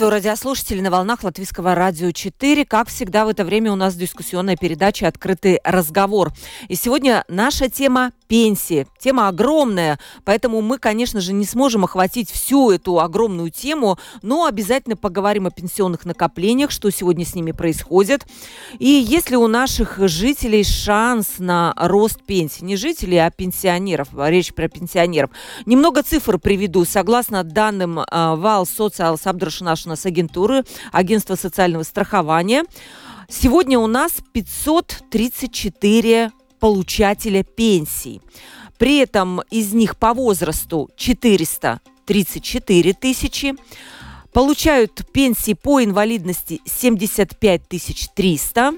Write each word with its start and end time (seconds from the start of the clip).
Приветствую 0.00 0.18
радиослушателей 0.18 0.80
на 0.80 0.90
волнах 0.90 1.24
Латвийского 1.24 1.74
радио 1.74 2.10
4. 2.10 2.64
Как 2.64 2.88
всегда, 2.88 3.26
в 3.26 3.28
это 3.28 3.44
время 3.44 3.70
у 3.70 3.76
нас 3.76 3.94
дискуссионная 3.94 4.56
передача 4.56 5.06
«Открытый 5.06 5.60
разговор». 5.62 6.32
И 6.68 6.74
сегодня 6.74 7.22
наша 7.28 7.68
тема 7.68 8.12
пенсии. 8.30 8.86
Тема 9.00 9.26
огромная, 9.26 9.98
поэтому 10.24 10.62
мы, 10.62 10.78
конечно 10.78 11.20
же, 11.20 11.32
не 11.32 11.44
сможем 11.44 11.82
охватить 11.82 12.30
всю 12.30 12.70
эту 12.70 13.00
огромную 13.00 13.50
тему, 13.50 13.98
но 14.22 14.46
обязательно 14.46 14.96
поговорим 14.96 15.48
о 15.48 15.50
пенсионных 15.50 16.04
накоплениях, 16.04 16.70
что 16.70 16.90
сегодня 16.90 17.26
с 17.26 17.34
ними 17.34 17.50
происходит. 17.50 18.24
И 18.78 18.86
есть 18.86 19.30
ли 19.30 19.36
у 19.36 19.48
наших 19.48 19.98
жителей 20.08 20.62
шанс 20.62 21.40
на 21.40 21.74
рост 21.76 22.22
пенсии? 22.22 22.62
Не 22.62 22.76
жителей, 22.76 23.18
а 23.18 23.32
пенсионеров. 23.32 24.10
Речь 24.16 24.54
про 24.54 24.68
пенсионеров. 24.68 25.30
Немного 25.66 26.04
цифр 26.04 26.38
приведу. 26.38 26.84
Согласно 26.84 27.42
данным 27.42 27.98
э, 27.98 28.04
ВАЛ 28.12 28.64
Социал 28.64 29.18
Сабдрашнашнас 29.18 30.06
агентуры, 30.06 30.62
агентства 30.92 31.34
социального 31.34 31.82
страхования, 31.82 32.62
Сегодня 33.32 33.78
у 33.78 33.86
нас 33.86 34.16
534 34.32 36.32
получателя 36.60 37.42
пенсий. 37.42 38.20
При 38.78 38.98
этом 38.98 39.40
из 39.50 39.72
них 39.72 39.96
по 39.96 40.14
возрасту 40.14 40.90
434 40.96 42.92
тысячи. 42.94 43.54
Получают 44.32 45.04
пенсии 45.12 45.54
по 45.54 45.82
инвалидности 45.82 46.60
75 46.64 47.62
300. 48.14 48.74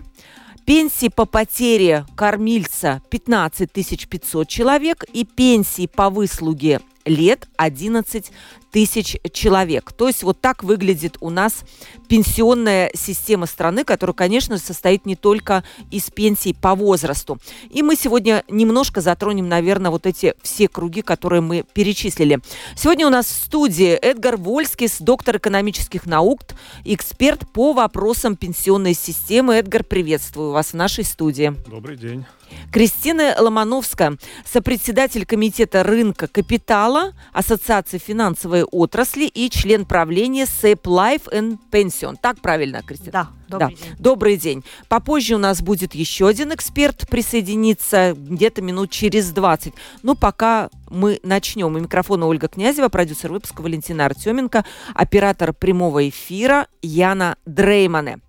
Пенсии 0.65 1.09
по 1.09 1.27
потере 1.27 2.07
кормильца 2.17 3.03
15 3.11 3.71
500 3.71 4.49
человек 4.49 5.05
и 5.13 5.25
пенсии 5.25 5.87
по 5.87 6.09
выслуге 6.09 6.81
лет 7.05 7.49
11 7.57 8.31
тысяч 8.73 9.19
человек. 9.33 9.93
То 9.93 10.09
есть 10.09 10.23
вот 10.23 10.41
так 10.41 10.65
выглядит 10.65 11.19
у 11.21 11.31
нас 11.31 11.63
пенсионная 12.09 12.91
система 12.95 13.47
страны, 13.47 13.85
которая, 13.85 14.15
конечно, 14.15 14.59
состоит 14.59 15.07
не 15.07 15.15
только 15.15 15.63
из 15.91 16.11
пенсий 16.11 16.55
по 16.55 16.75
возрасту. 16.75 17.39
И 17.71 17.83
мы 17.83 17.95
сегодня 17.95 18.43
немножко 18.49 19.01
затронем, 19.01 19.49
наверное, 19.49 19.91
вот 19.91 20.07
эти 20.07 20.35
все 20.43 20.69
круги, 20.69 21.03
которые 21.03 21.43
мы 21.43 21.65
перечислили. 21.75 22.41
Сегодня 22.75 23.07
у 23.07 23.11
нас 23.11 23.27
в 23.27 23.45
студии 23.45 23.93
Эдгар 23.93 24.37
Вольскис, 24.37 24.97
доктор 25.01 25.37
экономических 25.37 26.07
наук, 26.07 26.41
эксперт 26.85 27.47
по 27.53 27.75
вопросам 27.75 28.37
пенсионной 28.37 28.95
системы. 28.95 29.57
Эдгар, 29.57 29.85
приветствую 29.85 30.53
вас 30.53 30.69
в 30.69 30.75
нашей 30.75 31.05
студии. 31.05 31.55
Добрый 31.69 31.97
день. 31.97 32.25
Кристина 32.71 33.35
Ломановская, 33.39 34.17
сопредседатель 34.45 35.27
комитета 35.27 35.83
рынка 35.83 36.27
капитала 36.27 37.13
Ассоциации 37.33 37.99
финансовой 37.99 38.62
отрасли 38.65 39.25
и 39.25 39.51
член 39.51 39.85
правления 39.85 40.45
SAP 40.45 40.83
Life 40.83 41.31
and 41.33 41.59
Pension. 41.71 42.17
Так 42.21 42.41
правильно, 42.41 42.83
Кристина? 42.83 43.11
Да. 43.13 43.29
Добрый, 43.49 43.59
да. 43.59 43.69
день. 43.69 43.97
Добрый 43.99 44.37
день. 44.37 44.65
Попозже 44.89 45.35
у 45.35 45.39
нас 45.39 45.63
будет 45.63 45.95
еще 45.95 46.29
один 46.29 46.55
эксперт 46.55 47.09
присоединиться 47.09 48.15
где-то 48.17 48.63
минут 48.63 48.91
через 48.91 49.31
20. 49.31 49.75
Но 50.03 50.15
пока 50.15 50.71
мы 50.89 51.21
начнем. 51.23 51.75
У 51.75 51.79
микрофона 51.79 52.27
Ольга 52.27 52.49
Князева, 52.49 52.89
продюсер 52.89 53.33
выпуска 53.33 53.61
Валентина 53.61 54.07
Артеменко, 54.07 54.65
оператор 54.95 55.53
прямого 55.53 56.09
эфира 56.09 56.67
Яна 56.81 57.37
Дреймане. 57.47 58.21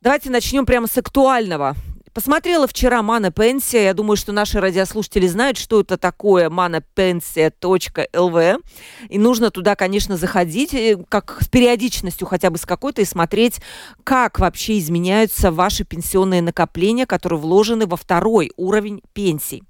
Давайте 0.00 0.30
начнем 0.30 0.64
прямо 0.64 0.86
с 0.86 0.96
актуального. 0.96 1.76
Посмотрела 2.12 2.66
вчера 2.66 3.02
Мана 3.02 3.30
Пенсия. 3.30 3.84
Я 3.84 3.94
думаю, 3.94 4.16
что 4.16 4.32
наши 4.32 4.60
радиослушатели 4.60 5.28
знают, 5.28 5.58
что 5.58 5.80
это 5.80 5.96
такое 5.96 6.50
manapensия.lv. 6.50 8.64
И 9.08 9.18
нужно 9.18 9.52
туда, 9.52 9.76
конечно, 9.76 10.16
заходить 10.16 10.74
э, 10.74 10.98
как 11.08 11.38
с 11.40 11.48
периодичностью 11.48 12.26
хотя 12.26 12.50
бы 12.50 12.58
с 12.58 12.66
какой-то 12.66 13.00
и 13.00 13.04
смотреть, 13.04 13.60
как 14.02 14.40
вообще 14.40 14.80
изменяются 14.80 15.52
ваши 15.52 15.84
пенсионные 15.84 16.42
накопления, 16.42 17.06
которые 17.06 17.38
вложены 17.38 17.86
во 17.86 17.96
второй 17.96 18.50
уровень 18.56 19.02
пенсий. 19.12 19.62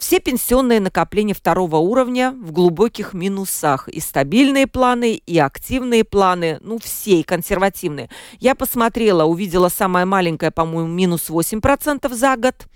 Все 0.00 0.18
пенсионные 0.18 0.80
накопления 0.80 1.34
второго 1.34 1.76
уровня 1.76 2.32
в 2.32 2.52
глубоких 2.52 3.12
минусах. 3.12 3.86
И 3.88 4.00
стабильные 4.00 4.66
планы, 4.66 5.16
и 5.26 5.38
активные 5.38 6.04
планы, 6.04 6.58
ну 6.62 6.78
все, 6.78 7.20
и 7.20 7.22
консервативные. 7.22 8.08
Я 8.38 8.54
посмотрела, 8.54 9.24
увидела 9.24 9.68
самое 9.68 10.06
маленькое, 10.06 10.50
по-моему, 10.50 10.88
минус 10.88 11.28
8% 11.28 12.12
за 12.14 12.36
год. 12.36 12.66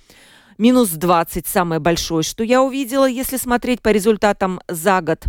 Минус 0.58 0.90
20 0.90 1.46
самое 1.46 1.80
большое, 1.80 2.22
что 2.22 2.44
я 2.44 2.62
увидела, 2.62 3.08
если 3.08 3.38
смотреть 3.38 3.80
по 3.80 3.88
результатам 3.88 4.60
за 4.68 5.00
год. 5.00 5.24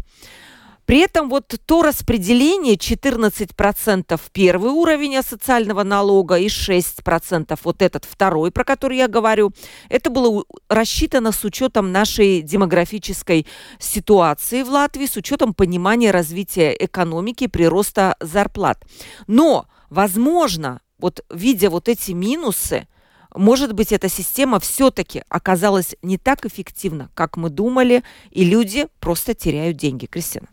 При 0.86 1.00
этом 1.00 1.30
вот 1.30 1.56
то 1.66 1.82
распределение 1.82 2.76
14% 2.76 4.22
первый 4.32 4.72
уровень 4.72 5.22
социального 5.24 5.84
налога 5.84 6.38
и 6.38 6.48
6% 6.48 7.60
вот 7.64 7.82
этот 7.82 8.06
второй, 8.06 8.52
про 8.52 8.64
который 8.64 8.98
я 8.98 9.08
говорю, 9.08 9.52
это 9.90 10.10
было 10.10 10.44
рассчитано 10.70 11.32
с 11.32 11.44
учетом 11.44 11.92
нашей 11.92 12.42
демографической 12.42 13.48
ситуации 13.80 14.62
в 14.62 14.70
Латвии, 14.70 15.08
с 15.08 15.16
учетом 15.16 15.54
понимания 15.54 16.12
развития 16.12 16.76
экономики, 16.78 17.48
прироста 17.48 18.16
зарплат. 18.20 18.84
Но, 19.28 19.66
возможно, 19.90 20.82
вот 21.00 21.26
видя 21.32 21.70
вот 21.70 21.90
эти 21.90 22.12
минусы, 22.12 22.88
может 23.34 23.74
быть, 23.74 23.92
эта 23.92 24.08
система 24.08 24.60
все-таки 24.60 25.24
оказалась 25.30 25.96
не 26.02 26.18
так 26.18 26.46
эффективна, 26.46 27.10
как 27.16 27.38
мы 27.38 27.50
думали, 27.50 28.04
и 28.32 28.46
люди 28.46 28.88
просто 29.00 29.34
теряют 29.34 29.78
деньги. 29.78 30.06
Кристина. 30.06 30.48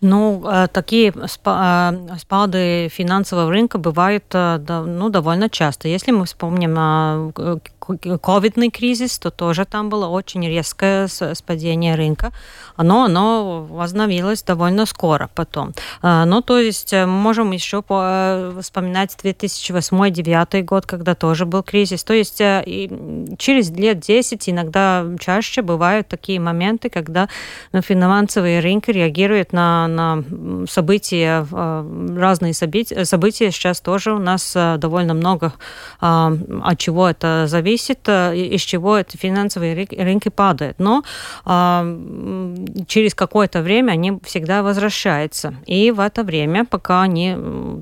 Ну, 0.00 0.42
э, 0.46 0.68
такие 0.68 1.12
э, 1.14 1.26
спады 2.18 2.88
финансового 2.90 3.50
рынка 3.50 3.78
бывают 3.78 4.24
э, 4.32 4.58
ну, 4.68 5.08
довольно 5.08 5.48
часто. 5.48 5.88
Если 5.88 6.12
мы 6.12 6.26
вспомним 6.26 7.32
ковидный 8.22 8.70
кризис, 8.70 9.18
то 9.18 9.30
тоже 9.30 9.64
там 9.64 9.88
было 9.88 10.06
очень 10.06 10.46
резкое 10.46 11.08
спадение 11.08 11.94
рынка. 11.94 12.32
Оно, 12.76 13.04
оно 13.04 13.66
возобновилось 13.68 14.42
довольно 14.42 14.86
скоро 14.86 15.30
потом. 15.34 15.72
Ну, 16.02 16.42
то 16.42 16.58
есть 16.58 16.92
мы 16.92 17.06
можем 17.06 17.52
еще 17.52 17.82
вспоминать 17.82 19.16
2008-2009 19.22 20.62
год, 20.62 20.86
когда 20.86 21.14
тоже 21.14 21.46
был 21.46 21.62
кризис. 21.62 22.04
То 22.04 22.14
есть 22.14 22.38
через 22.38 23.70
лет 23.70 24.00
10, 24.00 24.48
иногда 24.48 25.04
чаще 25.20 25.62
бывают 25.62 26.08
такие 26.08 26.40
моменты, 26.40 26.90
когда 26.90 27.28
ну, 27.72 27.82
финансовые 27.82 28.60
рынки 28.60 28.90
реагируют 28.90 29.52
на 29.52 29.76
на, 29.88 30.24
события, 30.68 31.46
э, 31.50 32.16
разные 32.16 32.54
события, 32.54 33.04
события 33.04 33.50
сейчас 33.50 33.80
тоже 33.80 34.12
у 34.12 34.18
нас 34.18 34.52
э, 34.54 34.76
довольно 34.78 35.14
много, 35.14 35.52
а, 36.00 36.32
от 36.62 36.78
чего 36.78 37.08
это 37.08 37.46
зависит, 37.46 37.75
э, 38.08 38.36
из 38.36 38.62
чего 38.62 38.96
это 38.96 39.16
финансовые 39.18 39.74
рынки 39.74 40.28
падают. 40.28 40.78
Но 40.78 41.02
а, 41.44 41.84
через 42.86 43.14
какое-то 43.14 43.62
время 43.62 43.92
они 43.92 44.18
всегда 44.24 44.62
возвращаются. 44.62 45.54
И 45.66 45.90
в 45.90 46.00
это 46.00 46.22
время, 46.22 46.64
пока 46.64 47.02
они 47.02 47.36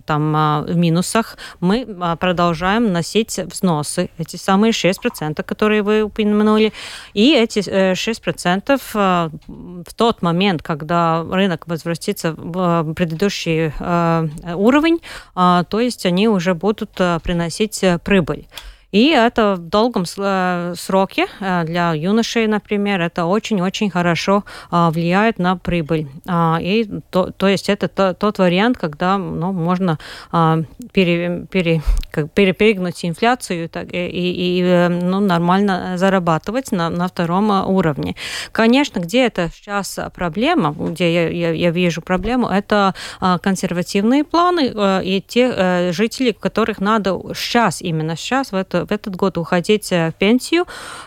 там 0.06 0.34
а, 0.36 0.62
в 0.62 0.76
минусах, 0.76 1.36
мы 1.60 1.86
продолжаем 2.18 2.92
носить 2.92 3.38
взносы, 3.38 4.10
эти 4.18 4.36
самые 4.36 4.72
6%, 4.72 5.42
которые 5.42 5.82
вы 5.82 6.02
упомянули. 6.02 6.72
И 7.14 7.34
эти 7.34 7.60
6% 7.60 9.30
в 9.46 9.94
тот 9.96 10.22
момент, 10.22 10.62
когда 10.62 11.24
рынок 11.30 11.66
возвратиться 11.66 12.32
в 12.32 12.84
э, 12.90 12.94
предыдущий 12.94 13.72
э, 13.78 14.54
уровень, 14.54 15.00
а, 15.34 15.64
то 15.64 15.80
есть 15.80 16.06
они 16.06 16.28
уже 16.28 16.54
будут 16.54 16.90
э, 16.98 17.18
приносить 17.22 17.84
прибыль. 18.04 18.46
И 18.94 19.08
это 19.08 19.56
в 19.56 19.68
долгом 19.68 20.06
сроке 20.06 21.26
для 21.40 21.94
юношей, 21.94 22.46
например, 22.46 23.00
это 23.00 23.24
очень-очень 23.24 23.90
хорошо 23.90 24.44
влияет 24.70 25.40
на 25.40 25.56
прибыль. 25.56 26.06
А, 26.28 26.58
и 26.60 26.88
то, 27.10 27.32
то 27.32 27.48
есть 27.48 27.68
это 27.68 28.14
тот 28.14 28.38
вариант, 28.38 28.78
когда 28.78 29.18
ну, 29.18 29.50
можно 29.50 29.98
пере, 30.92 31.44
пере 31.50 31.82
как 32.12 32.30
перепрыгнуть 32.30 33.04
инфляцию 33.04 33.68
и, 33.68 33.96
и, 33.96 34.60
и 34.60 34.88
ну, 34.88 35.18
нормально 35.18 35.94
зарабатывать 35.96 36.70
на, 36.70 36.88
на 36.88 37.08
втором 37.08 37.50
уровне. 37.68 38.14
Конечно, 38.52 39.00
где 39.00 39.26
это 39.26 39.50
сейчас 39.52 39.98
проблема, 40.14 40.72
где 40.72 41.12
я, 41.12 41.28
я, 41.30 41.50
я 41.50 41.70
вижу 41.70 42.00
проблему, 42.00 42.46
это 42.46 42.94
консервативные 43.42 44.22
планы 44.22 44.72
и 45.02 45.20
те 45.26 45.90
жители, 45.90 46.30
которых 46.30 46.78
надо 46.78 47.18
сейчас, 47.34 47.82
именно 47.82 48.16
сейчас, 48.16 48.52
в, 48.52 48.54
это, 48.54 48.83
в 48.86 48.92
этот 48.92 49.16
год 49.16 49.38
уходить 49.38 49.90
в 49.90 50.12
пенсию. 50.18 50.66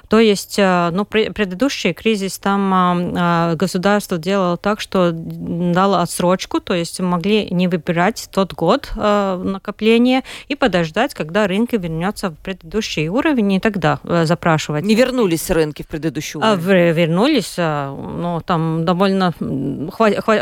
То 0.09 0.19
есть, 0.19 0.57
ну, 0.57 1.05
предыдущий 1.05 1.93
кризис, 1.93 2.39
там 2.39 3.55
государство 3.55 4.17
делало 4.17 4.57
так, 4.57 4.79
что 4.79 5.11
дало 5.13 5.97
отсрочку, 5.99 6.59
то 6.59 6.73
есть 6.73 6.99
могли 6.99 7.49
не 7.49 7.67
выбирать 7.67 8.29
тот 8.31 8.53
год 8.53 8.91
накопления 8.95 10.23
и 10.47 10.55
подождать, 10.55 11.13
когда 11.13 11.47
рынок 11.47 11.73
вернется 11.73 12.29
в 12.29 12.35
предыдущий 12.35 13.07
уровень, 13.07 13.53
и 13.53 13.59
тогда 13.59 13.99
запрашивать. 14.03 14.83
Не 14.83 14.95
вернулись 14.95 15.49
рынки 15.49 15.83
в 15.83 15.87
предыдущий 15.87 16.39
а, 16.41 16.53
уровень? 16.53 16.89
А, 16.89 16.91
вернулись, 16.91 17.55
но 17.57 18.41
там 18.45 18.85
довольно 18.85 19.33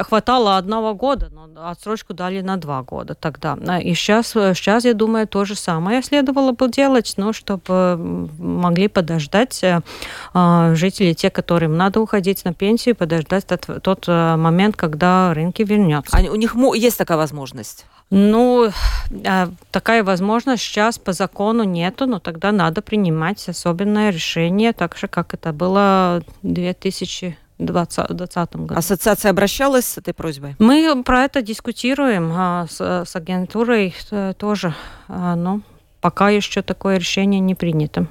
хватало 0.03 0.57
одного 0.57 0.93
года, 0.93 1.29
но 1.31 1.69
отсрочку 1.69 2.13
дали 2.13 2.41
на 2.41 2.57
два 2.57 2.83
года 2.83 3.15
тогда. 3.15 3.57
И 3.79 3.93
сейчас, 3.93 4.27
сейчас 4.27 4.85
я 4.85 4.93
думаю, 4.93 5.27
то 5.27 5.45
же 5.45 5.55
самое 5.55 6.01
следовало 6.03 6.51
бы 6.51 6.69
делать, 6.69 7.13
но 7.17 7.24
чтобы 7.33 8.29
могли 8.37 8.87
подождать 8.87 9.63
жители, 10.33 11.13
те, 11.13 11.29
которым 11.29 11.77
надо 11.77 12.01
уходить 12.01 12.45
на 12.45 12.53
пенсию, 12.53 12.95
подождать 12.95 13.45
тот, 13.47 13.67
тот 13.81 14.07
момент, 14.07 14.75
когда 14.75 15.33
рынки 15.33 15.63
вернется. 15.63 16.17
А 16.17 16.21
у 16.31 16.35
них 16.35 16.55
есть 16.75 16.97
такая 16.97 17.17
возможность? 17.17 17.85
Ну, 18.11 18.69
такая 19.71 20.03
возможность 20.03 20.61
сейчас 20.61 20.99
по 20.99 21.11
закону 21.11 21.63
нету, 21.63 22.05
но 22.05 22.19
тогда 22.19 22.51
надо 22.51 22.81
принимать 22.81 23.47
особенное 23.49 24.11
решение, 24.11 24.73
так 24.73 24.95
же, 24.95 25.07
как 25.07 25.33
это 25.33 25.53
было 25.53 26.23
в 26.43 26.53
2000 26.53 27.37
2020 27.57 28.55
году. 28.57 28.75
Ассоциация 28.75 29.31
обращалась 29.31 29.85
с 29.85 29.97
этой 29.97 30.13
просьбой? 30.13 30.55
Мы 30.59 31.03
про 31.03 31.23
это 31.23 31.41
дискутируем 31.41 32.31
а, 32.33 32.67
с, 32.69 33.05
с 33.05 33.15
агентурой 33.15 33.95
э, 34.11 34.33
тоже, 34.37 34.73
а, 35.07 35.35
но 35.35 35.61
пока 36.05 36.29
еще 36.29 36.61
такое 36.61 36.97
решение 36.97 37.39
не 37.39 37.55
принято. 37.55 38.05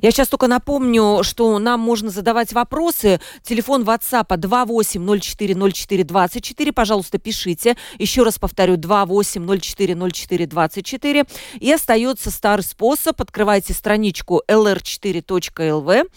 Я 0.00 0.10
сейчас 0.10 0.28
только 0.28 0.46
напомню, 0.46 1.22
что 1.22 1.58
нам 1.58 1.80
можно 1.80 2.08
задавать 2.08 2.54
вопросы. 2.54 3.20
Телефон 3.42 3.82
WhatsApp 3.82 4.28
28040424. 4.28 6.72
Пожалуйста, 6.72 7.18
пишите. 7.18 7.76
Еще 7.98 8.22
раз 8.22 8.38
повторю, 8.38 8.76
28040424. 8.76 11.28
И 11.60 11.70
остается 11.70 12.30
старый 12.30 12.64
способ. 12.64 13.20
Открывайте 13.20 13.74
страничку 13.74 14.42
lr4.lv 14.48 16.10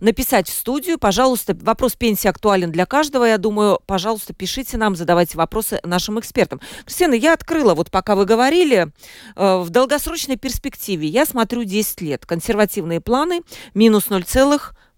написать 0.00 0.48
в 0.48 0.54
студию. 0.54 0.96
Пожалуйста, 0.98 1.54
вопрос 1.60 1.96
пенсии 1.96 2.28
актуален 2.28 2.72
для 2.72 2.86
каждого. 2.86 3.26
Я 3.26 3.36
думаю, 3.36 3.78
пожалуйста, 3.86 4.32
пишите 4.32 4.78
нам, 4.78 4.96
задавайте 4.96 5.36
вопросы 5.36 5.80
нашим 5.84 6.18
экспертам. 6.18 6.62
Кристина, 6.86 7.12
я 7.12 7.34
открыла, 7.34 7.74
вот 7.74 7.90
пока 7.90 8.16
вы 8.16 8.24
говорили, 8.24 8.90
э, 9.36 9.56
в 9.58 9.68
долгосрочной 9.68 10.36
перспективе 10.36 10.61
я 11.06 11.26
смотрю 11.26 11.64
10 11.64 12.00
лет. 12.00 12.26
Консервативные 12.26 13.00
планы 13.00 13.42
минус 13.74 14.10
0, 14.10 14.24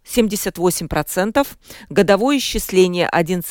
78%, 0.04 1.46
годовое 1.88 2.38
исчисление 2.38 3.08
1, 3.08 3.42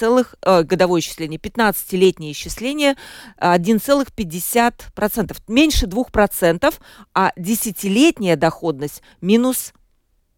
э, 0.42 0.64
годовое 0.64 1.02
исчисление, 1.02 1.40
15-летнее 1.40 2.32
исчисление 2.32 2.96
1,50%, 3.40 5.36
меньше 5.48 5.88
2%, 5.88 6.74
а 7.14 7.32
десятилетняя 7.36 8.36
доходность 8.36 9.02
минус 9.22 9.74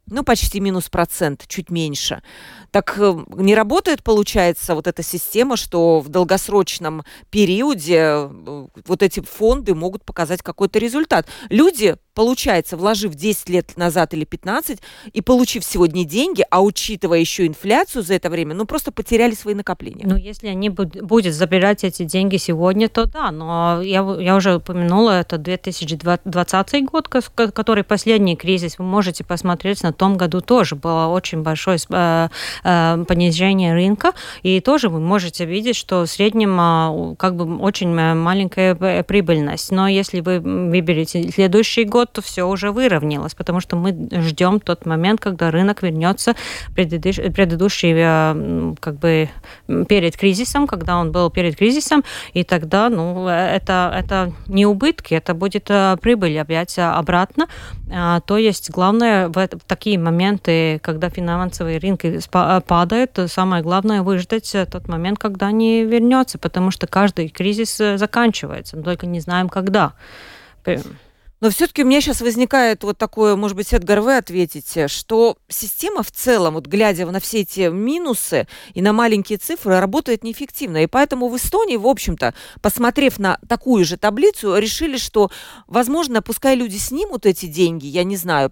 ну, 0.08 0.24
почти 0.24 0.60
минус 0.60 0.90
процент, 0.90 1.46
чуть 1.48 1.70
меньше. 1.70 2.22
Так 2.72 2.96
э, 2.98 3.14
не 3.36 3.56
работает, 3.56 4.04
получается, 4.04 4.76
вот 4.76 4.88
эта 4.88 5.04
система, 5.04 5.58
что 5.58 6.00
в 6.00 6.10
долгосрочном 6.10 7.04
периоде 7.30 7.98
э, 7.98 8.68
вот 8.86 9.04
эти 9.04 9.22
фонды 9.22 9.74
могут 9.74 10.06
показать 10.06 10.42
какой-то 10.42 10.80
результат. 10.80 11.28
Люди 11.50 11.96
получается, 12.16 12.78
вложив 12.78 13.14
10 13.14 13.50
лет 13.50 13.78
назад 13.78 14.14
или 14.14 14.24
15 14.26 14.80
и 15.14 15.22
получив 15.22 15.64
сегодня 15.64 16.06
деньги, 16.06 16.44
а 16.50 16.64
учитывая 16.64 17.20
еще 17.20 17.46
инфляцию 17.46 18.04
за 18.04 18.16
это 18.16 18.30
время, 18.30 18.56
ну 18.56 18.66
просто 18.66 18.92
потеряли 18.92 19.36
свои 19.36 19.54
накопления. 19.54 20.06
Ну, 20.08 20.16
если 20.16 20.48
они 20.48 20.70
будут 20.70 21.34
забирать 21.34 21.84
эти 21.84 22.04
деньги 22.04 22.38
сегодня, 22.38 22.90
то 22.90 23.06
да, 23.06 23.32
но 23.32 23.82
я, 23.82 24.00
я 24.20 24.36
уже 24.36 24.56
упомянула, 24.56 25.20
это 25.20 25.38
2020 25.38 26.86
год, 26.86 27.08
который 27.08 27.84
последний 27.84 28.36
кризис, 28.36 28.80
вы 28.80 28.86
можете 28.86 29.24
посмотреть, 29.24 29.84
на 29.84 29.92
том 29.92 30.16
году 30.18 30.42
тоже. 30.42 30.76
Было 30.76 31.08
очень 31.08 31.42
большое 31.42 31.78
э, 31.90 32.30
э, 32.64 33.06
понижение 33.08 33.74
рынка, 33.74 34.14
и 34.42 34.62
тоже 34.62 34.90
вы 34.90 35.00
можете 35.00 35.46
видеть, 35.46 35.76
что 35.76 36.02
в 36.04 36.08
среднем 36.08 36.58
э, 36.60 37.16
как 37.18 37.36
бы 37.36 37.58
очень 37.58 37.94
маленькая 37.94 39.04
прибыльность, 39.04 39.72
но 39.72 39.88
если 39.88 40.22
вы 40.22 40.40
выберете 40.40 41.30
следующий 41.30 41.84
год, 41.84 42.05
то 42.12 42.22
все 42.22 42.44
уже 42.44 42.72
выровнялось, 42.72 43.36
потому 43.36 43.60
что 43.60 43.76
мы 43.76 44.10
ждем 44.12 44.60
тот 44.60 44.86
момент, 44.86 45.20
когда 45.20 45.52
рынок 45.52 45.84
вернется 45.84 46.36
предыдущий, 46.74 47.94
э, 47.96 48.76
как 48.80 48.96
бы 48.96 49.30
перед 49.88 50.18
кризисом, 50.18 50.68
когда 50.68 50.98
он 50.98 51.12
был 51.12 51.30
перед 51.30 51.56
кризисом, 51.56 52.04
и 52.34 52.44
тогда, 52.44 52.90
ну, 52.90 53.28
это, 53.28 53.92
это 53.96 54.34
не 54.48 54.66
убытки, 54.66 55.14
это 55.14 55.34
будет 55.34 55.70
э, 55.70 55.98
прибыль 56.02 56.38
опять 56.40 56.78
обратно. 56.78 57.48
А, 57.92 58.20
то 58.22 58.38
есть 58.38 58.72
главное 58.72 59.30
в, 59.30 59.48
такие 59.68 60.00
моменты, 60.00 60.80
когда 60.82 61.10
финансовые 61.10 61.78
рынки 61.78 62.20
падают, 62.30 63.20
самое 63.28 63.62
главное 63.62 64.02
выждать 64.02 64.56
тот 64.72 64.88
момент, 64.88 65.20
когда 65.20 65.48
они 65.48 65.84
вернется, 65.84 66.38
потому 66.38 66.72
что 66.72 66.88
каждый 66.88 67.30
кризис 67.30 67.80
э, 67.80 67.98
заканчивается, 67.98 68.78
мы 68.78 68.84
только 68.84 69.06
не 69.06 69.20
знаем 69.20 69.50
когда. 69.50 69.94
Но 71.46 71.52
все-таки 71.52 71.84
у 71.84 71.86
меня 71.86 72.02
сейчас 72.02 72.22
возникает 72.22 72.84
вот 72.84 72.98
такое, 72.98 73.36
может 73.36 73.56
быть, 73.56 73.72
Эдгар, 73.72 74.02
вы 74.02 74.18
ответите, 74.18 74.88
что 74.88 75.38
система 75.48 76.02
в 76.02 76.10
целом, 76.10 76.56
вот 76.56 76.66
глядя 76.66 77.06
на 77.06 77.20
все 77.20 77.42
эти 77.42 77.70
минусы 77.70 78.48
и 78.74 78.82
на 78.82 78.94
маленькие 78.94 79.38
цифры, 79.38 79.80
работает 79.80 80.24
неэффективно. 80.24 80.82
И 80.82 80.88
поэтому 80.88 81.30
в 81.30 81.38
Эстонии, 81.38 81.78
в 81.78 81.86
общем-то, 81.86 82.34
посмотрев 82.64 83.20
на 83.20 83.38
такую 83.48 83.86
же 83.86 83.98
таблицу, 83.98 84.58
решили, 84.58 84.98
что, 84.98 85.30
возможно, 85.68 86.24
пускай 86.24 86.56
люди 86.56 86.78
снимут 86.78 87.28
эти 87.28 87.46
деньги, 87.46 87.86
я 87.86 88.04
не 88.04 88.18
знаю, 88.18 88.52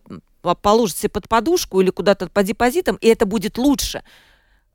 положат 0.62 0.96
себе 0.96 1.10
под 1.10 1.28
подушку 1.28 1.82
или 1.82 1.90
куда-то 1.90 2.28
по 2.28 2.44
депозитам, 2.44 2.98
и 2.98 3.08
это 3.08 3.26
будет 3.26 3.58
лучше. 3.58 4.04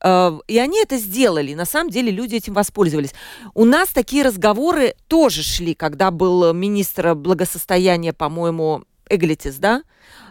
Э, 0.03 0.39
и 0.47 0.59
они 0.59 0.81
это 0.81 0.97
сделали. 0.99 1.55
На 1.55 1.65
самом 1.65 1.91
деле 1.91 2.11
люди 2.11 2.37
этим 2.37 2.55
воспользовались. 2.55 3.15
У 3.55 3.65
нас 3.65 3.89
такие 3.89 4.25
разговоры 4.25 4.95
тоже 5.09 5.43
шли, 5.43 5.75
когда 5.75 6.11
был 6.11 6.53
министр 6.53 7.15
благосостояния, 7.15 8.13
по-моему, 8.13 8.85
Эглитис, 9.09 9.57
да? 9.57 9.83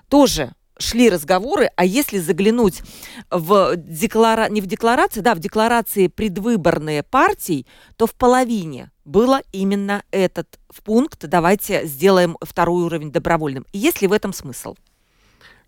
Тоже 0.09 0.53
шли 0.79 1.09
разговоры, 1.09 1.69
а 1.75 1.85
если 1.85 2.19
заглянуть 2.19 2.81
в 3.31 3.75
деклара... 3.75 4.49
не 4.49 4.61
в 4.61 4.67
декларации, 4.67 5.21
да, 5.21 5.35
в 5.35 5.39
декларации 5.39 6.07
предвыборные 6.07 7.03
партий, 7.03 7.65
то 7.95 8.07
в 8.07 8.13
половине 8.13 8.91
было 9.05 9.41
именно 9.51 10.03
этот 10.11 10.59
пункт 10.83 11.25
«давайте 11.25 11.85
сделаем 11.85 12.37
второй 12.41 12.83
уровень 12.83 13.11
добровольным». 13.11 13.65
Есть 13.73 14.01
ли 14.01 14.07
в 14.07 14.13
этом 14.13 14.33
смысл? 14.33 14.75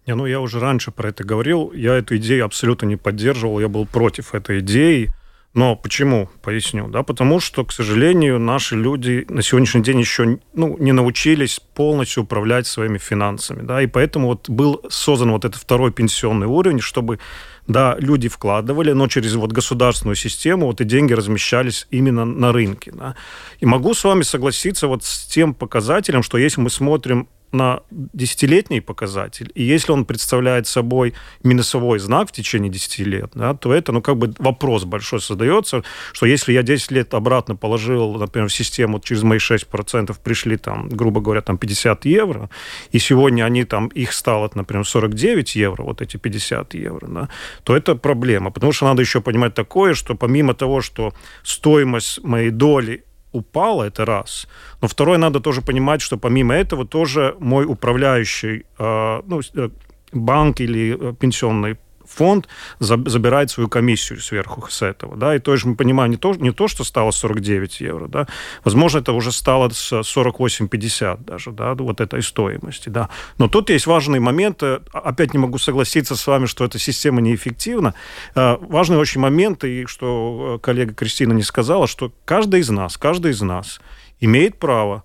Не, 0.10 0.16
ну 0.16 0.26
я 0.26 0.40
уже 0.40 0.60
раньше 0.60 0.90
про 0.90 1.10
это 1.10 1.24
говорил, 1.24 1.72
я 1.72 1.94
эту 1.94 2.18
идею 2.18 2.46
абсолютно 2.46 2.88
не 2.88 2.96
поддерживал, 2.96 3.60
я 3.60 3.68
был 3.68 3.86
против 3.86 4.34
этой 4.34 4.62
идеи. 4.62 5.12
Но 5.54 5.76
почему? 5.76 6.32
Поясню. 6.42 6.88
Да, 6.88 7.04
потому 7.04 7.40
что, 7.40 7.64
к 7.64 7.72
сожалению, 7.72 8.40
наши 8.40 8.76
люди 8.76 9.28
на 9.30 9.44
сегодняшний 9.44 9.84
день 9.84 10.00
еще 10.00 10.40
ну, 10.54 10.78
не 10.80 10.94
научились 10.94 11.60
полностью 11.60 12.24
управлять 12.24 12.66
своими 12.66 12.98
финансами. 12.98 13.62
Да, 13.62 13.84
и 13.84 13.86
поэтому 13.86 14.30
вот 14.30 14.50
был 14.50 14.82
создан 14.90 15.32
вот 15.32 15.46
этот 15.46 15.62
второй 15.62 15.92
пенсионный 15.92 16.48
уровень, 16.48 16.80
чтобы 16.80 17.20
да, 17.68 17.96
люди 18.00 18.30
вкладывали, 18.30 18.94
но 18.94 19.08
через 19.08 19.36
вот 19.36 19.52
государственную 19.52 20.16
систему 20.16 20.66
вот 20.66 20.82
и 20.82 20.86
деньги 20.86 21.14
размещались 21.14 21.86
именно 21.92 22.26
на 22.26 22.52
рынке. 22.52 22.92
Да. 22.96 23.16
И 23.60 23.68
могу 23.68 23.94
с 23.94 24.04
вами 24.04 24.24
согласиться 24.24 24.88
вот 24.88 25.04
с 25.04 25.28
тем 25.28 25.54
показателем, 25.54 26.24
что 26.24 26.40
если 26.40 26.62
мы 26.62 26.72
смотрим 26.72 27.28
на 27.52 27.82
десятилетний 27.92 28.82
показатель, 28.82 29.52
и 29.56 29.64
если 29.64 29.92
он 29.92 30.06
представляет 30.06 30.68
собой 30.68 31.14
минусовой 31.44 32.00
знак 32.00 32.30
в 32.30 32.32
течение 32.32 32.72
10 32.72 33.00
лет, 33.00 33.32
да, 33.34 33.54
то 33.54 33.74
это, 33.74 33.92
ну, 33.92 34.02
как 34.02 34.18
бы 34.18 34.34
вопрос 34.38 34.84
большой 34.84 35.22
создается, 35.22 35.84
что 36.14 36.26
если 36.26 36.54
я 36.54 36.64
10 36.64 36.92
лет 36.92 37.14
обратно 37.14 37.56
положил, 37.56 38.14
например, 38.16 38.50
в 38.50 38.54
систему 38.54 39.00
через 39.00 39.24
мои 39.24 39.40
6% 39.40 40.16
пришли 40.24 40.58
там, 40.58 40.90
грубо 40.90 41.22
говоря, 41.22 41.42
там 41.42 41.58
50 41.58 42.06
евро, 42.06 42.50
и 42.92 43.00
сегодня 43.00 43.44
они 43.44 43.64
там, 43.64 43.88
их 43.88 44.14
стало, 44.14 44.50
например, 44.54 44.86
49 44.86 45.56
евро, 45.56 45.84
вот 45.84 46.02
эти 46.02 46.18
50 46.18 46.74
евро, 46.74 47.08
да, 47.08 47.30
то 47.64 47.76
это 47.76 47.96
проблема, 47.96 48.52
потому 48.52 48.72
что 48.72 48.86
надо 48.86 49.02
еще 49.02 49.22
понимать 49.22 49.54
такое, 49.54 49.94
что 49.94 50.16
помимо 50.16 50.54
того, 50.54 50.82
что 50.82 51.14
стоимость 51.44 52.24
моей 52.24 52.52
доли 52.52 53.04
упала, 53.32 53.84
это 53.84 54.06
раз. 54.06 54.48
Но 54.82 54.88
второе, 54.88 55.18
надо 55.18 55.40
тоже 55.40 55.62
понимать, 55.62 56.02
что 56.02 56.18
помимо 56.18 56.54
этого 56.54 56.86
тоже 56.86 57.36
мой 57.40 57.66
управляющий 57.66 58.66
э, 58.80 59.22
ну, 59.28 59.42
э, 59.56 59.70
банк 60.14 60.62
или 60.62 60.98
э, 61.00 61.14
пенсионный 61.14 61.78
фонд 62.10 62.48
забирает 62.80 63.52
свою 63.52 63.70
комиссию 63.70 64.20
сверху 64.20 64.68
с 64.70 64.82
этого. 64.82 65.16
Да? 65.16 65.36
И 65.36 65.40
то 65.40 65.54
есть 65.54 65.66
мы 65.66 65.76
понимаем 65.76 66.12
не 66.12 66.18
то, 66.18 66.34
не 66.34 66.52
то, 66.52 66.68
что 66.68 66.84
стало 66.84 67.12
49 67.12 67.82
евро, 67.82 68.08
да? 68.08 68.28
возможно, 68.64 69.00
это 69.00 69.14
уже 69.14 69.32
стало 69.32 69.70
с 69.70 69.94
48,50 69.94 71.24
даже, 71.24 71.52
да, 71.52 71.74
вот 71.76 72.02
этой 72.02 72.22
стоимости. 72.22 72.90
Да? 72.90 73.10
Но 73.38 73.48
тут 73.48 73.70
есть 73.70 73.88
важный 73.88 74.20
момент, 74.20 74.64
э, 74.64 74.80
опять 74.92 75.34
не 75.34 75.40
могу 75.40 75.58
согласиться 75.58 76.16
с 76.16 76.28
вами, 76.28 76.46
что 76.46 76.66
эта 76.66 76.80
система 76.80 77.22
неэффективна. 77.22 77.94
Э, 78.36 78.58
важный 78.60 78.98
очень 78.98 79.22
момент, 79.22 79.64
и 79.64 79.86
что 79.86 80.56
э, 80.56 80.60
коллега 80.60 80.94
Кристина 80.94 81.34
не 81.34 81.44
сказала, 81.44 81.88
что 81.88 82.12
каждый 82.26 82.62
из 82.62 82.70
нас, 82.70 82.98
каждый 82.98 83.32
из 83.32 83.42
нас 83.42 83.80
имеет 84.20 84.58
право 84.60 85.04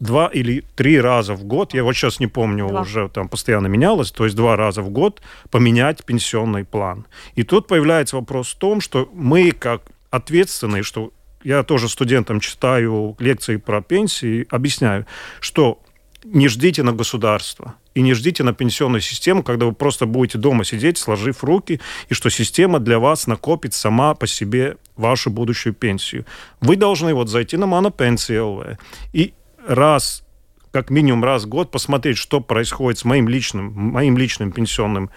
два 0.00 0.28
или 0.28 0.64
три 0.74 1.00
раза 1.00 1.34
в 1.34 1.44
год, 1.44 1.74
я 1.74 1.82
вот 1.84 1.94
сейчас 1.94 2.20
не 2.20 2.26
помню, 2.26 2.68
два. 2.68 2.82
уже 2.82 3.08
там 3.08 3.28
постоянно 3.28 3.66
менялось, 3.66 4.10
то 4.10 4.24
есть 4.24 4.36
два 4.36 4.56
раза 4.56 4.82
в 4.82 4.90
год 4.90 5.22
поменять 5.50 6.04
пенсионный 6.04 6.64
план. 6.64 7.06
И 7.34 7.42
тут 7.42 7.66
появляется 7.66 8.16
вопрос 8.16 8.52
в 8.52 8.58
том, 8.58 8.80
что 8.80 9.08
мы 9.14 9.52
как 9.52 9.82
ответственные, 10.10 10.82
что 10.82 11.12
я 11.44 11.62
тоже 11.62 11.88
студентам 11.88 12.40
читаю 12.40 13.16
лекции 13.18 13.56
про 13.56 13.80
пенсии, 13.80 14.46
объясняю, 14.50 15.06
что 15.40 15.80
не 16.24 16.48
ждите 16.48 16.82
на 16.82 16.92
государство 16.92 17.76
и 17.94 18.02
не 18.02 18.14
ждите 18.14 18.42
на 18.42 18.52
пенсионную 18.52 19.00
систему, 19.00 19.42
когда 19.42 19.66
вы 19.66 19.72
просто 19.72 20.06
будете 20.06 20.38
дома 20.38 20.64
сидеть, 20.64 20.98
сложив 20.98 21.44
руки, 21.44 21.80
и 22.08 22.14
что 22.14 22.30
система 22.30 22.80
для 22.80 22.98
вас 22.98 23.26
накопит 23.26 23.74
сама 23.74 24.14
по 24.14 24.26
себе 24.26 24.76
вашу 24.96 25.30
будущую 25.30 25.72
пенсию. 25.72 26.26
Вы 26.60 26.76
должны 26.76 27.14
вот 27.14 27.28
зайти 27.28 27.56
на 27.56 27.66
Монопенсии 27.66 28.36
ЛВ 28.36 28.78
и 29.12 29.34
раз, 29.66 30.24
как 30.70 30.90
минимум 30.90 31.24
раз 31.24 31.44
в 31.44 31.48
год 31.48 31.70
посмотреть, 31.70 32.18
что 32.18 32.40
происходит 32.40 32.98
с 32.98 33.04
моим 33.04 33.28
личным, 33.28 33.72
моим 33.72 34.16
личным 34.16 34.52
пенсионным 34.52 35.10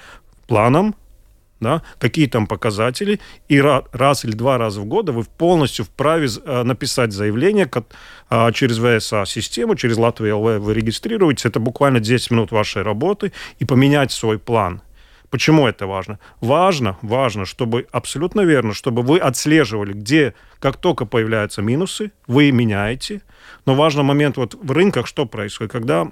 планом, 0.47 0.95
да, 1.59 1.81
какие 1.97 2.27
там 2.27 2.47
показатели, 2.47 3.19
и 3.49 3.61
раз 3.61 4.25
или 4.25 4.31
два 4.31 4.57
раза 4.57 4.81
в 4.81 4.85
год 4.85 5.09
вы 5.09 5.23
полностью 5.23 5.85
вправе 5.85 6.27
э, 6.27 6.63
написать 6.63 7.11
заявление 7.11 7.69
а, 8.29 8.51
через 8.51 8.77
ВСА-систему, 8.77 9.75
через 9.75 9.97
Латвию 9.97 10.39
ЛВ 10.39 10.59
вы 10.61 10.73
регистрируетесь, 10.73 11.45
это 11.45 11.59
буквально 11.59 11.99
10 11.99 12.31
минут 12.31 12.51
вашей 12.51 12.81
работы, 12.81 13.33
и 13.59 13.65
поменять 13.65 14.11
свой 14.11 14.39
план. 14.39 14.81
Почему 15.29 15.67
это 15.67 15.85
важно? 15.85 16.19
Важно, 16.41 16.97
важно, 17.01 17.45
чтобы 17.45 17.87
абсолютно 17.91 18.41
верно, 18.41 18.73
чтобы 18.73 19.03
вы 19.03 19.19
отслеживали, 19.19 19.93
где, 19.93 20.33
как 20.59 20.77
только 20.77 21.05
появляются 21.05 21.61
минусы, 21.61 22.11
вы 22.27 22.51
меняете. 22.51 23.21
Но 23.65 23.75
важный 23.75 24.03
момент 24.03 24.37
вот 24.37 24.55
в 24.55 24.71
рынках, 24.71 25.05
что 25.07 25.25
происходит, 25.25 25.71
когда 25.71 26.07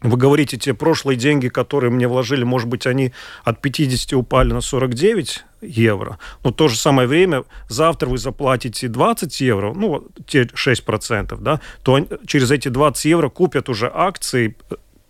вы 0.00 0.16
говорите, 0.16 0.56
те 0.56 0.74
прошлые 0.74 1.16
деньги, 1.16 1.48
которые 1.48 1.90
мне 1.90 2.06
вложили, 2.06 2.44
может 2.44 2.68
быть, 2.68 2.86
они 2.86 3.12
от 3.42 3.60
50 3.60 4.12
упали 4.12 4.52
на 4.52 4.60
49 4.60 5.44
евро, 5.60 6.18
но 6.44 6.50
в 6.50 6.54
то 6.54 6.68
же 6.68 6.76
самое 6.78 7.08
время 7.08 7.42
завтра 7.68 8.08
вы 8.08 8.18
заплатите 8.18 8.86
20 8.86 9.40
евро, 9.40 9.74
ну, 9.74 10.06
те 10.24 10.42
6%, 10.42 11.36
да, 11.40 11.60
то 11.82 11.98
через 12.26 12.52
эти 12.52 12.68
20 12.68 13.04
евро 13.06 13.28
купят 13.28 13.68
уже 13.68 13.90
акции 13.92 14.56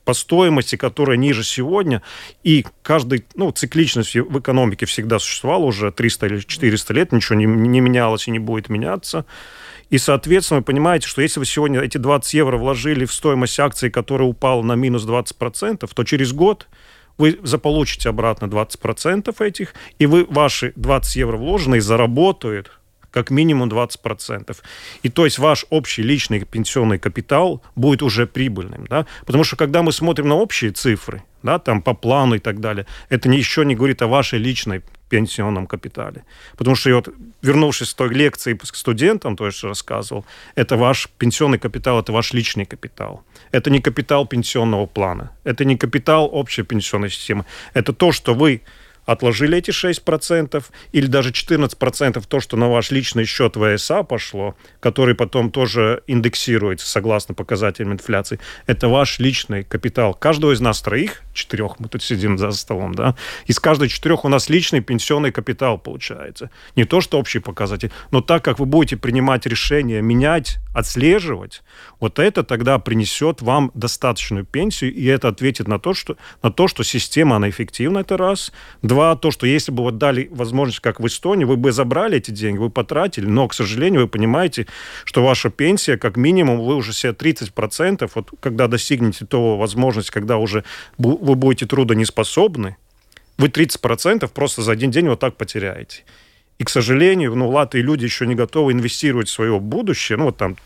по 0.08 0.14
стоимости, 0.14 0.76
которая 0.76 1.18
ниже 1.18 1.44
сегодня, 1.44 2.00
и 2.42 2.64
каждый, 2.80 3.26
ну, 3.34 3.50
цикличность 3.50 4.14
в 4.14 4.38
экономике 4.38 4.86
всегда 4.86 5.18
существовала 5.18 5.66
уже 5.66 5.92
300 5.92 6.26
или 6.28 6.40
400 6.40 6.94
лет, 6.94 7.12
ничего 7.12 7.38
не, 7.38 7.44
не 7.44 7.82
менялось 7.82 8.26
и 8.26 8.30
не 8.30 8.38
будет 8.38 8.70
меняться. 8.70 9.26
И, 9.90 9.98
соответственно, 9.98 10.60
вы 10.60 10.64
понимаете, 10.64 11.06
что 11.06 11.20
если 11.20 11.40
вы 11.40 11.44
сегодня 11.44 11.80
эти 11.80 11.98
20 11.98 12.32
евро 12.32 12.56
вложили 12.56 13.04
в 13.04 13.12
стоимость 13.12 13.60
акции, 13.60 13.90
которая 13.90 14.26
упала 14.26 14.62
на 14.62 14.76
минус 14.76 15.06
20%, 15.06 15.86
то 15.94 16.04
через 16.04 16.32
год 16.32 16.68
вы 17.18 17.38
заполучите 17.42 18.08
обратно 18.08 18.46
20% 18.46 19.46
этих, 19.46 19.74
и 19.98 20.06
вы 20.06 20.24
ваши 20.24 20.72
20 20.76 21.16
евро 21.16 21.36
вложенные 21.36 21.82
заработают 21.82 22.77
как 23.18 23.30
минимум 23.30 23.68
20%. 23.68 24.56
И 25.02 25.08
то 25.08 25.24
есть 25.24 25.38
ваш 25.38 25.66
общий 25.70 26.02
личный 26.02 26.44
пенсионный 26.44 26.98
капитал 26.98 27.60
будет 27.74 28.02
уже 28.02 28.26
прибыльным. 28.26 28.86
Да? 28.86 29.06
Потому 29.26 29.44
что 29.44 29.56
когда 29.56 29.82
мы 29.82 29.92
смотрим 29.92 30.28
на 30.28 30.36
общие 30.36 30.70
цифры, 30.70 31.22
да, 31.42 31.58
там 31.58 31.82
по 31.82 31.94
плану 31.94 32.34
и 32.34 32.38
так 32.38 32.60
далее, 32.60 32.86
это 33.10 33.28
еще 33.30 33.64
не 33.64 33.74
говорит 33.74 34.02
о 34.02 34.06
вашей 34.06 34.38
личной 34.38 34.82
пенсионном 35.08 35.66
капитале. 35.66 36.22
Потому 36.56 36.76
что, 36.76 36.94
вот, 36.94 37.08
вернувшись 37.42 37.88
с 37.88 37.94
той 37.94 38.08
лекции 38.14 38.54
к 38.54 38.76
студентам, 38.76 39.36
то, 39.36 39.50
что 39.50 39.68
рассказывал, 39.68 40.24
это 40.56 40.76
ваш 40.76 41.08
пенсионный 41.18 41.58
капитал, 41.58 41.98
это 41.98 42.12
ваш 42.12 42.34
личный 42.34 42.66
капитал. 42.66 43.22
Это 43.52 43.70
не 43.70 43.80
капитал 43.80 44.26
пенсионного 44.26 44.86
плана, 44.86 45.30
это 45.44 45.64
не 45.64 45.76
капитал 45.76 46.28
общей 46.32 46.62
пенсионной 46.62 47.10
системы. 47.10 47.44
Это 47.74 47.92
то, 47.92 48.12
что 48.12 48.34
вы 48.34 48.60
отложили 49.08 49.56
эти 49.56 49.70
6% 49.70 50.62
или 50.92 51.06
даже 51.06 51.30
14% 51.30 52.22
то, 52.28 52.40
что 52.40 52.56
на 52.58 52.68
ваш 52.68 52.90
личный 52.90 53.24
счет 53.24 53.56
ВСА 53.56 54.02
пошло, 54.02 54.54
который 54.80 55.14
потом 55.14 55.50
тоже 55.50 56.02
индексируется 56.06 56.86
согласно 56.86 57.34
показателям 57.34 57.94
инфляции, 57.94 58.38
это 58.66 58.88
ваш 58.88 59.18
личный 59.18 59.64
капитал. 59.64 60.12
Каждого 60.12 60.52
из 60.52 60.60
нас 60.60 60.82
троих, 60.82 61.22
четырех, 61.32 61.80
мы 61.80 61.88
тут 61.88 62.02
сидим 62.02 62.36
за 62.36 62.50
столом, 62.50 62.94
да, 62.94 63.14
из 63.46 63.58
каждой 63.58 63.88
четырех 63.88 64.26
у 64.26 64.28
нас 64.28 64.50
личный 64.50 64.80
пенсионный 64.80 65.32
капитал 65.32 65.78
получается. 65.78 66.50
Не 66.76 66.84
то, 66.84 67.00
что 67.00 67.18
общий 67.18 67.38
показатель, 67.38 67.90
но 68.10 68.20
так 68.20 68.44
как 68.44 68.58
вы 68.58 68.66
будете 68.66 68.98
принимать 68.98 69.46
решения, 69.46 70.02
менять, 70.02 70.58
отслеживать, 70.74 71.62
вот 71.98 72.18
это 72.18 72.42
тогда 72.42 72.78
принесет 72.78 73.40
вам 73.40 73.70
достаточную 73.72 74.44
пенсию, 74.44 74.92
и 74.92 75.06
это 75.06 75.28
ответит 75.28 75.66
на 75.66 75.78
то, 75.78 75.94
что, 75.94 76.18
на 76.42 76.50
то, 76.50 76.68
что 76.68 76.82
система, 76.82 77.36
она 77.36 77.48
эффективна, 77.48 78.00
это 78.00 78.18
раз. 78.18 78.52
Два, 78.82 78.97
то, 79.16 79.30
что 79.30 79.46
если 79.46 79.72
бы 79.72 79.82
вот 79.82 79.98
дали 79.98 80.28
возможность, 80.30 80.80
как 80.80 81.00
в 81.00 81.06
Эстонии, 81.06 81.44
вы 81.44 81.56
бы 81.56 81.72
забрали 81.72 82.18
эти 82.18 82.30
деньги, 82.30 82.58
вы 82.58 82.70
потратили, 82.70 83.26
но, 83.26 83.48
к 83.48 83.54
сожалению, 83.54 84.02
вы 84.02 84.08
понимаете, 84.08 84.66
что 85.04 85.24
ваша 85.24 85.50
пенсия, 85.50 85.96
как 85.96 86.16
минимум, 86.16 86.60
вы 86.60 86.76
уже 86.76 86.92
себе 86.92 87.12
30%, 87.12 88.10
вот 88.14 88.30
когда 88.40 88.68
достигнете 88.68 89.26
того 89.26 89.56
возможности, 89.56 90.10
когда 90.10 90.36
уже 90.36 90.64
вы 90.96 91.34
будете 91.34 91.66
трудонеспособны, 91.66 92.76
вы 93.38 93.48
30% 93.48 94.28
просто 94.32 94.62
за 94.62 94.72
один 94.72 94.90
день 94.90 95.08
вот 95.08 95.20
так 95.20 95.36
потеряете. 95.36 96.04
И, 96.58 96.64
к 96.64 96.70
сожалению, 96.70 97.36
ну, 97.36 97.48
латые 97.48 97.82
люди 97.82 98.04
еще 98.04 98.26
не 98.26 98.34
готовы 98.34 98.72
инвестировать 98.72 99.28
в 99.28 99.32
свое 99.32 99.60
будущее. 99.60 100.18
Ну, 100.18 100.24
вот 100.24 100.36
там 100.36 100.56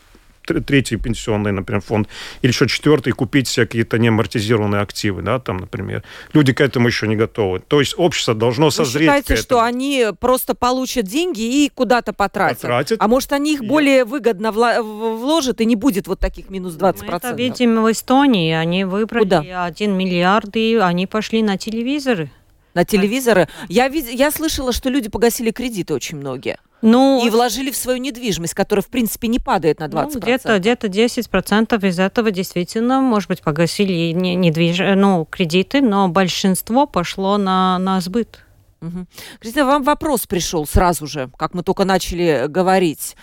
третий 0.44 0.96
пенсионный, 0.96 1.52
например, 1.52 1.82
фонд, 1.82 2.08
или 2.42 2.50
еще 2.50 2.66
четвертый, 2.66 3.12
купить 3.12 3.48
себе 3.48 3.66
какие-то 3.66 3.98
неамортизированные 3.98 4.82
активы, 4.82 5.22
да, 5.22 5.38
там, 5.38 5.58
например. 5.58 6.02
Люди 6.32 6.52
к 6.52 6.60
этому 6.60 6.88
еще 6.88 7.06
не 7.08 7.16
готовы. 7.16 7.60
То 7.60 7.80
есть 7.80 7.94
общество 7.96 8.34
должно 8.34 8.70
созреть 8.70 9.08
Вы 9.08 9.18
считаете, 9.18 9.42
что 9.42 9.62
они 9.62 10.06
просто 10.18 10.54
получат 10.54 11.06
деньги 11.06 11.64
и 11.64 11.70
куда-то 11.74 12.12
потратят? 12.12 12.62
Потратят. 12.62 12.98
А 13.00 13.08
может, 13.08 13.32
они 13.32 13.54
их 13.54 13.64
более 13.64 14.04
выгодно 14.04 14.52
вложат 14.52 15.60
и 15.60 15.64
не 15.64 15.76
будет 15.76 16.06
вот 16.08 16.18
таких 16.18 16.50
минус 16.50 16.74
20%? 16.74 17.04
Мы 17.06 17.16
это 17.16 17.32
видим 17.32 17.82
в 17.82 17.90
Эстонии. 17.90 18.52
Они 18.52 18.84
выбрали 18.84 19.22
Куда? 19.22 19.64
1 19.64 19.92
миллиард, 19.92 20.56
и 20.56 20.76
они 20.76 21.06
пошли 21.06 21.42
на 21.42 21.56
телевизоры. 21.56 22.30
На 22.74 22.84
телевизоры? 22.84 23.48
Я, 23.68 23.86
я 23.86 24.30
слышала, 24.30 24.72
что 24.72 24.88
люди 24.88 25.08
погасили 25.08 25.50
кредиты 25.50 25.94
очень 25.94 26.18
многие. 26.18 26.58
Ну, 26.82 27.24
и 27.24 27.30
вложили 27.30 27.70
в 27.70 27.76
свою 27.76 27.98
недвижимость, 27.98 28.54
которая, 28.54 28.82
в 28.82 28.88
принципе, 28.88 29.28
не 29.28 29.38
падает 29.38 29.78
на 29.78 29.84
20%. 29.84 30.10
Ну, 30.14 30.20
где-то 30.58 30.88
где 30.88 31.06
10% 31.06 31.88
из 31.88 31.98
этого 31.98 32.30
действительно, 32.32 33.00
может 33.00 33.28
быть, 33.28 33.40
погасили 33.40 34.10
недвиж... 34.12 34.78
ну, 34.96 35.24
кредиты, 35.24 35.80
но 35.80 36.08
большинство 36.08 36.86
пошло 36.86 37.38
на, 37.38 37.78
на 37.78 38.00
сбыт. 38.00 38.44
Угу. 38.80 39.06
Кристина, 39.38 39.66
вам 39.66 39.84
вопрос 39.84 40.26
пришел 40.26 40.66
сразу 40.66 41.06
же, 41.06 41.30
как 41.38 41.54
мы 41.54 41.62
только 41.62 41.84
начали 41.84 42.46
говорить. 42.48 43.16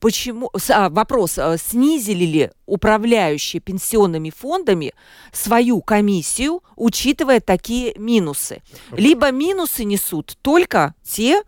Почему, 0.00 0.50
а, 0.70 0.90
вопрос, 0.90 1.38
а, 1.38 1.56
снизили 1.58 2.24
ли 2.24 2.50
управляющие 2.66 3.60
пенсионными 3.60 4.30
фондами 4.30 4.92
свою 5.32 5.80
комиссию, 5.80 6.62
учитывая 6.76 7.40
такие 7.40 7.94
минусы? 7.96 8.62
Либо 8.92 9.30
минусы 9.32 9.84
несут 9.84 10.38
только 10.42 10.94
те, 11.02 11.42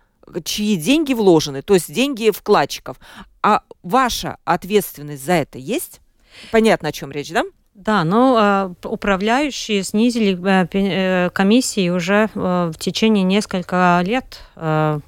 чьи 0.45 0.77
деньги 0.77 1.15
вложены, 1.15 1.63
то 1.63 1.75
есть 1.75 1.93
деньги 1.93 2.31
вкладчиков. 2.31 2.99
А 3.43 3.63
ваша 3.83 4.39
ответственность 4.45 5.25
за 5.25 5.35
это 5.35 5.59
есть? 5.59 6.01
Понятно, 6.51 6.89
о 6.89 6.93
чем 6.93 7.11
речь, 7.13 7.31
да? 7.31 7.45
Да, 7.85 8.05
ну, 8.05 8.37
а, 8.37 8.73
управляющие 8.85 9.83
снизили 9.83 10.39
э, 10.45 10.67
э, 10.71 11.31
комиссии 11.31 11.89
уже 11.89 12.29
э, 12.35 12.71
в 12.75 12.79
течение 12.79 13.25
нескольких 13.25 13.73
лет, 14.07 14.43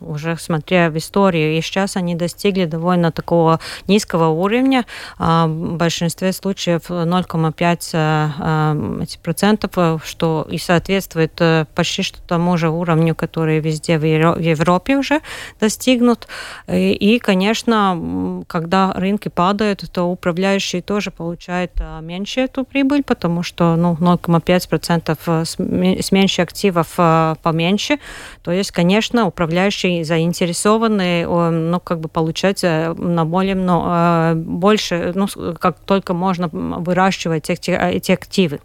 уже 0.01 0.39
смотря 0.39 0.89
в 0.89 0.97
историю, 0.97 1.59
и 1.59 1.61
сейчас 1.61 1.97
они 1.97 2.15
достигли 2.15 2.65
довольно 2.65 3.13
такого 3.13 3.61
низкого 3.87 4.29
уровня, 4.29 4.87
а, 5.19 5.47
в 5.47 5.77
большинстве 5.77 6.33
случаев 6.33 6.89
0,5 6.89 9.19
процентов, 9.23 10.07
что 10.07 10.47
и 10.51 10.57
соответствует 10.57 11.39
почти 11.75 12.03
что 12.03 12.23
тому 12.23 12.57
же 12.57 12.71
уровню, 12.71 13.15
который 13.15 13.61
везде 13.61 13.99
в 13.99 14.07
Европе 14.07 14.97
уже 14.97 15.21
достигнут. 15.61 16.27
И, 16.69 17.21
конечно, 17.23 18.43
когда 18.47 18.95
рынки 18.95 19.29
падают, 19.29 19.85
то 19.93 20.05
управляющие 20.05 20.81
тоже 20.81 21.11
получают 21.11 21.73
меньше 22.01 22.41
эту 22.41 22.62
эту 22.63 22.65
прибыль, 22.65 23.03
потому 23.03 23.43
что 23.43 23.77
ну, 23.77 23.95
0,5% 23.95 25.19
э, 25.27 26.01
с 26.03 26.13
меньше 26.13 26.43
активов 26.43 26.95
э, 26.99 27.35
поменьше. 27.43 27.99
То 28.43 28.53
есть, 28.53 28.71
конечно, 28.71 29.27
управляющие 29.27 30.05
заинтересованы 30.05 31.27
ну, 31.27 31.81
как 31.81 32.01
бы 32.01 32.09
получать 32.09 32.65
э, 32.65 32.93
на 32.95 33.25
более, 33.25 33.55
но, 33.55 34.33
больше, 34.35 35.13
ну, 35.15 35.27
как 35.59 35.79
только 35.81 36.15
можно 36.15 36.49
выращивать 36.49 37.51
эти, 37.51 37.71
эти 37.71 38.13
активы. 38.13 38.61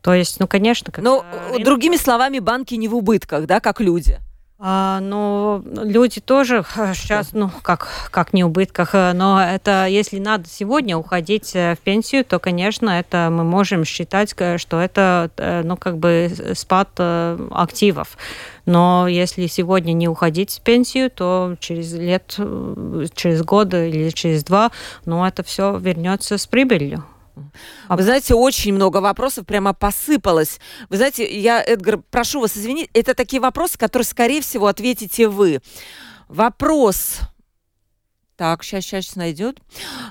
То 0.00 0.14
есть, 0.14 0.40
ну, 0.40 0.48
конечно... 0.48 0.90
Как 0.90 1.04
Но, 1.04 1.24
рынок... 1.50 1.64
другими 1.64 1.96
словами, 1.96 2.40
банки 2.40 2.74
не 2.74 2.88
в 2.88 2.94
убытках, 2.96 3.46
да, 3.46 3.60
как 3.60 3.80
люди? 3.80 4.18
А, 4.64 5.00
ну, 5.00 5.60
люди 5.64 6.20
тоже 6.20 6.64
сейчас, 6.94 7.30
ну, 7.32 7.50
как, 7.62 7.88
как 8.12 8.32
не 8.32 8.44
убытках, 8.44 8.94
э, 8.94 9.12
но 9.12 9.42
это, 9.42 9.86
если 9.86 10.20
надо 10.20 10.48
сегодня 10.48 10.96
уходить 10.96 11.50
э, 11.56 11.74
в 11.74 11.80
пенсию, 11.80 12.24
то, 12.24 12.38
конечно, 12.38 12.88
это 12.88 13.28
мы 13.32 13.42
можем 13.42 13.84
считать, 13.84 14.30
что 14.30 14.80
это, 14.80 15.32
э, 15.36 15.62
ну, 15.64 15.76
как 15.76 15.98
бы 15.98 16.30
спад 16.54 16.90
активов. 17.50 18.16
Но 18.64 19.08
если 19.08 19.48
сегодня 19.48 19.94
не 19.94 20.06
уходить 20.06 20.52
в 20.52 20.60
пенсию, 20.60 21.10
то 21.10 21.56
через 21.58 21.92
лет, 21.94 22.36
через 23.16 23.42
годы 23.42 23.90
или 23.90 24.10
через 24.10 24.44
два, 24.44 24.70
ну, 25.04 25.24
это 25.24 25.42
все 25.42 25.76
вернется 25.76 26.38
с 26.38 26.46
прибылью. 26.46 27.04
А 27.88 27.96
вы 27.96 28.02
знаете, 28.02 28.34
очень 28.34 28.72
много 28.72 28.98
вопросов 28.98 29.46
прямо 29.46 29.72
посыпалось. 29.72 30.60
Вы 30.88 30.96
знаете, 30.96 31.24
я, 31.38 31.62
Эдгар, 31.62 31.98
прошу 32.10 32.40
вас 32.40 32.56
извинить, 32.56 32.90
это 32.94 33.14
такие 33.14 33.40
вопросы, 33.40 33.78
которые, 33.78 34.06
скорее 34.06 34.40
всего, 34.40 34.66
ответите 34.66 35.28
вы. 35.28 35.60
Вопрос 36.28 37.18
так, 38.36 38.64
сейчас, 38.64 38.84
сейчас 38.84 39.16
найдет. 39.16 39.60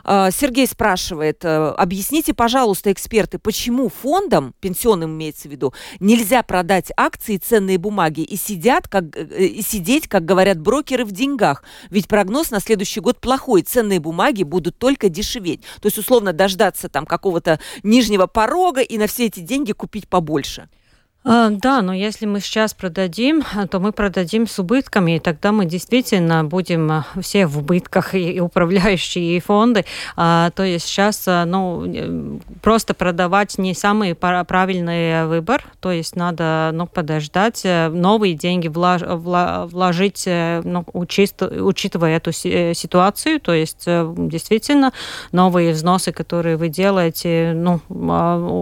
А, 0.03 0.31
Сергей 0.31 0.67
спрашивает, 0.67 1.43
э, 1.43 1.69
объясните, 1.77 2.33
пожалуйста, 2.33 2.91
эксперты, 2.91 3.39
почему 3.39 3.89
фондам, 3.89 4.53
пенсионным 4.59 5.11
имеется 5.11 5.47
в 5.47 5.51
виду, 5.51 5.73
нельзя 5.99 6.43
продать 6.43 6.91
акции 6.95 7.35
и 7.35 7.37
ценные 7.39 7.77
бумаги 7.77 8.21
и, 8.21 8.35
сидят, 8.37 8.87
как, 8.87 9.15
э, 9.15 9.45
и 9.45 9.61
сидеть, 9.61 10.07
как 10.07 10.23
говорят 10.25 10.59
брокеры, 10.59 11.03
в 11.03 11.11
деньгах? 11.11 11.63
Ведь 11.89 12.07
прогноз 12.07 12.51
на 12.51 12.59
следующий 12.59 12.99
год 12.99 13.19
плохой, 13.19 13.63
ценные 13.63 13.99
бумаги 13.99 14.43
будут 14.43 14.77
только 14.77 15.09
дешеветь. 15.09 15.61
То 15.81 15.87
есть, 15.87 15.97
условно, 15.97 16.31
дождаться 16.31 16.89
там 16.89 17.05
какого-то 17.05 17.59
нижнего 17.83 18.27
порога 18.27 18.81
и 18.81 18.97
на 18.97 19.07
все 19.07 19.25
эти 19.25 19.39
деньги 19.39 19.71
купить 19.71 20.07
побольше. 20.07 20.69
А, 21.23 21.49
да, 21.51 21.83
но 21.83 21.93
если 21.93 22.25
мы 22.25 22.39
сейчас 22.39 22.73
продадим, 22.73 23.43
то 23.69 23.79
мы 23.79 23.91
продадим 23.91 24.47
с 24.47 24.57
убытками, 24.57 25.17
и 25.17 25.19
тогда 25.19 25.51
мы 25.51 25.65
действительно 25.65 26.43
будем 26.43 26.91
а, 26.91 27.05
все 27.21 27.45
в 27.45 27.59
убытках, 27.59 28.15
и 28.15 28.39
управляющие, 28.39 29.37
и 29.37 29.39
фонды. 29.39 29.85
А, 30.15 30.49
то 30.51 30.63
есть 30.63 30.87
сейчас 30.87 31.25
ну, 31.27 31.85
э, 31.85 32.39
просто 32.63 32.95
продавать 32.95 33.59
не 33.59 33.75
самый 33.75 34.15
правильный 34.15 35.27
выбор, 35.27 35.63
то 35.79 35.91
есть 35.91 36.15
надо 36.15 36.71
ну, 36.73 36.87
подождать, 36.87 37.61
э, 37.65 37.89
новые 37.89 38.33
деньги 38.33 38.67
влож, 38.67 39.01
вложить, 39.03 40.23
э, 40.25 40.61
ну, 40.63 40.85
учитывая 40.93 42.17
эту 42.17 42.31
ситуацию, 42.31 43.39
то 43.39 43.53
есть 43.53 43.85
действительно 43.85 44.91
новые 45.31 45.73
взносы, 45.73 46.11
которые 46.11 46.57
вы 46.57 46.69
делаете, 46.69 47.53
ну, 47.53 47.79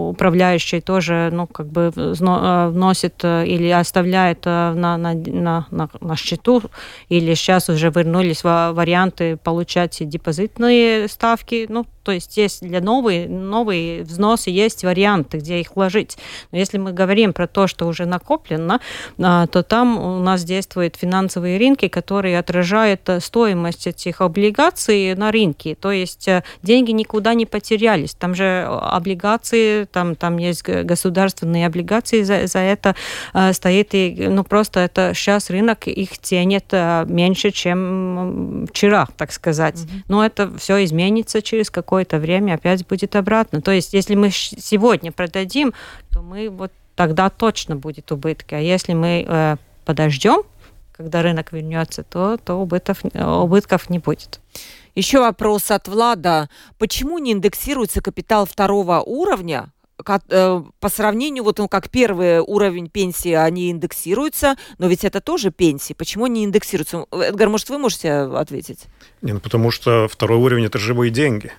управляющие 0.10 0.82
тоже, 0.82 1.30
ну, 1.32 1.48
как 1.48 1.68
бы 1.68 1.94
Э, 1.96 2.49
вносит 2.72 3.15
э, 3.24 3.46
или 3.46 3.70
оставляет 3.70 4.46
э, 4.46 4.74
на, 4.74 4.98
на, 4.98 5.13
на, 5.13 5.68
на, 6.01 6.15
счету, 6.15 6.63
или 7.10 7.34
сейчас 7.34 7.70
уже 7.70 7.89
вернулись 7.89 8.44
варианты 8.44 9.38
получать 9.38 9.98
депозитные 10.00 11.08
ставки. 11.08 11.65
Ну, 11.70 11.86
то 12.03 12.12
есть 12.12 12.38
есть 12.38 12.62
для 12.62 12.82
новые, 12.82 13.27
новые 13.27 14.03
взносы 14.03 14.50
есть 14.50 14.84
варианты, 14.84 15.38
где 15.38 15.60
их 15.60 15.75
вложить. 15.75 16.18
Но 16.51 16.58
если 16.58 16.77
мы 16.77 16.91
говорим 16.91 17.34
про 17.34 17.48
то, 17.48 17.68
что 17.68 17.88
уже 17.88 18.06
накоплено, 18.06 18.79
то 19.18 19.63
там 19.68 19.98
у 19.98 20.20
нас 20.20 20.44
действуют 20.44 20.96
финансовые 20.96 21.58
рынки, 21.58 21.88
которые 21.88 22.39
отражают 22.39 23.10
стоимость 23.20 23.88
этих 23.88 24.22
облигаций 24.22 25.15
на 25.15 25.32
рынке. 25.32 25.75
То 25.75 25.91
есть 25.91 26.27
деньги 26.63 26.91
никуда 26.91 27.34
не 27.34 27.46
потерялись. 27.46 28.13
Там 28.13 28.36
же 28.36 28.65
облигации, 28.70 29.86
там, 29.86 30.15
там 30.15 30.38
есть 30.38 30.63
государственные 30.63 31.65
облигации 31.65 32.24
за, 32.24 32.48
за 32.48 32.60
это 32.60 32.96
э, 33.33 33.53
стоит. 33.53 33.90
И, 33.94 34.27
ну, 34.29 34.44
просто 34.44 34.81
это 34.81 35.14
сейчас 35.14 35.50
рынок 35.50 35.88
их 35.88 36.18
ценит 36.18 36.66
э, 36.72 37.05
меньше, 37.07 37.51
чем 37.51 38.68
вчера, 38.70 39.07
так 39.18 39.31
сказать. 39.31 39.75
Mm-hmm. 39.75 40.03
Но 40.07 40.25
это 40.25 40.51
все 40.57 40.83
изменится 40.83 41.42
через 41.42 41.70
какое-то 41.90 42.20
время, 42.20 42.54
опять 42.54 42.86
будет 42.86 43.16
обратно. 43.16 43.62
То 43.62 43.72
есть, 43.72 43.96
если 43.96 44.14
мы 44.14 44.30
сегодня 44.30 45.12
продадим, 45.12 45.74
то 46.12 46.22
мы 46.22 46.48
вот 46.52 46.72
тогда 46.96 47.32
точно 47.32 47.78
будет 47.78 48.12
убытки. 48.12 48.54
А 48.54 48.60
если 48.60 48.94
мы 48.94 49.25
э, 49.28 49.58
подождем, 49.86 50.44
когда 50.92 51.24
рынок 51.24 51.52
вернется, 51.52 52.04
то, 52.04 52.38
то 52.38 52.62
убытков, 52.62 53.00
убытков 53.16 53.90
не 53.90 53.98
будет. 53.98 54.40
Еще 54.94 55.20
вопрос 55.20 55.72
от 55.72 55.88
Влада. 55.88 56.48
Почему 56.78 57.18
не 57.18 57.32
индексируется 57.32 58.02
капитал 58.02 58.46
второго 58.46 59.00
уровня, 59.00 59.72
Э, 60.30 60.64
по 60.80 60.90
сравнению, 60.90 61.44
вот 61.44 61.58
ну, 61.58 61.68
как 61.68 61.90
первый 61.90 62.40
уровень 62.40 62.90
пенсии, 62.90 63.34
они 63.34 63.70
индексируются, 63.70 64.56
но 64.78 64.88
ведь 64.88 65.04
это 65.04 65.20
тоже 65.20 65.52
пенсии. 65.52 65.94
Почему 65.94 66.25
они 66.25 66.46
индексируются? 66.46 67.06
Эдгар, 67.12 67.50
может, 67.50 67.70
вы 67.70 67.78
можете 67.78 68.12
ответить? 68.12 68.86
Не, 69.22 69.34
ну 69.34 69.40
потому 69.40 69.72
что 69.72 70.08
второй 70.08 70.38
уровень– 70.38 70.66
это 70.68 70.80
живые 70.80 71.12
деньги. 71.12 71.52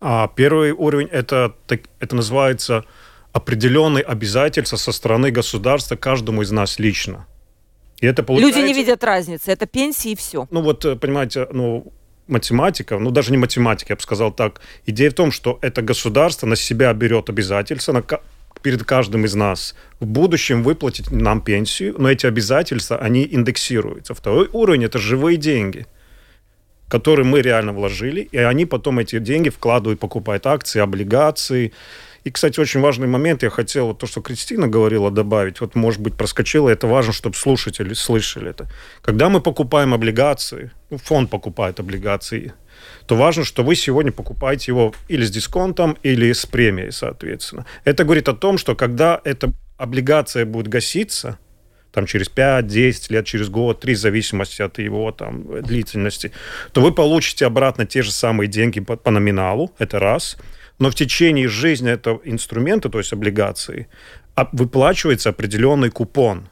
А 0.00 0.28
первый 0.28 0.72
уровень– 0.72 1.08
это, 1.12 1.54
это 1.98 2.16
называется 2.16 2.84
определенные 3.32 4.04
обязательства 4.04 4.76
со 4.76 4.92
стороны 4.92 5.30
государства 5.30 5.96
каждому 5.96 6.42
из 6.42 6.50
нас 6.50 6.78
лично. 6.78 7.26
И 8.00 8.06
это 8.06 8.22
получается... 8.22 8.60
Люди 8.60 8.68
не 8.68 8.74
видят 8.74 9.02
разницы, 9.02 9.50
это 9.50 9.66
пенсии 9.66 10.12
и 10.12 10.16
все. 10.16 10.46
Ну 10.50 10.62
вот, 10.62 10.84
э, 10.84 10.94
понимаете, 10.96 11.48
ну, 11.52 11.92
математика, 12.28 12.98
ну 12.98 13.10
даже 13.10 13.32
не 13.32 13.38
математика, 13.38 13.92
я 13.92 13.96
бы 13.96 14.02
сказал 14.02 14.32
так. 14.32 14.60
Идея 14.86 15.10
в 15.10 15.14
том, 15.14 15.32
что 15.32 15.58
это 15.62 15.82
государство 15.82 16.46
на 16.46 16.56
себя 16.56 16.92
берет 16.92 17.28
обязательства 17.28 17.92
на, 17.92 18.04
перед 18.62 18.84
каждым 18.84 19.24
из 19.24 19.34
нас 19.34 19.74
в 19.98 20.06
будущем 20.06 20.62
выплатить 20.62 21.10
нам 21.10 21.40
пенсию, 21.40 21.96
но 21.98 22.08
эти 22.10 22.26
обязательства, 22.26 22.98
они 22.98 23.26
индексируются. 23.28 24.14
Второй 24.14 24.48
уровень– 24.52 24.84
это 24.84 24.98
живые 24.98 25.36
деньги 25.36 25.86
которые 26.88 27.26
мы 27.26 27.42
реально 27.42 27.72
вложили, 27.72 28.22
и 28.32 28.38
они 28.38 28.66
потом 28.66 28.98
эти 28.98 29.18
деньги 29.18 29.50
вкладывают, 29.50 30.00
покупают 30.00 30.46
акции, 30.46 30.80
облигации, 30.80 31.72
и, 32.24 32.30
кстати, 32.30 32.60
очень 32.60 32.80
важный 32.80 33.06
момент, 33.06 33.42
я 33.42 33.50
хотел 33.50 33.86
вот 33.86 33.98
то, 33.98 34.06
что 34.06 34.20
Кристина 34.20 34.68
говорила, 34.68 35.10
добавить, 35.10 35.60
вот, 35.60 35.74
может 35.74 36.00
быть, 36.00 36.14
проскочила, 36.14 36.68
это 36.68 36.86
важно, 36.86 37.12
чтобы 37.12 37.36
слушатели 37.36 37.94
слышали 37.94 38.50
это. 38.50 38.68
Когда 39.02 39.28
мы 39.28 39.40
покупаем 39.40 39.94
облигации, 39.94 40.70
ну, 40.90 40.98
фонд 40.98 41.30
покупает 41.30 41.80
облигации, 41.80 42.52
то 43.06 43.16
важно, 43.16 43.44
что 43.44 43.62
вы 43.62 43.76
сегодня 43.76 44.12
покупаете 44.12 44.72
его 44.72 44.94
или 45.08 45.24
с 45.24 45.30
дисконтом, 45.30 45.96
или 46.02 46.32
с 46.32 46.44
премией, 46.44 46.92
соответственно. 46.92 47.64
Это 47.84 48.04
говорит 48.04 48.28
о 48.28 48.34
том, 48.34 48.58
что 48.58 48.74
когда 48.74 49.20
эта 49.24 49.52
облигация 49.78 50.44
будет 50.44 50.68
гаситься, 50.68 51.38
там 51.98 52.06
через 52.06 52.28
5, 52.28 52.66
10 52.66 53.10
лет, 53.10 53.26
через 53.26 53.48
год, 53.48 53.80
3, 53.80 53.94
в 53.94 53.98
зависимости 53.98 54.62
от 54.62 54.78
его 54.78 55.12
там 55.12 55.62
длительности, 55.62 56.32
то 56.72 56.80
вы 56.80 56.92
получите 56.92 57.46
обратно 57.46 57.86
те 57.86 58.02
же 58.02 58.12
самые 58.12 58.48
деньги 58.48 58.80
по, 58.80 58.96
по 58.96 59.10
номиналу, 59.10 59.74
это 59.78 59.98
раз– 59.98 60.36
но 60.78 60.90
в 60.90 60.94
течение 60.94 61.48
жизни 61.48 61.90
этого 61.90 62.20
инструмента, 62.24 62.88
то 62.88 62.98
есть 62.98 63.12
облигации, 63.12 63.88
выплачивается 64.52 65.30
определенный 65.30 65.90
купон. 65.90 66.48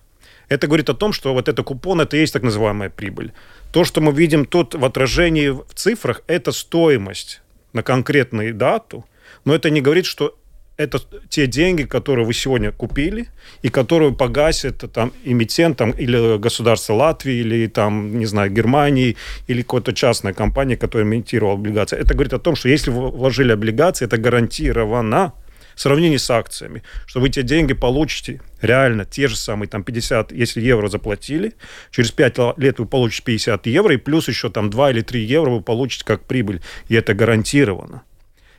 Это 0.49 0.67
говорит 0.67 0.91
о 0.91 0.95
том, 0.95 1.13
что 1.13 1.33
вот 1.33 1.49
этот 1.49 1.65
купон, 1.65 2.01
это 2.01 2.17
и 2.17 2.21
есть 2.21 2.33
так 2.33 2.43
называемая 2.43 2.91
прибыль. 2.91 3.33
То, 3.73 3.85
что 3.85 4.01
мы 4.01 4.13
видим 4.13 4.45
тут 4.45 4.75
в 4.75 4.85
отражении 4.85 5.49
в 5.49 5.67
цифрах, 5.75 6.23
это 6.27 6.53
стоимость 6.53 7.41
на 7.73 7.83
конкретную 7.83 8.55
дату, 8.55 9.05
но 9.45 9.55
это 9.55 9.71
не 9.71 9.81
говорит, 9.81 10.07
что 10.07 10.37
это 10.77 10.99
те 11.29 11.47
деньги, 11.47 11.85
которые 11.85 12.27
вы 12.27 12.35
сегодня 12.35 12.71
купили, 12.71 13.29
и 13.63 13.69
которые 13.69 14.13
погасит 14.13 14.85
там 14.93 15.13
эмитент 15.25 15.79
там, 15.79 15.91
или 15.91 16.39
государство 16.39 16.95
Латвии, 16.95 17.35
или 17.35 17.67
там, 17.67 18.19
не 18.19 18.27
знаю, 18.27 18.51
Германии, 18.51 19.17
или 19.47 19.63
какая-то 19.63 19.93
частная 19.93 20.35
компания, 20.35 20.77
которая 20.77 21.09
имитировала 21.09 21.55
облигации. 21.55 21.99
Это 21.99 22.15
говорит 22.15 22.33
о 22.33 22.39
том, 22.39 22.57
что 22.57 22.69
если 22.69 22.91
вы 22.91 23.11
вложили 23.11 23.53
облигации, 23.53 24.05
это 24.05 24.19
гарантированно, 24.19 25.33
в 25.75 25.81
сравнении 25.81 26.17
с 26.17 26.31
акциями, 26.31 26.83
что 27.05 27.21
вы 27.21 27.29
те 27.29 27.43
деньги 27.43 27.75
получите 27.75 28.41
реально 28.63 29.05
те 29.05 29.29
же 29.29 29.37
самые 29.37 29.69
там 29.69 29.85
50, 29.85 30.33
если 30.33 30.63
евро 30.63 30.89
заплатили, 30.89 31.53
через 31.91 32.13
5 32.13 32.57
лет 32.57 32.79
вы 32.79 32.87
получите 32.87 33.23
50 33.25 33.67
евро, 33.67 33.93
и 33.93 33.99
плюс 33.99 34.27
еще 34.27 34.49
там 34.49 34.71
2 34.71 34.93
или 34.93 35.03
3 35.03 35.23
евро 35.23 35.51
вы 35.51 35.61
получите 35.61 36.07
как 36.07 36.25
прибыль, 36.25 36.63
и 36.89 36.95
это 36.95 37.13
гарантированно. 37.13 38.03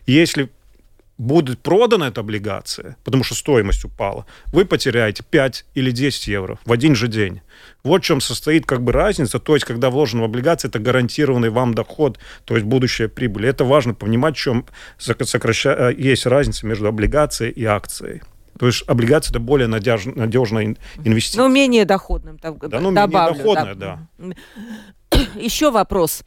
Если 0.06 0.50
будет 1.18 1.60
продана 1.60 2.08
эта 2.08 2.22
облигация, 2.22 2.98
потому 3.04 3.24
что 3.24 3.36
стоимость 3.36 3.84
упала, 3.86 4.26
вы 4.48 4.66
потеряете 4.66 5.24
5 5.24 5.66
или 5.74 5.92
10 5.92 6.28
евро 6.28 6.60
в 6.66 6.72
один 6.72 6.96
же 6.96 7.08
день. 7.08 7.42
Вот 7.84 8.04
в 8.04 8.06
чем 8.06 8.22
состоит 8.22 8.66
как 8.66 8.84
бы 8.84 8.92
разница. 8.92 9.40
То 9.40 9.56
есть, 9.56 9.66
когда 9.66 9.90
вложена 9.90 10.24
в 10.24 10.26
облигации, 10.26 10.68
это 10.68 10.80
гарантированный 10.80 11.50
вам 11.50 11.74
доход, 11.74 12.20
то 12.46 12.56
есть 12.56 12.66
будущая 12.66 13.08
прибыль. 13.08 13.48
Это 13.48 13.64
важно 13.64 13.94
понимать, 13.94 14.36
в 14.36 14.40
чем 14.40 14.66
сокраща... 14.98 15.74
Э, 15.90 15.94
есть 15.98 16.26
разница 16.26 16.66
между 16.68 16.88
облигацией 16.88 17.52
и 17.52 17.66
акцией. 17.66 18.22
То 18.60 18.68
есть 18.68 18.84
облигация 18.88 19.32
это 19.32 19.40
более 19.40 19.68
надеж... 19.68 20.06
надежная 20.06 20.76
инвестиция. 21.04 21.44
Ну, 21.44 21.50
менее 21.50 21.86
доходным. 21.86 22.38
Да, 22.42 22.52
ну, 22.52 22.92
добавлю, 22.92 23.36
менее 23.36 23.44
доходная, 23.44 23.76
да. 23.76 24.08
да. 24.18 25.20
Еще 25.36 25.72
вопрос. 25.72 26.24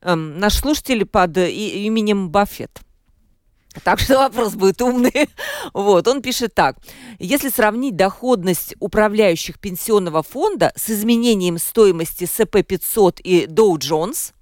Эм, 0.00 0.38
наш 0.38 0.54
слушатель 0.54 1.04
под 1.04 1.36
именем 1.38 2.30
Баффет 2.30 2.80
так 3.80 4.00
что 4.00 4.18
вопрос 4.18 4.54
будет 4.54 4.80
умный. 4.82 5.28
Вот, 5.72 6.08
он 6.08 6.22
пишет 6.22 6.54
так. 6.54 6.76
Если 7.18 7.48
сравнить 7.48 7.96
доходность 7.96 8.74
управляющих 8.80 9.58
пенсионного 9.58 10.22
фонда 10.22 10.72
с 10.76 10.90
изменением 10.90 11.58
стоимости 11.58 12.24
СП-500 12.24 13.20
и 13.22 13.46
Dow 13.46 13.76
Jones, 13.76 14.32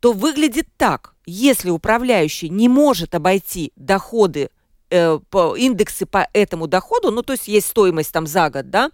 то 0.00 0.12
выглядит 0.12 0.66
так. 0.76 1.14
Если 1.26 1.70
управляющий 1.70 2.48
не 2.48 2.68
может 2.68 3.14
обойти 3.14 3.72
доходы, 3.76 4.50
э, 4.90 5.18
по, 5.30 5.56
индексы 5.56 6.06
по 6.06 6.28
этому 6.32 6.66
доходу, 6.66 7.10
ну, 7.10 7.22
то 7.22 7.32
есть 7.32 7.48
есть 7.48 7.68
стоимость 7.68 8.12
там 8.12 8.26
за 8.26 8.50
год, 8.50 8.70
да, 8.70 8.90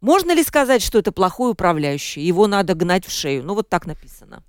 можно 0.00 0.32
ли 0.32 0.44
сказать, 0.44 0.82
что 0.82 0.98
это 0.98 1.10
плохой 1.10 1.50
управляющий? 1.50 2.20
Его 2.20 2.46
надо 2.46 2.74
гнать 2.74 3.04
в 3.04 3.10
шею. 3.10 3.44
Ну, 3.44 3.54
вот 3.54 3.68
так 3.68 3.86
написано. 3.86 4.44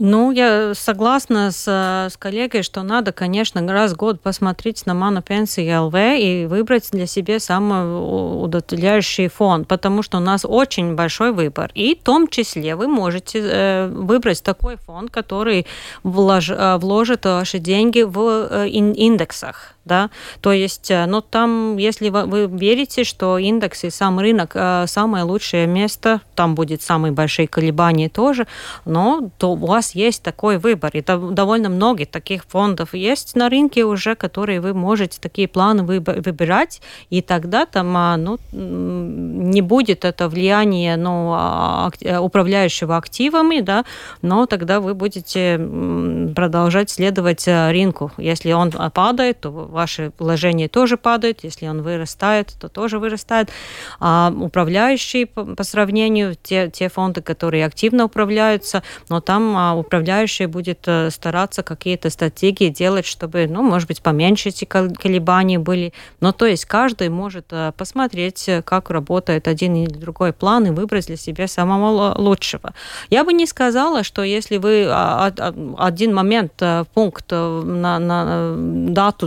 Ну, 0.00 0.32
я 0.32 0.74
согласна 0.74 1.52
с, 1.52 1.68
с 1.68 2.16
коллегой, 2.16 2.64
что 2.64 2.82
надо, 2.82 3.12
конечно, 3.12 3.64
раз 3.72 3.92
в 3.92 3.96
год 3.96 4.20
посмотреть 4.20 4.86
на 4.86 4.94
Ману 4.94 5.22
Пенсии 5.22 5.72
ЛВ 5.72 5.94
и 5.94 6.46
выбрать 6.46 6.90
для 6.90 7.06
себя 7.06 7.38
самый 7.38 8.44
удовлетворяющий 8.44 9.28
фонд, 9.28 9.68
потому 9.68 10.02
что 10.02 10.18
у 10.18 10.20
нас 10.20 10.44
очень 10.44 10.96
большой 10.96 11.30
выбор. 11.30 11.70
И 11.74 11.94
в 11.94 12.02
том 12.02 12.26
числе 12.26 12.74
вы 12.74 12.88
можете 12.88 13.38
э, 13.38 13.86
выбрать 13.86 14.42
такой 14.42 14.78
фонд, 14.78 15.12
который 15.12 15.64
влож, 16.02 16.50
э, 16.50 16.76
вложит 16.78 17.24
ваши 17.24 17.60
деньги 17.60 18.02
в 18.02 18.48
э, 18.50 18.68
индексах 18.68 19.73
да, 19.84 20.10
то 20.40 20.52
есть, 20.52 20.90
э, 20.90 21.06
ну, 21.06 21.20
там, 21.20 21.76
если 21.76 22.08
вы, 22.08 22.46
верите, 22.46 23.04
что 23.04 23.38
индекс 23.38 23.84
и 23.84 23.90
сам 23.90 24.18
рынок 24.18 24.52
э, 24.54 24.86
самое 24.86 25.24
лучшее 25.24 25.66
место, 25.66 26.20
там 26.34 26.54
будет 26.54 26.82
самые 26.82 27.12
большие 27.12 27.46
колебания 27.48 28.08
тоже, 28.08 28.46
но 28.84 29.30
то 29.38 29.52
у 29.52 29.66
вас 29.66 29.94
есть 29.94 30.22
такой 30.22 30.58
выбор, 30.58 30.90
и 30.94 31.02
довольно 31.02 31.68
много 31.68 32.06
таких 32.06 32.44
фондов 32.46 32.94
есть 32.94 33.36
на 33.36 33.48
рынке 33.48 33.84
уже, 33.84 34.14
которые 34.14 34.60
вы 34.60 34.72
можете 34.72 35.18
такие 35.20 35.48
планы 35.48 35.82
выбирать, 35.82 36.80
и 37.10 37.20
тогда 37.20 37.66
там, 37.66 37.94
а, 37.96 38.16
ну, 38.16 38.38
не 38.52 39.60
будет 39.60 40.04
это 40.04 40.28
влияние, 40.28 40.96
ну, 40.96 41.32
а, 41.34 41.90
э, 42.00 42.18
управляющего 42.18 42.96
активами, 42.96 43.60
да, 43.60 43.84
но 44.22 44.46
тогда 44.46 44.80
вы 44.80 44.94
будете 44.94 45.58
продолжать 46.34 46.90
следовать 46.90 47.46
рынку. 47.46 48.12
Если 48.16 48.52
он 48.52 48.72
падает, 48.72 49.40
то 49.40 49.73
ваши 49.74 50.12
вложения 50.18 50.68
тоже 50.68 50.96
падают, 50.96 51.40
если 51.42 51.66
он 51.66 51.82
вырастает, 51.82 52.54
то 52.58 52.68
тоже 52.68 52.98
вырастает. 52.98 53.50
А 54.00 54.32
управляющие 54.34 55.26
по, 55.26 55.44
по 55.44 55.64
сравнению, 55.64 56.36
те, 56.42 56.70
те 56.70 56.88
фонды, 56.88 57.20
которые 57.20 57.66
активно 57.66 58.04
управляются, 58.04 58.82
но 59.08 59.20
там 59.20 59.56
а, 59.56 59.74
управляющий 59.74 60.46
будет 60.46 60.84
а, 60.86 61.10
стараться 61.10 61.62
какие-то 61.62 62.08
стратегии 62.10 62.68
делать, 62.68 63.04
чтобы, 63.04 63.46
ну, 63.46 63.62
может 63.62 63.88
быть, 63.88 64.00
поменьше 64.00 64.50
эти 64.50 64.64
колебания 64.64 65.58
были. 65.58 65.92
Но 66.20 66.32
то 66.32 66.46
есть 66.46 66.64
каждый 66.64 67.08
может 67.08 67.46
а, 67.50 67.72
посмотреть, 67.72 68.48
как 68.64 68.90
работает 68.90 69.48
один 69.48 69.74
или 69.74 69.92
другой 69.92 70.32
план 70.32 70.66
и 70.66 70.70
выбрать 70.70 71.06
для 71.08 71.16
себя 71.16 71.48
самого 71.48 72.14
лучшего. 72.16 72.72
Я 73.10 73.24
бы 73.24 73.32
не 73.32 73.46
сказала, 73.46 74.04
что 74.04 74.22
если 74.22 74.58
вы 74.58 74.86
а, 74.88 75.32
один 75.78 76.14
момент, 76.14 76.62
пункт 76.94 77.32
на, 77.32 77.98
на 77.98 78.54
дату 78.88 79.26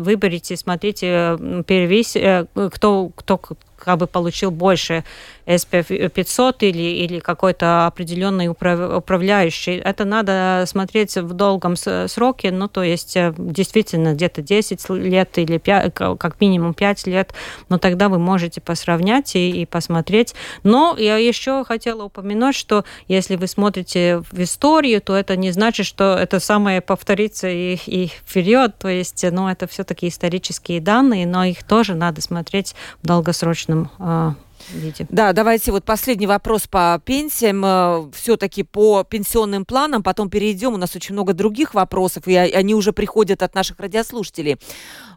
выберите, 0.00 0.56
смотрите, 0.56 1.36
перевесь, 1.66 2.16
э, 2.16 2.46
кто, 2.54 3.10
кто 3.14 3.40
как 3.76 3.98
бы 3.98 4.06
получил 4.06 4.50
больше 4.50 5.04
SPF 5.46 6.08
500 6.08 6.62
или, 6.62 7.04
или 7.04 7.18
какой-то 7.18 7.86
определенный 7.86 8.48
управ, 8.48 8.98
управляющий. 8.98 9.76
Это 9.76 10.04
надо 10.04 10.64
смотреть 10.66 11.16
в 11.16 11.32
долгом 11.32 11.76
сроке, 11.76 12.50
ну, 12.50 12.68
то 12.68 12.82
есть 12.82 13.16
э, 13.16 13.34
действительно 13.36 14.14
где-то 14.14 14.42
10 14.42 14.90
лет 14.90 15.38
или 15.38 15.58
5, 15.58 15.94
как 15.94 16.40
минимум 16.40 16.74
5 16.74 17.06
лет, 17.06 17.34
но 17.68 17.78
тогда 17.78 18.08
вы 18.08 18.18
можете 18.18 18.60
посравнять 18.60 19.34
и, 19.36 19.62
и 19.62 19.66
посмотреть. 19.66 20.34
Но 20.62 20.96
я 20.98 21.16
еще 21.16 21.64
хотела 21.64 22.04
упомянуть, 22.04 22.54
что 22.54 22.84
если 23.08 23.36
вы 23.36 23.46
смотрите 23.46 24.22
в 24.30 24.40
историю, 24.40 25.00
то 25.00 25.16
это 25.16 25.36
не 25.36 25.50
значит, 25.50 25.86
что 25.86 26.16
это 26.16 26.40
самое 26.40 26.80
повторится 26.80 27.48
и, 27.48 27.78
и 27.86 28.10
вперед, 28.26 28.76
то 28.78 28.88
есть, 28.88 29.24
ну, 29.30 29.48
это 29.48 29.66
все-таки 29.66 30.08
исторические 30.08 30.80
данные, 30.80 31.26
но 31.26 31.44
их 31.44 31.62
тоже 31.64 31.94
надо 31.94 32.20
смотреть 32.20 32.74
в 33.02 33.06
долгосрочном 33.06 33.90
э, 33.98 34.32
виде. 34.78 35.06
Да, 35.08 35.32
давайте 35.32 35.72
вот 35.72 35.84
последний 35.84 36.26
вопрос 36.26 36.66
по 36.66 37.00
пенсиям. 37.04 37.64
Э, 37.64 38.10
Все-таки 38.14 38.62
по 38.62 39.04
пенсионным 39.04 39.64
планам, 39.64 40.02
потом 40.02 40.30
перейдем. 40.30 40.74
У 40.74 40.76
нас 40.76 40.94
очень 40.96 41.14
много 41.14 41.32
других 41.32 41.74
вопросов, 41.74 42.26
и 42.26 42.34
они 42.36 42.74
уже 42.74 42.92
приходят 42.92 43.42
от 43.42 43.54
наших 43.54 43.80
радиослушателей. 43.80 44.58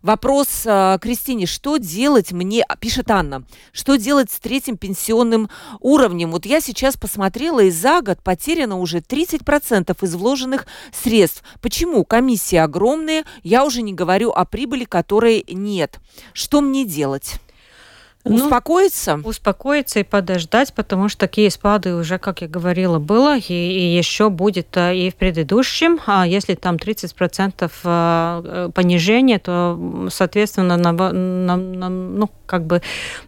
Вопрос 0.01 0.63
э, 0.65 0.97
Кристине. 1.01 1.45
Что 1.45 1.77
делать 1.77 2.31
мне, 2.31 2.63
а, 2.63 2.75
пишет 2.75 3.09
Анна, 3.09 3.43
что 3.71 3.95
делать 3.95 4.31
с 4.31 4.39
третьим 4.39 4.77
пенсионным 4.77 5.49
уровнем? 5.79 6.31
Вот 6.31 6.45
я 6.45 6.61
сейчас 6.61 6.95
посмотрела, 6.95 7.61
и 7.61 7.71
за 7.71 8.01
год 8.01 8.21
потеряно 8.21 8.79
уже 8.79 8.99
30% 8.99 9.95
из 10.03 10.15
вложенных 10.15 10.67
средств. 10.93 11.43
Почему? 11.61 12.05
Комиссии 12.05 12.57
огромные, 12.57 13.23
я 13.43 13.65
уже 13.65 13.81
не 13.81 13.93
говорю 13.93 14.31
о 14.31 14.45
прибыли, 14.45 14.85
которой 14.85 15.43
нет. 15.47 15.99
Что 16.33 16.61
мне 16.61 16.85
делать? 16.85 17.39
Ну, 18.25 18.35
успокоиться? 18.35 19.21
Успокоиться 19.23 19.99
и 19.99 20.03
подождать, 20.03 20.73
потому 20.73 21.09
что 21.09 21.19
такие 21.19 21.51
спады 21.51 21.93
уже, 21.93 22.17
как 22.17 22.41
я 22.41 22.47
говорила, 22.47 22.97
было, 22.97 23.37
и, 23.37 23.53
и 23.53 23.95
еще 23.95 24.31
будет 24.31 24.75
э, 24.77 24.95
и 24.95 25.11
в 25.11 25.15
предыдущем. 25.15 25.99
А 26.07 26.25
если 26.25 26.55
там 26.55 26.77
30% 26.77 27.53
э, 27.61 27.69
э, 27.85 28.69
понижения, 28.73 29.37
то, 29.37 30.07
соответственно, 30.09 30.75
на, 30.75 30.91
на, 30.91 31.55
на, 31.55 31.89
ну, 31.89 32.29
как 32.45 32.65
бы 32.65 32.81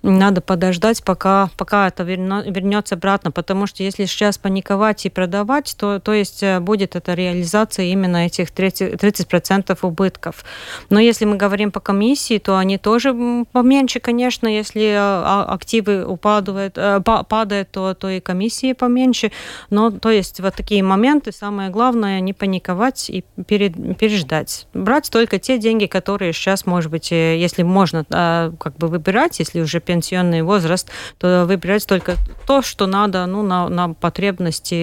надо 0.03 0.41
подождать, 0.41 1.03
пока, 1.03 1.49
пока 1.57 1.87
это 1.87 2.03
вернется 2.03 2.95
обратно, 2.95 3.31
потому 3.31 3.67
что 3.67 3.83
если 3.83 4.05
сейчас 4.05 4.37
паниковать 4.37 5.05
и 5.05 5.09
продавать, 5.09 5.75
то, 5.77 5.99
то 5.99 6.13
есть 6.13 6.43
будет 6.59 6.95
это 6.95 7.13
реализация 7.13 7.85
именно 7.85 8.25
этих 8.25 8.49
30%, 8.49 8.97
30% 8.97 9.77
убытков. 9.81 10.43
Но 10.89 10.99
если 10.99 11.25
мы 11.25 11.35
говорим 11.35 11.71
по 11.71 11.79
комиссии, 11.79 12.37
то 12.37 12.57
они 12.57 12.77
тоже 12.77 13.15
поменьше, 13.51 13.99
конечно, 13.99 14.47
если 14.47 14.95
а, 14.97 15.45
активы 15.49 16.05
упадают, 16.05 16.77
э, 16.77 17.01
падают, 17.01 17.71
то, 17.71 17.93
то 17.93 18.09
и 18.09 18.19
комиссии 18.19 18.73
поменьше. 18.73 19.31
Но 19.69 19.91
то 19.91 20.09
есть 20.09 20.39
вот 20.39 20.55
такие 20.55 20.83
моменты, 20.83 21.31
самое 21.31 21.69
главное, 21.69 22.19
не 22.19 22.33
паниковать 22.33 23.09
и 23.09 23.23
перед, 23.47 23.97
переждать. 23.97 24.67
Брать 24.73 25.09
только 25.11 25.39
те 25.39 25.57
деньги, 25.57 25.85
которые 25.85 26.33
сейчас, 26.33 26.65
может 26.65 26.91
быть, 26.91 27.11
э, 27.11 27.37
если 27.37 27.63
можно 27.63 28.05
как 28.07 28.77
бы 28.77 28.99
выбирать, 29.07 29.39
если 29.39 29.61
уже 29.61 29.79
пенсионный 29.79 30.41
возраст, 30.41 30.89
то 31.17 31.45
выбирать 31.45 31.85
только 31.87 32.15
то, 32.45 32.61
что 32.61 32.87
надо 32.87 33.25
ну, 33.25 33.41
на, 33.41 33.69
на 33.69 33.93
потребности 33.93 34.73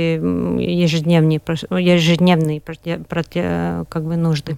ежедневные, 0.61 1.41
ежедневные 1.71 2.61
как 2.61 4.05
бы 4.05 4.17
нужды. 4.17 4.57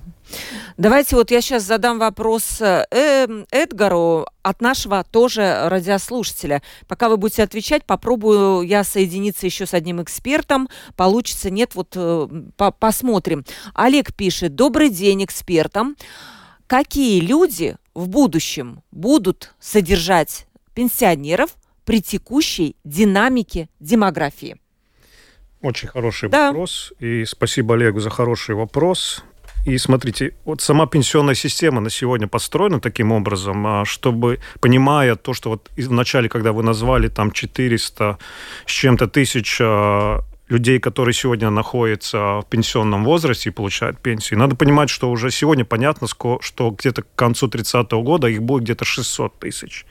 Давайте 0.77 1.17
вот 1.17 1.31
я 1.31 1.41
сейчас 1.41 1.63
задам 1.63 1.99
вопрос 1.99 2.61
э, 2.61 3.45
Эдгару 3.51 4.27
от 4.43 4.61
нашего 4.61 5.05
тоже 5.05 5.69
радиослушателя. 5.69 6.63
Пока 6.89 7.09
вы 7.09 7.17
будете 7.17 7.45
отвечать, 7.45 7.85
попробую 7.85 8.63
я 8.63 8.83
соединиться 8.83 9.47
еще 9.47 9.67
с 9.67 9.75
одним 9.75 10.03
экспертом. 10.03 10.69
Получится, 10.97 11.51
нет, 11.51 11.75
вот 11.75 11.93
э, 11.95 12.29
по 12.57 12.73
посмотрим. 12.73 13.45
Олег 13.75 14.15
пишет. 14.15 14.57
Добрый 14.57 14.91
день 14.91 15.25
экспертам. 15.25 15.97
Какие 16.67 17.21
люди 17.21 17.77
в 17.95 18.09
будущем 18.09 18.83
будут 18.91 19.55
содержать 19.59 20.47
пенсионеров 20.75 21.57
при 21.85 22.03
текущей 22.03 22.77
динамике 22.85 23.69
демографии? 23.81 24.57
Очень 25.63 25.89
хороший 25.89 26.29
да. 26.29 26.49
вопрос. 26.49 26.93
И 26.99 27.25
спасибо 27.25 27.75
Олегу 27.75 28.01
за 28.01 28.11
хороший 28.11 28.55
вопрос. 28.55 29.25
И 29.65 29.79
смотрите, 29.79 30.37
вот 30.45 30.61
сама 30.61 30.87
пенсионная 30.87 31.35
система 31.35 31.81
на 31.81 31.91
сегодня 31.91 32.29
построена 32.29 32.81
таким 32.81 33.11
образом, 33.11 33.67
а, 33.67 33.85
чтобы, 33.85 34.39
понимая 34.61 35.17
то, 35.17 35.35
что 35.35 35.51
вот 35.51 35.71
в 35.77 35.93
начале, 35.93 36.29
когда 36.29 36.53
вы 36.53 36.63
назвали 36.63 37.09
там 37.09 37.33
400 37.33 38.17
с 38.65 38.71
чем-то 38.71 39.09
тысяч 39.09 39.59
а, 39.61 40.21
людей, 40.49 40.79
которые 40.79 41.13
сегодня 41.13 41.51
находятся 41.51 42.41
в 42.41 42.47
пенсионном 42.49 43.05
возрасте 43.05 43.51
и 43.51 43.53
получают 43.53 43.99
пенсию. 43.99 44.39
Надо 44.39 44.55
понимать, 44.55 44.91
что 44.91 45.11
уже 45.11 45.31
сегодня 45.31 45.65
понятно, 45.65 46.07
что 46.41 46.71
где-то 46.71 47.03
к 47.03 47.15
концу 47.17 47.49
30 47.49 47.93
-го 47.93 48.03
года 48.03 48.29
их 48.29 48.43
будет 48.43 48.63
где-то 48.63 48.85
600 48.85 49.39
тысяч. 49.39 49.87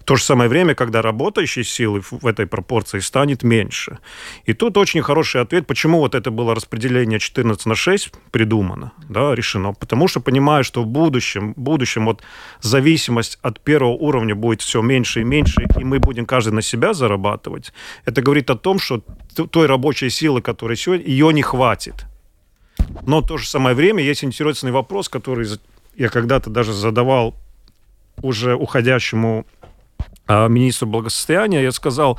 В 0.00 0.04
то 0.04 0.16
же 0.16 0.24
самое 0.24 0.48
время, 0.48 0.74
когда 0.74 1.02
работающей 1.02 1.64
силы 1.64 2.00
в 2.00 2.26
этой 2.26 2.46
пропорции 2.46 3.00
станет 3.00 3.44
меньше. 3.44 3.98
И 4.44 4.54
тут 4.54 4.76
очень 4.76 5.02
хороший 5.02 5.40
ответ, 5.40 5.66
почему 5.66 5.98
вот 5.98 6.14
это 6.14 6.30
было 6.30 6.54
распределение 6.54 7.18
14 7.18 7.66
на 7.66 7.74
6 7.74 8.12
придумано, 8.32 8.92
да, 9.08 9.34
решено. 9.34 9.72
Потому 9.72 10.08
что 10.08 10.20
понимаю, 10.20 10.64
что 10.64 10.82
в 10.82 10.86
будущем, 10.86 11.54
в 11.54 11.60
будущем 11.60 12.06
вот 12.06 12.22
зависимость 12.60 13.38
от 13.42 13.60
первого 13.60 13.92
уровня 13.92 14.34
будет 14.34 14.62
все 14.62 14.82
меньше 14.82 15.20
и 15.20 15.24
меньше, 15.24 15.62
и 15.78 15.84
мы 15.84 15.98
будем 15.98 16.26
каждый 16.26 16.52
на 16.52 16.62
себя 16.62 16.92
зарабатывать. 16.92 17.72
Это 18.04 18.22
говорит 18.22 18.50
о 18.50 18.56
том, 18.56 18.80
что 18.80 19.02
той 19.50 19.66
рабочей 19.92 20.10
силы, 20.10 20.40
которая 20.40 20.76
сегодня, 20.76 21.06
ее 21.06 21.32
не 21.32 21.42
хватит. 21.42 22.06
Но 23.06 23.20
в 23.20 23.26
то 23.26 23.36
же 23.36 23.46
самое 23.46 23.76
время 23.76 24.02
есть 24.02 24.24
интересный 24.24 24.72
вопрос, 24.72 25.08
который 25.08 25.46
я 25.96 26.08
когда-то 26.08 26.50
даже 26.50 26.72
задавал 26.72 27.34
уже 28.22 28.54
уходящему 28.54 29.44
а, 30.26 30.48
министру 30.48 30.88
благосостояния. 30.88 31.62
Я 31.62 31.72
сказал, 31.72 32.18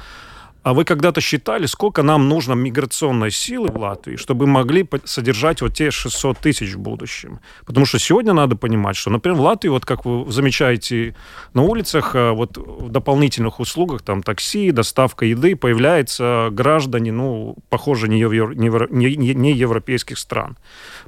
а 0.64 0.74
вы 0.74 0.86
когда-то 0.86 1.22
считали, 1.22 1.66
сколько 1.66 2.04
нам 2.04 2.30
нужно 2.30 2.54
миграционной 2.54 3.32
силы 3.32 3.70
в 3.70 3.78
Латвии, 3.78 4.16
чтобы 4.16 4.48
могли 4.48 4.88
содержать 5.04 5.62
вот 5.62 5.74
те 5.74 5.92
600 5.92 6.38
тысяч 6.38 6.74
в 6.74 6.80
будущем? 6.80 7.40
Потому 7.66 7.86
что 7.86 8.00
сегодня 8.00 8.34
надо 8.34 8.56
понимать, 8.56 8.96
что, 8.96 9.10
например, 9.10 9.38
в 9.38 9.42
Латвии, 9.42 9.70
вот 9.70 9.86
как 9.86 10.06
вы 10.06 10.32
замечаете 10.32 11.16
на 11.54 11.64
улицах, 11.64 12.16
э, 12.16 12.32
вот 12.32 12.58
в 12.58 12.90
дополнительных 12.90 13.60
услугах, 13.60 14.02
там 14.02 14.24
такси, 14.24 14.72
доставка 14.72 15.26
еды, 15.26 15.58
появляются 15.58 16.48
граждане, 16.52 17.12
ну, 17.12 17.58
похоже, 17.70 18.08
не, 18.08 18.20
евро, 18.20 18.54
не, 18.54 19.16
не, 19.16 19.34
не 19.34 19.52
европейских 19.52 20.18
стран. 20.18 20.58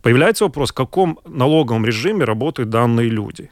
Появляется 0.02 0.44
вопрос, 0.44 0.72
в 0.72 0.76
каком 0.76 1.20
налоговом 1.26 1.86
режиме 1.86 2.26
работают 2.26 2.70
данные 2.70 3.10
люди 3.10 3.50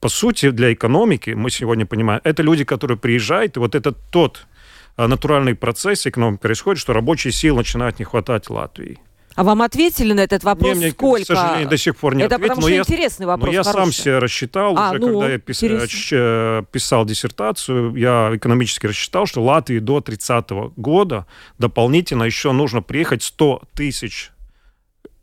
по 0.00 0.10
сути, 0.10 0.50
для 0.50 0.70
экономики, 0.74 1.30
мы 1.30 1.48
сегодня 1.48 1.86
понимаем, 1.86 2.20
это 2.24 2.42
люди, 2.42 2.62
которые 2.64 2.98
приезжают, 2.98 3.56
и 3.56 3.58
вот 3.58 3.74
это 3.74 3.92
тот 4.10 4.46
натуральный 4.96 5.54
процесс 5.54 6.06
экономики 6.06 6.40
происходит, 6.40 6.80
что 6.80 6.92
рабочей 6.92 7.32
силы 7.32 7.58
начинает 7.58 7.98
не 7.98 8.04
хватать 8.04 8.48
Латвии. 8.50 9.00
А 9.34 9.42
вам 9.42 9.62
ответили 9.62 10.12
на 10.12 10.20
этот 10.20 10.44
вопрос? 10.44 10.74
Не, 10.74 10.78
мне, 10.78 10.90
Сколько? 10.92 11.24
к 11.24 11.26
сожалению, 11.26 11.68
до 11.68 11.76
сих 11.76 11.96
пор 11.96 12.14
не 12.14 12.22
Это 12.22 12.36
ответил. 12.36 12.54
потому 12.54 12.68
что 12.68 12.78
интересный 12.78 13.26
вопрос. 13.26 13.48
Но 13.48 13.52
я 13.52 13.64
сам 13.64 13.92
себе 13.92 14.18
рассчитал, 14.18 14.76
а, 14.78 14.90
уже 14.90 15.00
ну, 15.00 15.06
когда 15.20 15.32
я 15.32 15.38
пис, 15.38 15.62
э, 16.12 16.62
писал 16.70 17.04
диссертацию, 17.04 17.96
я 17.96 18.30
экономически 18.32 18.86
рассчитал, 18.86 19.26
что 19.26 19.42
Латвии 19.42 19.80
до 19.80 20.00
30 20.00 20.72
года 20.76 21.26
дополнительно 21.58 22.22
еще 22.22 22.52
нужно 22.52 22.80
приехать 22.80 23.24
100 23.24 23.62
тысяч 23.74 24.30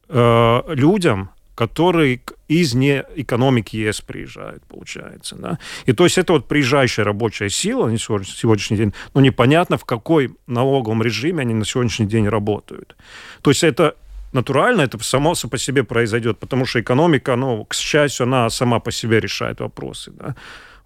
э, 0.09 0.61
людям, 0.67 1.31
которые 1.55 2.21
из 2.47 2.73
не 2.73 3.03
экономики 3.15 3.75
ЕС 3.75 4.01
приезжают, 4.01 4.63
получается. 4.63 5.35
Да? 5.35 5.59
И 5.85 5.93
то 5.93 6.03
есть 6.03 6.17
это 6.17 6.33
вот 6.33 6.47
приезжающая 6.47 7.03
рабочая 7.03 7.49
сила 7.49 7.87
на 7.87 7.97
сегодняшний 7.97 8.77
день, 8.77 8.93
но 9.13 9.21
непонятно, 9.21 9.77
в 9.77 9.85
какой 9.85 10.29
налоговом 10.47 11.03
режиме 11.03 11.41
они 11.41 11.53
на 11.53 11.65
сегодняшний 11.65 12.07
день 12.07 12.27
работают. 12.27 12.95
То 13.41 13.51
есть 13.51 13.63
это 13.63 13.95
натурально, 14.33 14.81
это 14.81 14.97
само 15.03 15.33
по 15.49 15.57
себе 15.57 15.83
произойдет, 15.83 16.39
потому 16.39 16.65
что 16.65 16.79
экономика, 16.79 17.35
ну, 17.35 17.65
к 17.65 17.73
счастью, 17.73 18.23
она 18.23 18.49
сама 18.49 18.79
по 18.79 18.91
себе 18.91 19.19
решает 19.19 19.59
вопросы. 19.59 20.11
Да? 20.11 20.35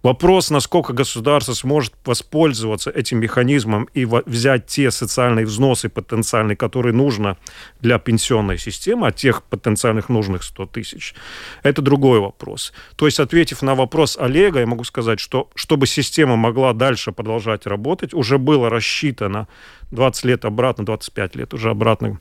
Вопрос, 0.02 0.50
насколько 0.50 0.92
государство 0.92 1.52
сможет 1.54 1.94
воспользоваться 2.04 2.90
этим 2.90 3.18
механизмом 3.18 3.88
и 3.94 4.04
взять 4.04 4.66
те 4.66 4.90
социальные 4.90 5.46
взносы 5.46 5.88
потенциальные, 5.88 6.56
которые 6.56 6.92
нужно 6.92 7.36
для 7.80 7.98
пенсионной 7.98 8.58
системы, 8.58 9.08
от 9.08 9.16
тех 9.16 9.42
потенциальных 9.42 10.08
нужных 10.08 10.42
100 10.42 10.66
тысяч, 10.66 11.14
это 11.62 11.82
другой 11.82 12.20
вопрос. 12.20 12.72
То 12.96 13.06
есть, 13.06 13.20
ответив 13.20 13.62
на 13.62 13.74
вопрос 13.74 14.16
Олега, 14.16 14.60
я 14.60 14.66
могу 14.66 14.84
сказать, 14.84 15.20
что 15.20 15.50
чтобы 15.54 15.86
система 15.86 16.36
могла 16.36 16.72
дальше 16.72 17.12
продолжать 17.12 17.66
работать, 17.66 18.14
уже 18.14 18.38
было 18.38 18.70
рассчитано 18.70 19.48
20 19.90 20.24
лет 20.24 20.44
обратно, 20.44 20.84
25 20.84 21.36
лет 21.36 21.54
уже 21.54 21.70
обратно 21.70 22.20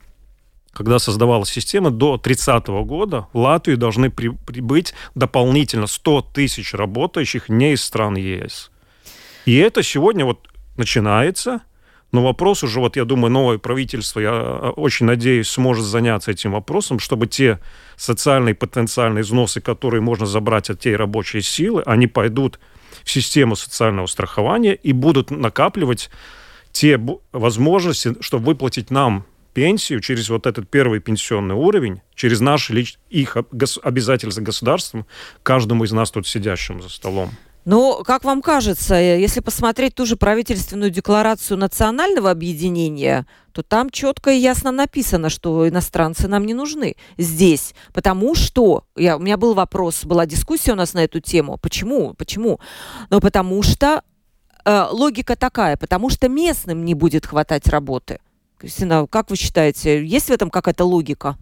когда 0.76 1.00
создавалась 1.00 1.50
система, 1.50 1.90
до 1.90 2.18
30 2.18 2.68
года 2.68 3.28
в 3.32 3.38
Латвию 3.40 3.78
должны 3.78 4.12
при, 4.12 4.28
прибыть 4.28 4.94
дополнительно 5.16 5.88
100 5.88 6.32
тысяч 6.34 6.74
работающих 6.74 7.48
не 7.48 7.74
из 7.74 7.82
стран 7.82 8.18
ЕС. 8.18 8.72
И 9.46 9.56
это 9.56 9.84
сегодня 9.84 10.26
вот 10.26 10.50
начинается, 10.76 11.62
но 12.12 12.24
вопрос 12.24 12.64
уже, 12.64 12.82
вот 12.82 12.98
я 12.98 13.06
думаю, 13.06 13.32
новое 13.32 13.58
правительство, 13.58 14.20
я 14.20 14.32
а, 14.34 14.74
очень 14.76 15.06
надеюсь, 15.06 15.48
сможет 15.48 15.86
заняться 15.86 16.32
этим 16.32 16.52
вопросом, 16.52 17.00
чтобы 17.00 17.28
те 17.28 17.60
социальные 17.96 18.54
потенциальные 18.54 19.24
взносы, 19.24 19.62
которые 19.62 20.02
можно 20.02 20.26
забрать 20.26 20.70
от 20.70 20.82
tej 20.82 20.98
рабочей 20.98 21.42
силы, 21.42 21.84
они 21.86 22.08
пойдут 22.08 22.60
в 23.06 23.12
систему 23.12 23.56
социального 23.56 24.08
страхования 24.08 24.76
и 24.76 24.92
будут 24.92 25.32
накапливать 25.32 26.10
те 26.74 27.00
возможности, 27.32 28.16
чтобы 28.20 28.48
выплатить 28.48 28.92
нам 28.92 29.26
пенсию 29.56 30.02
через 30.02 30.30
вот 30.30 30.46
этот 30.46 30.70
первый 30.70 31.00
пенсионный 31.00 31.56
уровень, 31.56 32.02
через 32.14 32.42
наши 32.42 32.74
лич... 32.74 33.00
их 33.10 33.38
обязательства 33.82 34.42
государством, 34.42 35.08
каждому 35.42 35.86
из 35.86 35.92
нас 35.94 36.12
тут 36.12 36.28
сидящим 36.28 36.82
за 36.82 36.90
столом. 36.90 37.32
Ну, 37.64 38.04
как 38.06 38.24
вам 38.26 38.44
кажется, 38.44 38.94
э, 38.96 39.20
если 39.20 39.40
посмотреть 39.40 39.96
ту 39.96 40.06
же 40.06 40.18
правительственную 40.18 40.92
декларацию 40.92 41.58
национального 41.58 42.30
объединения, 42.30 43.26
то 43.54 43.64
там 43.64 43.90
четко 43.90 44.30
и 44.30 44.38
ясно 44.38 44.72
написано, 44.72 45.30
что 45.30 45.68
иностранцы 45.68 46.28
нам 46.28 46.46
не 46.46 46.54
нужны 46.54 46.96
здесь. 47.18 47.74
Потому 47.94 48.36
что, 48.36 48.84
я, 48.96 49.16
у 49.16 49.20
меня 49.20 49.38
был 49.38 49.56
вопрос, 49.56 50.04
была 50.04 50.28
дискуссия 50.28 50.74
у 50.74 50.76
нас 50.76 50.94
на 50.94 51.06
эту 51.06 51.22
тему. 51.22 51.58
Почему? 51.58 52.14
Почему? 52.14 52.60
Ну, 53.10 53.20
потому 53.20 53.64
что 53.64 54.04
э, 54.66 54.86
логика 54.92 55.36
такая, 55.36 55.78
потому 55.78 56.10
что 56.10 56.28
местным 56.28 56.86
не 56.86 56.94
будет 56.94 57.26
хватать 57.26 57.68
работы. 57.68 58.20
Кристина, 58.58 59.06
как 59.08 59.30
вы 59.30 59.36
считаете, 59.36 60.06
есть 60.06 60.28
в 60.28 60.32
этом 60.32 60.50
какая-то 60.50 60.86
логика? 60.86 61.38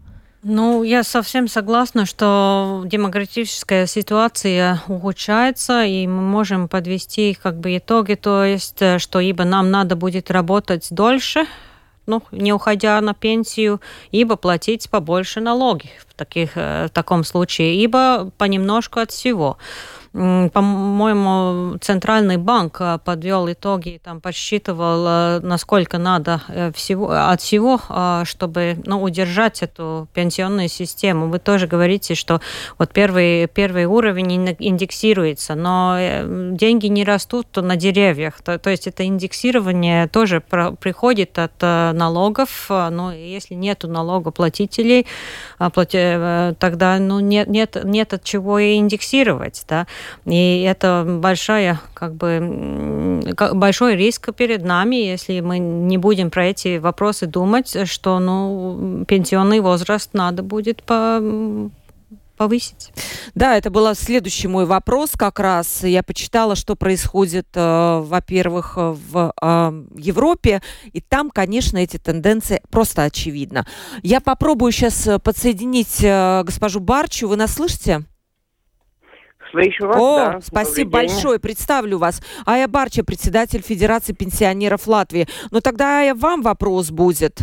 Ну, 0.46 0.84
я 0.84 1.04
совсем 1.04 1.48
согласна, 1.48 2.06
что 2.06 2.84
демократическая 2.86 3.88
ситуация 3.88 4.82
ухудшается, 4.90 5.86
и 5.86 6.06
мы 6.06 6.22
можем 6.22 6.68
подвести 6.68 7.38
как 7.42 7.60
бы 7.62 7.78
итоги, 7.78 8.16
то 8.16 8.44
есть, 8.44 8.82
э, 8.82 9.00
что 9.00 9.22
ибо 9.22 9.46
нам 9.46 9.72
надо 9.72 9.96
будет 9.96 10.30
работать 10.30 10.88
дольше, 10.90 11.46
ну, 12.08 12.22
не 12.32 12.52
уходя 12.52 13.00
на 13.00 13.14
пенсию, 13.14 13.80
ибо 14.12 14.36
платить 14.36 14.90
побольше 14.90 15.40
налоги 15.40 15.92
в, 16.06 16.14
таких, 16.14 16.52
э, 16.56 16.88
в 16.88 16.90
таком 16.90 17.24
случае, 17.24 17.82
ибо 17.82 18.30
понемножку 18.38 19.00
от 19.00 19.12
всего. 19.12 19.58
По-моему, 20.14 21.80
Центральный 21.80 22.38
банк 22.38 22.78
э, 22.80 23.00
подвел 23.04 23.52
итоги, 23.52 24.00
там 24.04 24.22
подсчитывал, 24.22 25.06
э, 25.08 25.40
насколько 25.40 25.98
надо 25.98 26.40
э, 26.50 26.72
всего, 26.72 27.10
от 27.10 27.42
всего, 27.42 27.82
чтобы 28.24 28.78
ну, 28.86 29.02
удержать 29.02 29.64
эту 29.64 30.08
пенсионную 30.14 30.70
систему. 30.70 31.30
Вы 31.30 31.40
тоже 31.40 31.66
говорите, 31.66 32.14
что 32.14 32.42
вот 32.78 32.92
первый, 32.92 33.48
первый 33.48 33.86
уровень 33.86 34.56
индексируется, 34.60 35.56
но 35.56 35.98
деньги 36.52 36.86
не 36.88 37.04
растут 37.04 37.48
на 37.56 37.76
деревьях. 37.76 38.40
То, 38.44 38.60
то 38.60 38.70
есть 38.70 38.86
это 38.86 39.08
индексирование 39.08 40.08
тоже 40.08 40.42
приходит 40.42 41.40
от 41.40 41.60
налогов, 41.60 42.68
но 42.70 43.12
если 43.12 43.56
нет 43.56 43.84
налогоплатителей, 43.84 45.08
тогда 45.58 46.98
ну, 47.00 47.20
нет, 47.20 47.48
нет, 47.48 47.78
нет 47.84 48.14
от 48.14 48.24
чего 48.24 48.60
и 48.60 48.78
индексировать. 48.78 49.66
Да? 49.68 49.88
И 50.26 50.62
это 50.62 51.06
большая, 51.08 51.80
как 51.94 52.16
бы, 52.16 53.22
большой 53.54 53.96
риск 53.96 54.34
перед 54.34 54.64
нами, 54.64 54.96
если 54.96 55.40
мы 55.40 55.60
не 55.60 55.98
будем 55.98 56.32
про 56.32 56.48
эти 56.48 56.78
вопросы 56.78 57.28
думать, 57.28 57.76
что 57.88 58.20
ну, 58.20 59.06
пенсионный 59.08 59.60
возраст 59.60 60.10
надо 60.14 60.44
будет 60.44 60.84
по 60.84 61.22
повысить. 62.38 62.92
Да, 63.36 63.56
это 63.58 63.70
был 63.70 63.94
следующий 63.96 64.48
мой 64.48 64.66
вопрос 64.66 65.12
как 65.16 65.40
раз. 65.40 65.84
Я 65.84 66.04
почитала, 66.04 66.56
что 66.56 66.76
происходит, 66.76 67.48
э, 67.54 68.00
во-первых, 68.04 68.74
в 68.76 69.34
э, 69.42 69.84
Европе, 69.96 70.62
и 70.92 71.00
там, 71.00 71.30
конечно, 71.30 71.78
эти 71.78 71.98
тенденции 71.98 72.62
просто 72.70 73.04
очевидны. 73.04 73.66
Я 74.02 74.20
попробую 74.20 74.72
сейчас 74.72 75.08
подсоединить 75.24 76.04
э, 76.04 76.44
госпожу 76.44 76.80
Барчу. 76.80 77.28
Вы 77.28 77.38
нас 77.38 77.54
слышите? 77.54 78.04
Слышу 79.54 79.86
вас, 79.88 79.98
О, 79.98 80.18
да. 80.18 80.42
спасибо 80.42 80.90
большое. 80.90 81.38
Представлю 81.38 82.00
вас. 82.00 82.24
Ая 82.44 82.68
Барча, 82.68 83.04
председатель 83.04 83.62
Федерации 83.62 84.14
пенсионеров 84.14 84.88
Латвии. 84.88 85.28
Но 85.52 85.62
тогда, 85.62 86.00
Ая, 86.00 86.16
вам 86.16 86.42
вопрос 86.42 86.90
будет. 86.90 87.42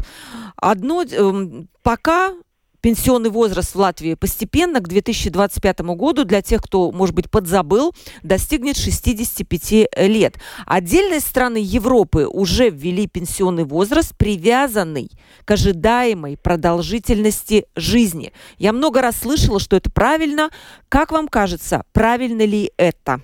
Одно, 0.56 1.04
эм, 1.04 1.68
пока 1.84 2.32
пенсионный 2.80 3.30
возраст 3.30 3.74
в 3.74 3.78
Латвии 3.78 4.14
постепенно 4.14 4.80
к 4.80 4.88
2025 4.88 5.80
году, 5.80 6.24
для 6.24 6.42
тех, 6.42 6.62
кто, 6.62 6.90
может 6.90 7.14
быть, 7.14 7.30
подзабыл, 7.30 7.92
достигнет 8.22 8.76
65 8.76 9.88
лет. 10.08 10.36
Отдельные 10.66 11.20
страны 11.20 11.58
Европы 11.60 12.26
уже 12.26 12.70
ввели 12.70 13.06
пенсионный 13.06 13.64
возраст, 13.64 14.16
привязанный 14.16 15.10
к 15.44 15.50
ожидаемой 15.50 16.36
продолжительности 16.36 17.66
жизни. 17.76 18.32
Я 18.58 18.72
много 18.72 19.02
раз 19.02 19.16
слышала, 19.20 19.60
что 19.60 19.76
это 19.76 19.90
правильно. 19.90 20.50
Как 20.88 21.12
вам 21.12 21.28
кажется, 21.28 21.84
правильно 21.92 22.44
ли 22.44 22.70
это? 22.76 23.20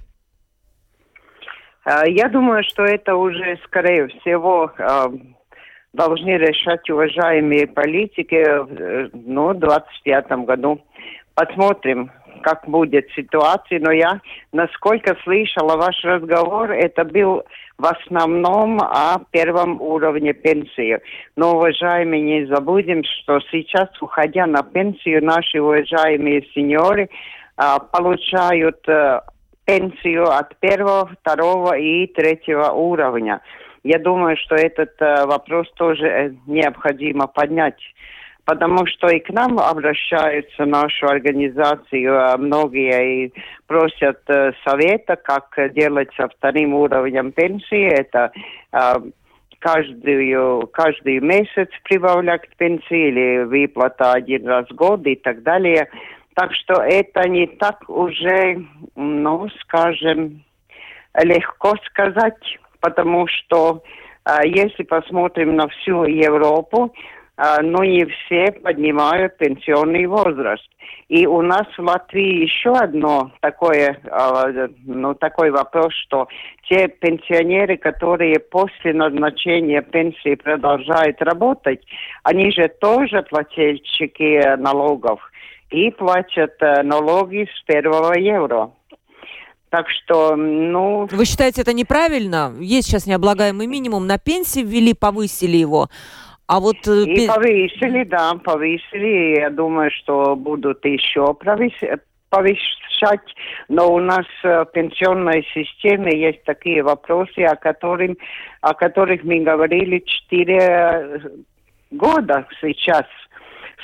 А, 1.84 2.06
Я 2.06 2.28
думаю, 2.28 2.64
что 2.64 2.82
это 2.82 3.14
уже, 3.14 3.58
скорее 3.64 4.08
всего, 4.08 4.72
а, 4.78 5.12
должны 5.96 6.36
решать 6.36 6.88
уважаемые 6.90 7.66
политики 7.66 8.34
э, 8.34 9.08
ну, 9.12 9.48
в 9.48 9.58
2025 9.58 10.32
году. 10.44 10.80
Посмотрим, 11.34 12.10
как 12.42 12.68
будет 12.68 13.08
ситуация. 13.16 13.80
Но 13.80 13.90
я, 13.90 14.20
насколько 14.52 15.16
слышала 15.24 15.76
ваш 15.76 15.96
разговор, 16.04 16.70
это 16.70 17.04
был 17.04 17.42
в 17.78 17.86
основном 17.86 18.80
о 18.80 19.18
первом 19.30 19.80
уровне 19.80 20.32
пенсии. 20.32 20.98
Но, 21.36 21.56
уважаемые, 21.56 22.22
не 22.22 22.46
забудем, 22.46 23.02
что 23.04 23.40
сейчас, 23.50 23.88
уходя 24.00 24.46
на 24.46 24.62
пенсию, 24.62 25.24
наши 25.24 25.60
уважаемые 25.60 26.46
сеньоры 26.54 27.08
а, 27.56 27.78
получают 27.78 28.86
э, 28.88 29.20
пенсию 29.64 30.24
от 30.24 30.56
первого, 30.60 31.10
второго 31.20 31.76
и 31.76 32.06
третьего 32.06 32.70
уровня. 32.70 33.40
Я 33.86 34.00
думаю, 34.00 34.36
что 34.36 34.56
этот 34.56 35.00
э, 35.00 35.26
вопрос 35.26 35.70
тоже 35.76 36.06
э, 36.08 36.30
необходимо 36.48 37.28
поднять, 37.28 37.78
потому 38.44 38.84
что 38.86 39.06
и 39.06 39.20
к 39.20 39.30
нам 39.30 39.60
обращаются 39.60 40.64
в 40.64 40.66
нашу 40.66 41.06
организацию 41.06 42.12
э, 42.12 42.36
многие 42.36 43.26
и 43.26 43.32
просят 43.68 44.18
э, 44.26 44.54
совета, 44.64 45.14
как 45.14 45.56
делать 45.72 46.08
со 46.16 46.26
вторым 46.26 46.74
уровнем 46.74 47.30
пенсии. 47.30 47.86
Это 47.86 48.32
каждую, 49.60 50.66
каждый 50.72 51.20
месяц 51.20 51.68
прибавлять 51.84 52.42
к 52.42 52.56
пенсии 52.56 53.08
или 53.08 53.44
выплата 53.44 54.14
один 54.14 54.48
раз 54.48 54.66
в 54.68 54.74
год 54.74 55.06
и 55.06 55.14
так 55.14 55.44
далее. 55.44 55.88
Так 56.34 56.52
что 56.54 56.82
это 56.82 57.28
не 57.28 57.46
так 57.46 57.88
уже, 57.88 58.64
ну, 58.96 59.48
скажем, 59.60 60.42
легко 61.22 61.76
сказать, 61.86 62.58
потому 62.86 63.26
что 63.26 63.82
а, 64.24 64.46
если 64.46 64.84
посмотрим 64.84 65.56
на 65.56 65.66
всю 65.66 66.04
Европу, 66.04 66.94
а, 67.36 67.60
ну 67.60 67.82
не 67.82 68.04
все 68.04 68.52
поднимают 68.52 69.36
пенсионный 69.38 70.06
возраст. 70.06 70.68
И 71.08 71.26
у 71.26 71.42
нас 71.42 71.66
в 71.76 71.82
Латвии 71.82 72.44
еще 72.44 72.70
одно 72.70 73.32
такое, 73.40 73.98
а, 74.08 74.44
ну, 74.84 75.14
такой 75.14 75.50
вопрос, 75.50 75.92
что 76.04 76.28
те 76.68 76.86
пенсионеры, 76.86 77.76
которые 77.76 78.38
после 78.38 78.92
назначения 78.92 79.82
пенсии 79.82 80.36
продолжают 80.36 81.20
работать, 81.22 81.82
они 82.22 82.52
же 82.52 82.68
тоже 82.68 83.22
плательщики 83.22 84.56
налогов 84.58 85.20
и 85.70 85.90
платят 85.90 86.54
э, 86.60 86.82
налоги 86.84 87.48
с 87.52 87.62
первого 87.64 88.16
евро. 88.16 88.70
Так 89.70 89.88
что, 89.90 90.36
ну, 90.36 91.08
Вы 91.10 91.24
считаете 91.24 91.62
это 91.62 91.72
неправильно? 91.72 92.54
Есть 92.60 92.88
сейчас 92.88 93.06
необлагаемый 93.06 93.66
минимум, 93.66 94.06
на 94.06 94.18
пенсии 94.18 94.60
ввели, 94.60 94.94
повысили 94.94 95.56
его. 95.56 95.88
А 96.46 96.60
вот... 96.60 96.76
э, 96.86 97.02
и 97.02 97.26
повысили, 97.26 98.04
да, 98.04 98.34
повысили. 98.34 99.40
Я 99.40 99.50
думаю, 99.50 99.90
что 99.90 100.36
будут 100.36 100.84
еще 100.84 101.34
повышать. 101.34 103.20
Но 103.68 103.92
у 103.92 103.98
нас 103.98 104.26
э, 104.44 104.62
в 104.62 104.66
пенсионной 104.66 105.44
системе 105.52 106.16
есть 106.16 106.44
такие 106.44 106.84
вопросы, 106.84 107.40
о, 107.40 107.56
которым, 107.56 108.16
о 108.60 108.74
которых 108.74 109.24
мы 109.24 109.40
говорили 109.40 110.04
четыре 110.06 111.20
года 111.90 112.46
сейчас 112.60 113.06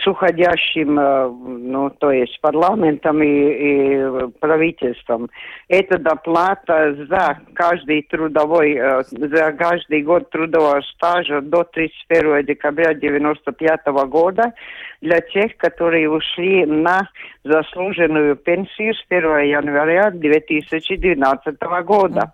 с 0.01 0.07
уходящим, 0.07 0.99
э, 0.99 1.29
ну, 1.29 1.91
то 1.91 2.11
есть 2.11 2.41
парламентом 2.41 3.23
и, 3.23 3.29
и 3.29 4.29
правительством. 4.41 5.29
Это 5.69 5.99
доплата 5.99 6.95
за 7.09 7.41
каждый 7.55 8.03
трудовой, 8.03 8.75
э, 8.75 9.03
за 9.11 9.53
каждый 9.53 10.03
год 10.03 10.31
трудового 10.31 10.81
стажа 10.81 11.41
до 11.43 11.65
31 11.65 12.45
декабря 12.47 12.91
1995 12.91 13.87
года 14.07 14.55
для 15.03 15.21
тех, 15.21 15.57
которые 15.59 16.09
ушли 16.11 16.65
на 16.65 17.09
заслуженную 17.45 18.37
пенсию 18.37 18.95
с 18.95 19.05
1 19.09 19.23
января 19.41 20.11
2012 20.11 21.83
года. 21.85 22.33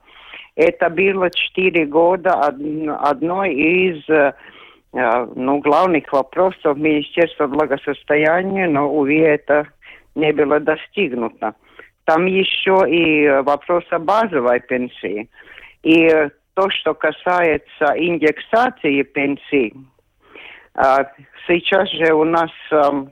Это 0.55 0.90
было 0.90 1.31
четыре 1.31 1.87
года 1.87 2.35
од- 2.35 3.01
одной 3.01 3.55
из 3.55 4.09
э, 4.09 4.33
ну, 4.92 5.59
главных 5.59 6.12
вопросов 6.12 6.77
Министерства 6.77 7.46
благосостояния, 7.46 8.68
но, 8.68 8.90
увы, 8.90 9.20
это 9.20 9.68
не 10.14 10.33
было 10.33 10.61
достигнуто. 10.61 11.55
Там 12.05 12.24
еще 12.24 12.85
и 12.88 13.24
э, 13.24 13.42
вопрос 13.42 13.85
о 13.90 13.98
базовой 13.98 14.61
пенсии. 14.61 15.29
И 15.83 16.07
э, 16.07 16.31
то, 16.55 16.70
что 16.70 16.94
касается 16.94 17.92
индексации 17.96 19.03
пенсий, 19.03 19.74
а, 20.74 21.11
сейчас 21.46 21.90
же 21.90 22.14
у 22.14 22.24
нас 22.24 22.51
эм, 22.70 23.11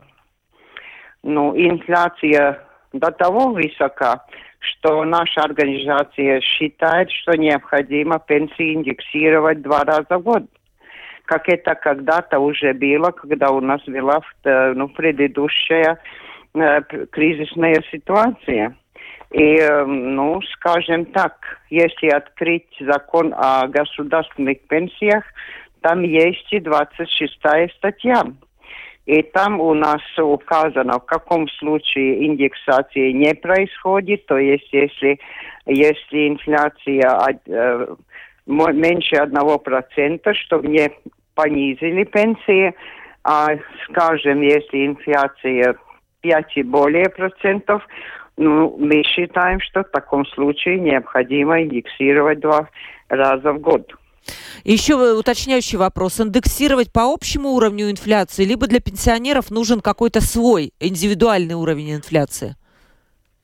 ну, 1.23 1.55
инфляция 1.57 2.65
до 2.93 3.11
того 3.11 3.51
высока, 3.51 4.25
что 4.61 5.05
наша 5.05 5.43
организация 5.43 6.41
считает, 6.41 7.11
что 7.11 7.37
необходимо 7.37 8.19
пенсии 8.19 8.73
индексировать 8.73 9.63
два 9.63 9.85
раза 9.85 10.19
в 10.19 10.23
год. 10.23 10.45
Как 11.27 11.49
это 11.49 11.75
когда-то 11.75 12.39
уже 12.39 12.73
было, 12.73 13.11
когда 13.11 13.51
у 13.51 13.61
нас 13.61 13.83
была 13.87 14.21
э, 14.45 14.73
ну, 14.75 14.89
предыдущая 14.89 15.99
э, 16.55 16.81
кризисная 17.11 17.83
ситуация. 17.91 18.77
И, 19.33 19.57
э, 19.57 19.85
ну, 19.85 20.41
скажем 20.55 21.05
так, 21.07 21.35
если 21.69 22.09
открыть 22.09 22.69
закон 22.81 23.35
о 23.37 23.67
государственных 23.67 24.61
пенсиях, 24.69 25.25
там 25.81 26.03
есть 26.03 26.53
и 26.53 26.61
26 26.61 27.33
статья. 27.77 28.23
И 29.07 29.23
там 29.23 29.61
у 29.61 29.73
нас 29.75 30.03
указано, 30.19 30.99
в 30.99 31.07
каком 31.07 31.49
случае 31.49 32.27
индексации 32.27 33.13
не 33.13 33.35
происходит, 33.35 34.27
то 34.27 34.37
есть 34.37 34.69
если, 34.73 35.21
если 35.65 36.29
инфляция 36.29 37.39
э, 37.47 37.87
меньше 38.47 39.17
одного 39.17 39.59
процента, 39.59 40.35
чтобы 40.35 40.69
не 40.69 40.91
понизили 41.37 42.03
пенсии, 42.03 42.75
а, 43.23 43.51
скажем, 43.89 44.41
если 44.41 44.87
инфляция 44.87 45.77
5 46.23 46.57
и 46.57 46.63
более 46.65 47.09
процентов, 47.09 47.87
ну, 48.37 48.77
мы 48.79 49.03
считаем, 49.05 49.61
что 49.61 49.85
в 49.85 49.91
таком 49.91 50.27
случае 50.27 50.81
необходимо 50.81 51.63
индексировать 51.63 52.41
два 52.41 52.69
раза 53.09 53.53
в 53.53 53.61
год. 53.61 53.95
Еще 54.65 54.95
э, 54.95 55.13
уточняющий 55.13 55.79
вопрос. 55.79 56.21
Индексировать 56.21 56.93
по 56.93 57.13
общему 57.13 57.51
уровню 57.51 57.91
инфляции, 57.91 58.45
либо 58.45 58.67
для 58.67 58.81
пенсионеров 58.81 59.51
нужен 59.51 59.81
какой-то 59.81 60.21
свой 60.21 60.73
индивидуальный 60.81 61.55
уровень 61.55 61.95
инфляции? 61.95 62.57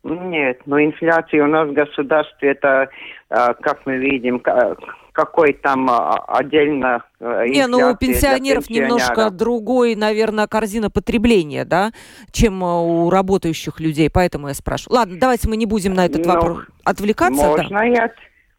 Нет, 0.02 0.60
но 0.66 0.82
инфляция 0.82 1.44
у 1.44 1.46
нас 1.46 1.68
в 1.68 1.72
государстве, 1.72 2.50
это, 2.50 2.88
а, 3.30 3.54
как 3.54 3.86
мы 3.86 3.98
видим, 3.98 4.40
ка- 4.40 4.76
какой 5.12 5.52
там 5.52 5.88
а, 5.90 6.16
отдельно 6.26 7.04
а, 7.20 7.46
Не, 7.46 7.66
ну 7.66 7.90
у 7.90 7.96
пенсионеров 7.96 8.68
немножко 8.70 9.30
другой, 9.30 9.94
наверное, 9.94 10.46
корзина 10.46 10.90
потребления, 10.90 11.64
да, 11.64 11.92
чем 12.32 12.62
э, 12.64 12.66
у 12.66 13.10
работающих 13.10 13.78
людей, 13.80 14.10
поэтому 14.12 14.48
я 14.48 14.54
спрашиваю. 14.54 14.96
Ладно, 14.98 15.16
давайте 15.20 15.48
мы 15.48 15.56
не 15.56 15.66
будем 15.66 15.94
на 15.94 16.06
этот 16.06 16.24
Ну, 16.24 16.32
вопрос 16.32 16.58
отвлекаться. 16.84 17.42
да. 17.42 17.48
Можно, 17.62 17.78
и 17.78 17.94
от- 17.96 18.12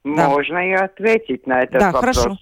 Да. 0.04 0.30
можно 0.30 0.70
и 0.70 0.74
ответить 0.74 1.48
на 1.48 1.62
этот 1.62 1.80
Да, 1.80 1.92
вопрос. 1.92 2.18
хорошо. 2.18 2.38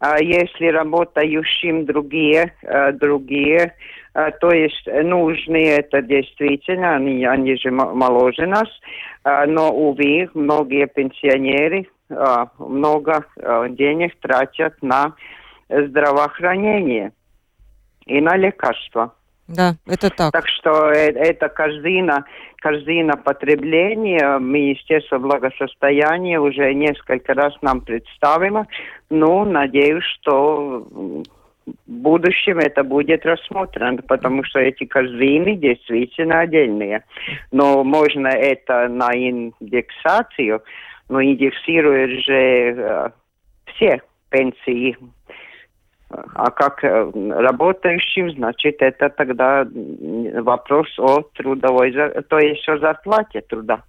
А 0.00 0.22
если 0.22 0.66
работающим 0.66 1.84
другие, 1.84 2.54
э, 2.62 2.92
другие, 2.92 3.74
э, 4.14 4.30
то 4.40 4.50
есть 4.50 4.86
нужные, 4.86 5.78
это 5.78 6.00
действительно, 6.02 6.94
они, 6.94 7.24
они 7.24 7.56
же 7.56 7.70
моложе 7.72 8.46
нас, 8.46 8.68
но, 9.24 9.70
увы, 9.72 10.30
многие 10.32 10.86
пенсионеры 10.86 11.88
много 12.58 13.24
э, 13.36 13.66
денег 13.70 14.18
тратят 14.20 14.74
на 14.82 15.14
здравоохранение 15.68 17.12
и 18.06 18.20
на 18.20 18.36
лекарства. 18.36 19.12
Да, 19.48 19.76
это 19.86 20.10
так. 20.10 20.30
Так 20.32 20.46
что 20.46 20.90
э, 20.90 21.10
это 21.12 21.48
корзина, 21.48 22.24
корзина 22.58 23.16
потребления. 23.16 24.38
Министерство 24.38 25.18
благосостояния 25.18 26.38
уже 26.38 26.74
несколько 26.74 27.32
раз 27.32 27.54
нам 27.62 27.80
представило. 27.80 28.66
Ну, 29.08 29.44
надеюсь, 29.46 30.04
что 30.04 30.86
в 30.90 31.24
будущем 31.86 32.58
это 32.58 32.84
будет 32.84 33.24
рассмотрено, 33.24 34.02
потому 34.02 34.44
что 34.44 34.58
эти 34.58 34.84
корзины 34.84 35.56
действительно 35.56 36.40
отдельные. 36.40 37.04
Но 37.50 37.84
можно 37.84 38.28
это 38.28 38.88
на 38.88 39.14
индексацию, 39.14 40.62
но 41.08 41.22
индексируют 41.22 42.24
же 42.24 42.32
э, 42.32 43.10
все 43.66 44.02
пенсии 44.30 44.96
а 46.10 46.50
как 46.50 46.82
э, 46.84 47.10
работающим, 47.14 48.30
значит, 48.30 48.76
это 48.80 49.10
тогда 49.10 49.66
вопрос 50.40 50.88
о 50.98 51.20
трудовой, 51.34 51.92
то 51.92 52.38
есть 52.38 52.66
о 52.68 52.78
зарплате 52.78 53.42
труда. 53.42 53.82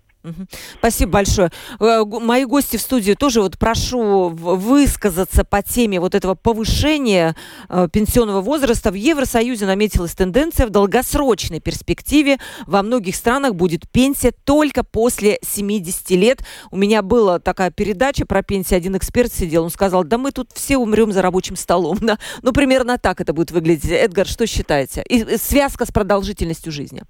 Спасибо 0.80 1.14
большое. 1.14 1.50
Э, 1.80 2.04
мои 2.04 2.44
гости 2.44 2.76
в 2.76 2.82
студии 2.82 3.14
тоже 3.14 3.42
вот 3.42 3.58
прошу 3.58 4.30
высказаться 4.30 5.46
по 5.46 5.62
теме 5.62 6.00
вот 6.00 6.14
этого 6.14 6.36
повышения 6.36 7.36
э, 7.70 7.88
пенсионного 7.92 8.42
возраста. 8.42 8.92
В 8.92 8.96
Евросоюзе 8.96 9.66
наметилась 9.66 10.14
тенденция 10.16 10.68
в 10.68 10.72
долгосрочной 10.72 11.62
перспективе. 11.62 12.38
Во 12.68 12.84
многих 12.84 13.16
странах 13.16 13.56
будет 13.56 13.90
пенсия 13.90 14.32
только 14.32 14.84
после 14.84 15.40
70 15.42 16.10
лет. 16.12 16.44
У 16.70 16.76
меня 16.76 17.02
была 17.02 17.40
такая 17.40 17.72
передача 17.72 18.26
про 18.26 18.44
пенсию. 18.44 18.78
Один 18.78 18.98
эксперт 18.98 19.32
сидел, 19.32 19.64
он 19.64 19.70
сказал, 19.70 20.04
да 20.04 20.18
мы 20.18 20.32
тут 20.32 20.50
все 20.54 20.78
умрем 20.78 21.14
за 21.14 21.22
рабочим 21.22 21.56
столом. 21.56 21.98
Да? 22.10 22.18
Ну, 22.42 22.54
примерно 22.54 22.98
так 22.98 23.22
это 23.22 23.34
будет 23.34 23.52
выглядеть. 23.52 23.92
Эдгар, 23.92 24.26
что 24.26 24.48
считаете? 24.48 25.04
И 25.08 25.38
связка 25.38 25.86
с 25.86 25.92
продолжительностью 25.92 26.72
жизни. 26.72 27.04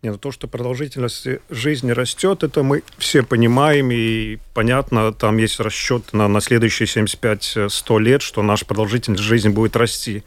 Нет, 0.00 0.12
ну 0.12 0.18
то, 0.18 0.30
что 0.30 0.46
продолжительность 0.46 1.26
жизни 1.50 1.90
растет, 1.90 2.44
это 2.44 2.62
мы 2.62 2.84
все 2.98 3.24
понимаем, 3.24 3.90
и 3.90 4.38
понятно, 4.54 5.12
там 5.12 5.38
есть 5.38 5.58
расчет 5.58 6.12
на, 6.12 6.28
на 6.28 6.40
следующие 6.40 6.86
75-100 6.86 8.00
лет, 8.00 8.22
что 8.22 8.44
наша 8.44 8.64
продолжительность 8.64 9.24
жизни 9.24 9.48
будет 9.48 9.74
расти. 9.74 10.22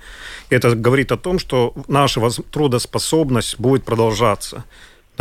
И 0.49 0.55
это 0.55 0.76
говорит 0.76 1.13
о 1.13 1.17
том, 1.17 1.39
что 1.39 1.74
наша 1.88 2.19
трудоспособность 2.51 3.59
будет 3.59 3.86
продолжаться. 3.86 4.65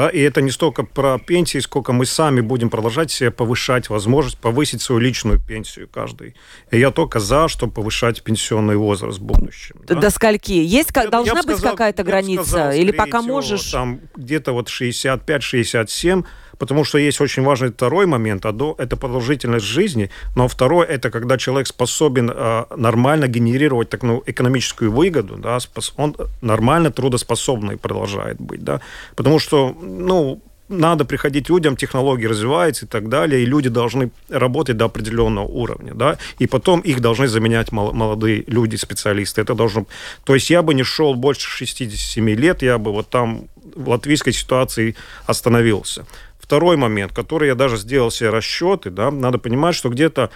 Да, 0.01 0.09
и 0.09 0.19
это 0.21 0.41
не 0.41 0.51
столько 0.51 0.83
про 0.83 1.19
пенсии, 1.19 1.59
сколько 1.59 1.93
мы 1.93 2.07
сами 2.07 2.41
будем 2.41 2.71
продолжать 2.71 3.11
себе 3.11 3.31
повышать 3.31 3.91
возможность 3.91 4.39
повысить 4.39 4.81
свою 4.81 4.99
личную 4.99 5.39
пенсию 5.39 5.91
каждый. 5.93 6.35
И 6.71 6.79
я 6.79 6.91
только 6.91 7.21
за, 7.21 7.49
чтобы 7.49 7.75
повышать 7.75 8.23
пенсионный 8.23 8.77
возраст 8.77 9.19
в 9.19 9.23
будущем. 9.23 9.77
Да? 9.87 9.97
До 9.97 10.09
скольки? 10.09 10.53
Есть, 10.53 10.93
я, 10.97 11.07
должна 11.09 11.41
я 11.41 11.43
быть 11.43 11.61
какая-то 11.61 12.03
граница? 12.03 12.45
Сказал, 12.45 12.73
Или 12.73 12.93
пока 12.93 13.21
можешь? 13.21 13.71
Там 13.71 14.01
где-то 14.17 14.53
вот 14.53 14.69
65-67 14.69 16.25
потому 16.61 16.85
что 16.85 16.99
есть 16.99 17.21
очень 17.21 17.43
важный 17.43 17.71
второй 17.71 18.07
момент, 18.07 18.47
одно 18.47 18.75
это 18.79 18.97
продолжительность 18.97 19.65
жизни, 19.65 20.11
но 20.37 20.47
второе 20.47 20.87
это 20.87 21.11
когда 21.11 21.39
человек 21.39 21.67
способен 21.67 22.31
э, 22.31 22.65
нормально 22.77 23.29
генерировать 23.29 23.89
так, 23.89 24.03
ну, 24.03 24.23
экономическую 24.27 24.93
выгоду, 24.93 25.37
да, 25.37 25.59
он 25.97 26.17
нормально 26.43 26.91
трудоспособный 26.91 27.77
продолжает 27.77 28.37
быть, 28.41 28.63
да, 28.63 28.81
потому 29.17 29.39
что, 29.39 29.75
ну, 29.83 30.39
надо 30.69 31.05
приходить 31.05 31.51
людям, 31.51 31.77
технологии 31.77 32.29
развиваются 32.29 32.85
и 32.85 32.89
так 32.89 33.09
далее, 33.09 33.43
и 33.43 33.47
люди 33.47 33.71
должны 33.71 34.11
работать 34.29 34.77
до 34.77 34.85
определенного 34.85 35.47
уровня, 35.47 35.95
да, 35.95 36.19
и 36.39 36.47
потом 36.47 36.81
их 36.81 37.01
должны 37.01 37.27
заменять 37.27 37.73
молодые 37.73 38.45
люди, 38.47 38.77
специалисты. 38.77 39.41
Это 39.41 39.55
должно... 39.55 39.87
То 40.25 40.35
есть 40.35 40.51
я 40.51 40.63
бы 40.63 40.75
не 40.75 40.85
шел 40.85 41.15
больше 41.15 41.49
67 41.49 42.31
лет, 42.31 42.63
я 42.63 42.79
бы 42.79 42.93
вот 42.93 43.09
там 43.09 43.49
в 43.75 43.89
латвийской 43.89 44.33
ситуации 44.33 44.95
остановился. 45.27 46.05
Второй 46.41 46.77
момент, 46.77 47.13
который 47.13 47.49
я 47.49 47.55
даже 47.55 47.77
сделал 47.77 48.11
себе 48.11 48.31
расчеты, 48.31 48.91
да, 48.91 49.11
надо 49.11 49.39
понимать, 49.39 49.75
что 49.75 49.89
где-то 49.89 50.31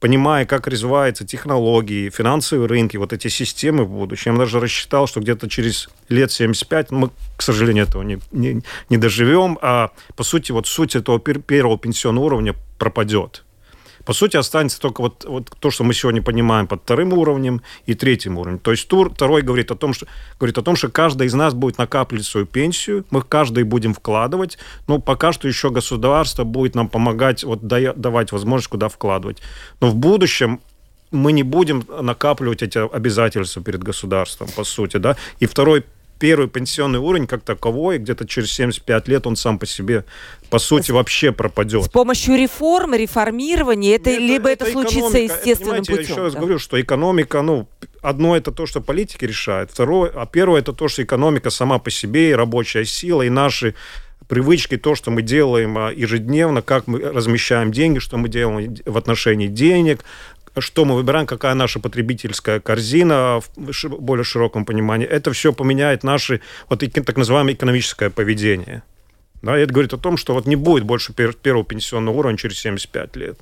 понимая, 0.00 0.44
как 0.44 0.66
развиваются 0.66 1.26
технологии, 1.26 2.10
финансовые 2.10 2.68
рынки, 2.68 2.96
вот 2.98 3.12
эти 3.12 3.28
системы 3.28 3.84
в 3.84 3.90
будущем. 3.90 4.34
Я 4.34 4.40
даже 4.40 4.60
рассчитал, 4.60 5.06
что 5.06 5.20
где-то 5.20 5.48
через 5.48 5.88
лет 6.08 6.30
75, 6.30 6.90
мы, 6.90 7.10
к 7.36 7.42
сожалению, 7.42 7.84
этого 7.84 8.02
не, 8.02 8.18
не, 8.30 8.62
не 8.90 8.98
доживем, 8.98 9.58
а 9.62 9.90
по 10.14 10.22
сути, 10.22 10.52
вот 10.52 10.66
суть 10.66 10.94
этого 10.94 11.18
первого 11.18 11.78
пенсионного 11.78 12.26
уровня 12.26 12.54
пропадет. 12.78 13.45
По 14.06 14.12
сути, 14.12 14.36
останется 14.36 14.80
только 14.80 15.00
вот, 15.00 15.24
вот 15.24 15.50
то, 15.58 15.70
что 15.70 15.82
мы 15.82 15.92
сегодня 15.92 16.22
понимаем 16.22 16.68
под 16.68 16.82
вторым 16.82 17.12
уровнем 17.12 17.60
и 17.86 17.94
третьим 17.94 18.38
уровнем. 18.38 18.60
То 18.60 18.70
есть 18.70 18.86
тур 18.86 19.12
второй 19.12 19.42
говорит 19.42 19.72
о 19.72 19.74
том, 19.74 19.92
что, 19.92 20.06
говорит 20.38 20.56
о 20.56 20.62
том, 20.62 20.76
что 20.76 20.88
каждый 20.88 21.26
из 21.26 21.34
нас 21.34 21.54
будет 21.54 21.76
накапливать 21.76 22.24
свою 22.24 22.46
пенсию, 22.46 23.04
мы 23.10 23.20
каждый 23.22 23.64
будем 23.64 23.92
вкладывать, 23.92 24.58
но 24.86 25.00
пока 25.00 25.32
что 25.32 25.48
еще 25.48 25.70
государство 25.70 26.44
будет 26.44 26.76
нам 26.76 26.88
помогать 26.88 27.42
вот 27.42 27.66
давать 27.66 28.30
возможность 28.30 28.68
куда 28.68 28.88
вкладывать. 28.88 29.42
Но 29.80 29.88
в 29.88 29.96
будущем 29.96 30.60
мы 31.10 31.32
не 31.32 31.42
будем 31.42 31.84
накапливать 32.00 32.62
эти 32.62 32.78
обязательства 32.78 33.62
перед 33.62 33.82
государством, 33.82 34.48
по 34.54 34.62
сути, 34.62 34.98
да. 34.98 35.16
И 35.40 35.46
второй 35.46 35.84
первый 36.18 36.48
пенсионный 36.48 36.98
уровень 36.98 37.26
как 37.26 37.42
таковой, 37.42 37.98
где-то 37.98 38.26
через 38.26 38.52
75 38.52 39.08
лет 39.08 39.26
он 39.26 39.36
сам 39.36 39.58
по 39.58 39.66
себе, 39.66 40.04
по 40.50 40.58
сути, 40.58 40.90
вообще 40.92 41.32
пропадет. 41.32 41.84
С 41.84 41.88
помощью 41.88 42.36
реформ, 42.36 42.94
реформирования, 42.94 43.96
это, 43.96 44.10
это 44.10 44.20
либо 44.20 44.50
это, 44.50 44.64
это 44.64 44.72
случится 44.72 45.18
естественным 45.18 45.80
путем. 45.80 45.94
Я 45.96 46.00
еще 46.02 46.22
раз 46.22 46.32
да? 46.34 46.40
говорю, 46.40 46.58
что 46.58 46.80
экономика, 46.80 47.42
ну, 47.42 47.68
одно 48.02 48.36
это 48.36 48.52
то, 48.52 48.66
что 48.66 48.80
политики 48.80 49.24
решают, 49.24 49.70
второе, 49.70 50.10
а 50.14 50.26
первое 50.26 50.60
это 50.60 50.72
то, 50.72 50.88
что 50.88 51.02
экономика 51.02 51.50
сама 51.50 51.78
по 51.78 51.90
себе, 51.90 52.30
и 52.30 52.34
рабочая 52.34 52.84
сила, 52.84 53.22
и 53.22 53.28
наши 53.28 53.74
привычки, 54.28 54.76
то, 54.76 54.94
что 54.94 55.10
мы 55.10 55.22
делаем 55.22 55.78
а, 55.78 55.92
ежедневно, 55.92 56.62
как 56.62 56.86
мы 56.86 56.98
размещаем 56.98 57.72
деньги, 57.72 57.98
что 57.98 58.16
мы 58.16 58.28
делаем 58.28 58.76
в 58.84 58.96
отношении 58.96 59.46
денег, 59.46 60.04
что 60.60 60.84
мы 60.84 60.94
выбираем, 60.94 61.26
какая 61.26 61.54
наша 61.54 61.80
потребительская 61.80 62.60
корзина 62.60 63.40
в 63.40 63.84
более 63.98 64.24
широком 64.24 64.64
понимании, 64.64 65.06
это 65.06 65.32
все 65.32 65.52
поменяет 65.52 66.04
наше 66.04 66.40
вот 66.68 66.80
так 66.80 67.16
называемое 67.16 67.54
экономическое 67.54 68.10
поведение. 68.10 68.82
Да, 69.42 69.58
и 69.58 69.62
это 69.62 69.72
говорит 69.72 69.92
о 69.92 69.98
том, 69.98 70.16
что 70.16 70.34
вот 70.34 70.46
не 70.46 70.56
будет 70.56 70.84
больше 70.84 71.12
первого 71.12 71.64
пенсионного 71.64 72.16
уровня 72.16 72.38
через 72.38 72.58
75 72.58 73.16
лет. 73.16 73.38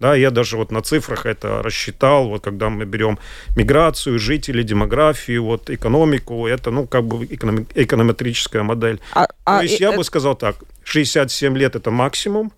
Да, 0.00 0.14
я 0.14 0.30
даже 0.30 0.56
вот 0.56 0.72
на 0.72 0.80
цифрах 0.80 1.26
это 1.26 1.62
рассчитал, 1.62 2.28
вот 2.28 2.42
когда 2.42 2.70
мы 2.70 2.86
берем 2.86 3.18
миграцию, 3.54 4.18
жителей, 4.18 4.64
демографию, 4.64 5.44
вот 5.44 5.68
экономику, 5.68 6.46
это, 6.46 6.70
ну, 6.70 6.86
как 6.86 7.04
бы 7.04 7.26
экономи- 7.26 7.66
эконометрическая 7.74 8.62
модель. 8.62 8.98
А, 9.12 9.26
То 9.26 9.34
а, 9.44 9.62
есть 9.62 9.78
и, 9.78 9.82
я 9.82 9.90
это... 9.90 9.98
бы 9.98 10.04
сказал 10.04 10.36
так, 10.36 10.56
67 10.84 11.56
лет 11.58 11.76
это 11.76 11.90
максимум, 11.90 12.50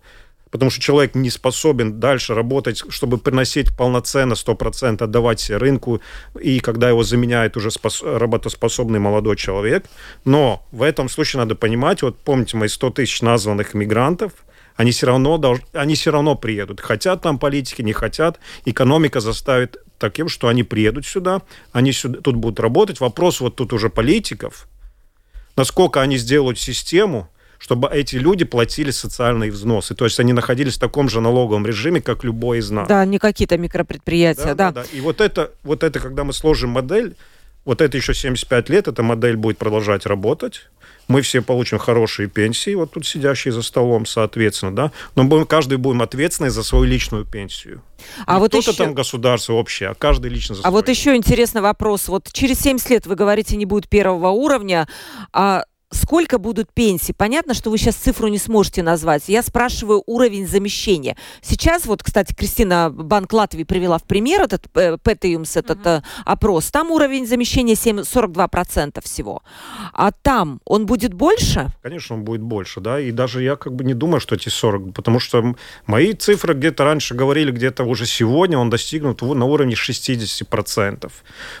потому 0.53 0.69
что 0.69 0.79
человек 0.81 1.15
не 1.15 1.31
способен 1.31 1.99
дальше 1.99 2.35
работать, 2.35 2.83
чтобы 2.89 3.17
приносить 3.17 3.75
полноценно 3.75 4.33
100% 4.33 5.03
отдавать 5.03 5.49
рынку, 5.49 5.99
и 6.39 6.59
когда 6.59 6.89
его 6.89 7.01
заменяет 7.01 7.57
уже 7.57 7.69
спос- 7.69 8.03
работоспособный 8.03 8.99
молодой 8.99 9.35
человек. 9.35 9.85
Но 10.25 10.63
в 10.71 10.83
этом 10.83 11.09
случае 11.09 11.39
надо 11.39 11.55
понимать, 11.55 12.03
вот 12.03 12.19
помните 12.19 12.55
мои 12.55 12.69
100 12.69 12.91
тысяч 12.91 13.23
названных 13.23 13.73
мигрантов, 13.73 14.31
они 14.75 14.91
все 14.91 15.07
равно, 15.07 15.39
долж... 15.39 15.61
они 15.73 15.95
все 15.95 16.11
равно 16.11 16.35
приедут. 16.35 16.81
Хотят 16.81 17.23
там 17.23 17.39
политики, 17.39 17.81
не 17.81 17.93
хотят. 17.93 18.39
Экономика 18.65 19.21
заставит 19.21 19.77
таким, 19.97 20.29
что 20.29 20.49
они 20.49 20.61
приедут 20.61 21.07
сюда, 21.07 21.41
они 21.71 21.93
сюда, 21.93 22.21
тут 22.21 22.35
будут 22.35 22.59
работать. 22.59 22.99
Вопрос 22.99 23.41
вот 23.41 23.55
тут 23.55 23.73
уже 23.73 23.89
политиков, 23.89 24.67
насколько 25.55 25.99
они 25.99 26.17
сделают 26.17 26.59
систему, 26.59 27.27
чтобы 27.63 27.87
эти 27.93 28.17
люди 28.17 28.43
платили 28.43 28.91
социальные 28.91 29.49
взносы. 29.49 29.95
То 29.95 30.03
есть 30.03 30.19
они 30.19 30.33
находились 30.33 30.75
в 30.75 30.79
таком 30.79 31.07
же 31.07 31.21
налоговом 31.21 31.65
режиме, 31.65 32.01
как 32.01 32.25
любой 32.25 32.57
из 32.57 32.69
нас. 32.69 32.89
Да, 32.89 33.05
не 33.05 33.19
какие-то 33.19 33.57
микропредприятия, 33.57 34.53
да. 34.53 34.53
да. 34.53 34.71
да, 34.71 34.81
да. 34.81 34.87
И 34.91 34.99
вот 34.99 35.21
это, 35.21 35.49
вот 35.63 35.81
это, 35.81 36.01
когда 36.01 36.25
мы 36.25 36.33
сложим 36.33 36.71
модель, 36.71 37.15
вот 37.63 37.79
это 37.79 37.95
еще 37.95 38.13
75 38.13 38.67
лет, 38.67 38.89
эта 38.89 39.01
модель 39.01 39.37
будет 39.37 39.57
продолжать 39.57 40.05
работать. 40.05 40.67
Мы 41.07 41.21
все 41.21 41.41
получим 41.41 41.77
хорошие 41.77 42.27
пенсии, 42.27 42.75
вот 42.75 42.91
тут 42.91 43.05
сидящие 43.07 43.53
за 43.53 43.61
столом, 43.61 44.05
соответственно, 44.05 44.75
да. 44.75 44.91
Но 45.15 45.23
мы 45.23 45.45
каждый 45.45 45.77
будем 45.77 46.01
ответственный 46.01 46.49
за 46.49 46.63
свою 46.63 46.83
личную 46.83 47.23
пенсию. 47.23 47.81
А 48.25 48.33
не 48.33 48.39
вот 48.39 48.51
кто-то 48.51 48.71
еще... 48.71 48.83
там 48.83 48.93
государство 48.93 49.53
общее, 49.53 49.87
а 49.87 49.93
каждый 49.93 50.31
лично 50.31 50.55
за 50.55 50.63
А 50.63 50.71
вот 50.71 50.89
еще 50.89 51.15
интересный 51.15 51.61
вопрос. 51.61 52.09
Вот 52.09 52.29
через 52.33 52.59
70 52.59 52.89
лет, 52.89 53.05
вы 53.05 53.15
говорите, 53.15 53.55
не 53.55 53.65
будет 53.65 53.87
первого 53.87 54.31
уровня, 54.31 54.89
а 55.31 55.63
сколько 55.93 56.37
будут 56.37 56.71
пенсии? 56.73 57.13
Понятно, 57.13 57.53
что 57.53 57.69
вы 57.69 57.77
сейчас 57.77 57.95
цифру 57.95 58.27
не 58.27 58.37
сможете 58.37 58.83
назвать. 58.83 59.23
Я 59.27 59.43
спрашиваю 59.43 60.03
уровень 60.05 60.47
замещения. 60.47 61.15
Сейчас, 61.41 61.85
вот, 61.85 62.03
кстати, 62.03 62.33
Кристина 62.33 62.89
Банк 62.89 63.31
Латвии 63.33 63.63
привела 63.63 63.97
в 63.97 64.03
пример 64.03 64.41
этот 64.41 64.65
э, 64.75 64.97
этот 65.03 65.79
mm-hmm. 65.79 66.03
опрос. 66.25 66.71
Там 66.71 66.91
уровень 66.91 67.27
замещения 67.27 67.75
7, 67.75 67.99
42% 67.99 69.01
всего. 69.03 69.43
А 69.93 70.11
там 70.11 70.59
он 70.65 70.85
будет 70.85 71.13
больше? 71.13 71.71
Конечно, 71.81 72.15
он 72.15 72.23
будет 72.23 72.41
больше, 72.41 72.81
да. 72.81 72.99
И 72.99 73.11
даже 73.11 73.43
я 73.43 73.55
как 73.55 73.73
бы 73.73 73.83
не 73.83 73.93
думаю, 73.93 74.19
что 74.19 74.35
эти 74.35 74.49
40, 74.49 74.93
потому 74.93 75.19
что 75.19 75.55
мои 75.85 76.13
цифры 76.13 76.53
где-то 76.53 76.83
раньше 76.83 77.15
говорили, 77.15 77.51
где-то 77.51 77.83
уже 77.83 78.05
сегодня 78.05 78.57
он 78.57 78.69
достигнут 78.69 79.21
на 79.21 79.45
уровне 79.45 79.75
60%. 79.75 81.11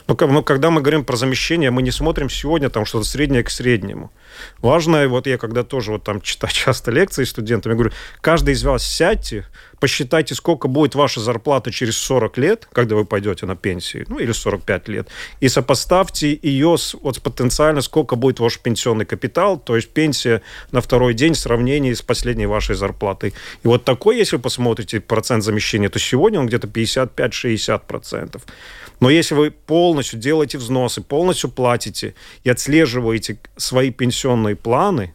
Но, 0.07 0.17
но 0.27 0.43
когда 0.43 0.69
мы 0.69 0.81
говорим 0.81 1.05
про 1.05 1.15
замещение, 1.15 1.71
мы 1.71 1.81
не 1.81 1.91
смотрим 1.91 2.29
сегодня 2.29 2.69
там 2.69 2.85
что-то 2.85 3.05
среднее 3.05 3.43
к 3.43 3.49
среднему. 3.49 4.11
Важно, 4.59 5.07
вот 5.07 5.27
я 5.27 5.37
когда 5.37 5.63
тоже 5.63 5.91
вот 5.91 6.03
там 6.03 6.21
читаю 6.21 6.53
часто 6.53 6.91
лекции 6.91 7.23
студентам, 7.23 7.71
я 7.71 7.75
говорю, 7.75 7.93
каждый 8.21 8.53
из 8.53 8.63
вас 8.63 8.83
сядьте, 8.85 9.45
посчитайте, 9.83 10.33
сколько 10.33 10.69
будет 10.69 10.95
ваша 10.95 11.19
зарплата 11.19 11.69
через 11.69 11.97
40 11.97 12.37
лет, 12.37 12.67
когда 12.71 12.95
вы 12.95 13.03
пойдете 13.03 13.45
на 13.45 13.57
пенсию, 13.57 14.05
ну 14.07 14.17
или 14.17 14.31
45 14.31 14.87
лет, 14.87 15.09
и 15.41 15.49
сопоставьте 15.49 16.39
ее 16.41 16.77
с, 16.77 16.93
вот 16.93 17.21
потенциально, 17.21 17.81
сколько 17.81 18.15
будет 18.15 18.39
ваш 18.39 18.59
пенсионный 18.59 19.03
капитал, 19.03 19.59
то 19.59 19.75
есть 19.75 19.89
пенсия 19.89 20.41
на 20.71 20.79
второй 20.79 21.13
день 21.13 21.33
в 21.33 21.37
сравнении 21.37 21.91
с 21.91 22.01
последней 22.01 22.45
вашей 22.45 22.75
зарплатой. 22.75 23.33
И 23.63 23.67
вот 23.67 23.83
такой, 23.83 24.15
если 24.15 24.37
вы 24.37 24.41
посмотрите 24.41 25.01
процент 25.01 25.43
замещения, 25.43 25.89
то 25.89 25.99
сегодня 25.99 26.39
он 26.39 26.47
где-то 26.47 26.67
55-60%. 26.67 28.41
Но 29.01 29.09
если 29.09 29.35
вы 29.35 29.51
полностью 29.51 30.17
делаете 30.17 30.59
взносы, 30.59 31.01
полностью 31.01 31.49
платите 31.49 32.15
и 32.45 32.49
отслеживаете 32.49 33.37
свои 33.57 33.91
пенсионные 33.91 34.55
планы, 34.55 35.13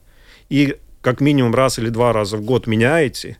и 0.50 0.76
как 1.00 1.22
минимум 1.22 1.54
раз 1.54 1.78
или 1.78 1.88
два 1.88 2.12
раза 2.12 2.36
в 2.36 2.42
год 2.42 2.66
меняете, 2.66 3.38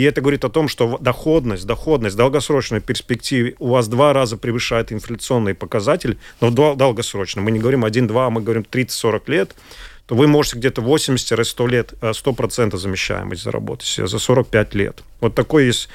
и 0.00 0.02
это 0.02 0.22
говорит 0.22 0.44
о 0.44 0.48
том, 0.48 0.66
что 0.68 0.96
доходность, 0.98 1.66
доходность 1.66 2.14
в 2.14 2.18
долгосрочной 2.18 2.80
перспективе 2.80 3.54
у 3.58 3.68
вас 3.68 3.86
два 3.86 4.14
раза 4.14 4.38
превышает 4.38 4.92
инфляционный 4.92 5.54
показатель, 5.54 6.18
но 6.40 6.50
долгосрочно. 6.50 7.42
Мы 7.42 7.50
не 7.50 7.58
говорим 7.58 7.84
1-2, 7.84 8.26
а 8.26 8.30
мы 8.30 8.40
говорим 8.40 8.64
30-40 8.70 9.22
лет 9.26 9.54
то 10.06 10.16
вы 10.16 10.26
можете 10.26 10.58
где-то 10.58 10.82
80-100 10.82 11.68
лет, 11.68 11.94
100% 12.00 12.74
э, 12.74 12.76
замещаемость 12.76 13.44
заработать 13.44 13.94
за 13.96 14.18
45 14.18 14.74
лет. 14.74 15.04
Вот 15.20 15.36
такой 15.36 15.66
есть 15.66 15.88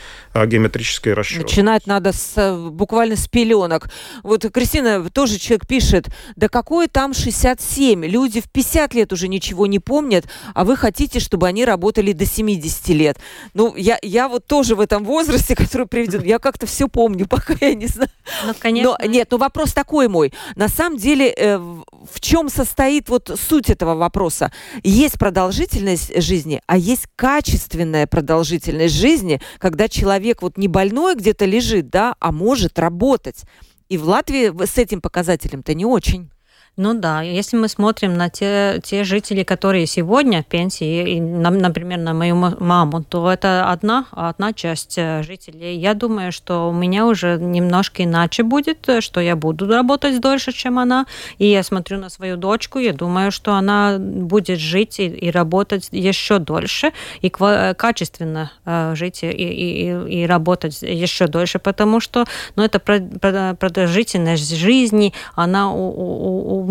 геометрический 0.46 1.14
расчет. 1.14 1.44
Начинать 1.44 1.88
надо 1.88 2.12
с, 2.12 2.34
э, 2.36 2.70
буквально 2.70 3.16
с 3.16 3.28
пеленок. 3.30 3.90
Вот 4.22 4.46
Кристина, 4.52 5.10
тоже 5.10 5.40
человек 5.40 5.66
пишет, 5.66 6.08
да 6.36 6.50
какое 6.50 6.90
там 6.90 7.14
67? 7.14 8.06
Люди 8.06 8.42
в 8.42 8.52
50 8.52 8.94
лет 8.94 9.14
уже 9.14 9.30
ничего 9.30 9.66
не 9.66 9.80
помнят, 9.80 10.26
а 10.54 10.66
вы 10.66 10.76
хотите, 10.76 11.22
чтобы 11.22 11.48
они 11.48 11.64
работали 11.64 12.12
до 12.12 12.26
70 12.26 12.90
лет. 12.90 13.18
Ну, 13.54 13.74
я, 13.78 13.98
я 14.02 14.28
вот 14.28 14.46
тоже 14.46 14.76
в 14.76 14.82
этом 14.82 15.06
возрасте, 15.06 15.56
который 15.56 15.88
приведен, 15.88 16.22
я 16.24 16.40
как-то 16.40 16.66
все 16.66 16.90
помню, 16.90 17.28
пока 17.30 17.54
я 17.62 17.74
не 17.74 17.88
знаю. 17.88 18.10
Ну, 18.46 18.54
конечно. 18.60 18.98
Но, 19.00 19.08
нет, 19.08 19.30
ну 19.32 19.38
вопрос 19.38 19.72
такой 19.72 20.10
мой. 20.10 20.34
На 20.58 20.68
самом 20.68 20.98
деле, 20.98 21.30
э, 21.32 21.58
в 21.58 22.20
чем 22.20 22.50
состоит 22.50 23.08
вот 23.08 23.32
суть 23.40 23.70
этого 23.70 23.96
вопроса. 23.96 24.52
Есть 24.84 25.18
продолжительность 25.18 26.22
жизни, 26.22 26.62
а 26.68 26.78
есть 26.78 27.08
качественная 27.16 28.06
продолжительность 28.06 28.96
жизни, 28.96 29.40
когда 29.60 29.88
человек 29.88 30.25
вот 30.42 30.58
не 30.58 30.68
больной 30.68 31.16
где-то 31.16 31.46
лежит, 31.46 31.90
да, 31.90 32.16
а 32.20 32.32
может 32.32 32.80
работать. 32.80 33.44
И 33.90 33.98
в 33.98 34.08
Латвии 34.08 34.66
с 34.66 34.78
этим 34.78 35.02
показателем-то 35.02 35.74
не 35.74 35.86
очень. 35.86 36.32
Ну 36.78 36.94
да, 36.94 37.22
если 37.22 37.56
мы 37.56 37.70
смотрим 37.70 38.16
на 38.16 38.30
те, 38.30 38.82
те 38.84 39.06
жители, 39.06 39.44
которые 39.44 39.86
сегодня 39.86 40.44
в 40.44 40.46
пенсии, 40.46 41.16
и, 41.16 41.22
например, 41.22 42.00
на 42.00 42.14
мою 42.14 42.36
маму, 42.36 43.02
то 43.02 43.32
это 43.32 43.72
одна, 43.72 44.08
одна 44.12 44.52
часть 44.52 44.98
э, 44.98 45.24
жителей. 45.24 45.78
Я 45.78 45.94
думаю, 45.94 46.34
что 46.34 46.68
у 46.68 46.74
меня 46.74 47.06
уже 47.06 47.38
немножко 47.40 48.04
иначе 48.04 48.44
будет, 48.44 48.90
что 49.00 49.22
я 49.22 49.38
буду 49.38 49.70
работать 49.70 50.20
дольше, 50.20 50.52
чем 50.52 50.78
она. 50.78 51.06
И 51.38 51.48
я 51.48 51.64
смотрю 51.64 51.98
на 51.98 52.10
свою 52.10 52.36
дочку, 52.36 52.80
я 52.80 52.92
думаю, 52.92 53.32
что 53.32 53.54
она 53.54 53.98
будет 53.98 54.60
жить 54.60 55.00
и, 55.00 55.08
и 55.08 55.32
работать 55.32 55.88
еще 55.94 56.40
дольше, 56.40 56.92
и 57.22 57.30
качественно 57.30 58.52
э, 58.66 58.96
жить 58.96 59.24
и, 59.24 59.30
и, 59.30 60.24
и 60.24 60.26
работать 60.26 60.82
еще 60.82 61.28
дольше, 61.28 61.58
потому 61.58 62.02
что 62.02 62.26
ну, 62.58 62.64
это 62.64 62.80
продолжительность 62.80 64.54
жизни, 64.58 65.14
она 65.36 65.72
у, 65.72 65.90
у, 65.90 66.60
у 66.60 66.65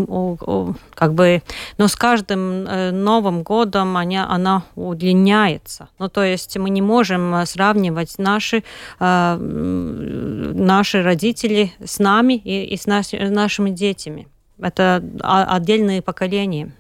как 0.95 1.15
бы, 1.15 1.43
но 1.79 1.89
с 1.89 1.97
каждым 1.97 2.67
э, 2.67 2.91
Новым 2.91 3.43
годом 3.43 3.97
она, 3.97 4.29
она 4.31 4.63
удлиняется. 4.75 5.89
Ну, 5.99 6.09
то 6.09 6.23
есть 6.23 6.57
мы 6.57 6.71
не 6.71 6.83
можем 6.83 7.35
э, 7.35 7.47
сравнивать 7.47 8.19
наши, 8.19 8.63
э, 9.01 9.37
наши 9.39 11.03
родители 11.03 11.73
с 11.85 11.99
нами 11.99 12.35
и, 12.35 12.65
и 12.65 12.77
с 12.77 12.87
нашими 12.87 13.71
детьми. 13.71 14.27
Это 14.59 15.03
отдельные 15.21 16.03
поколения. 16.03 16.73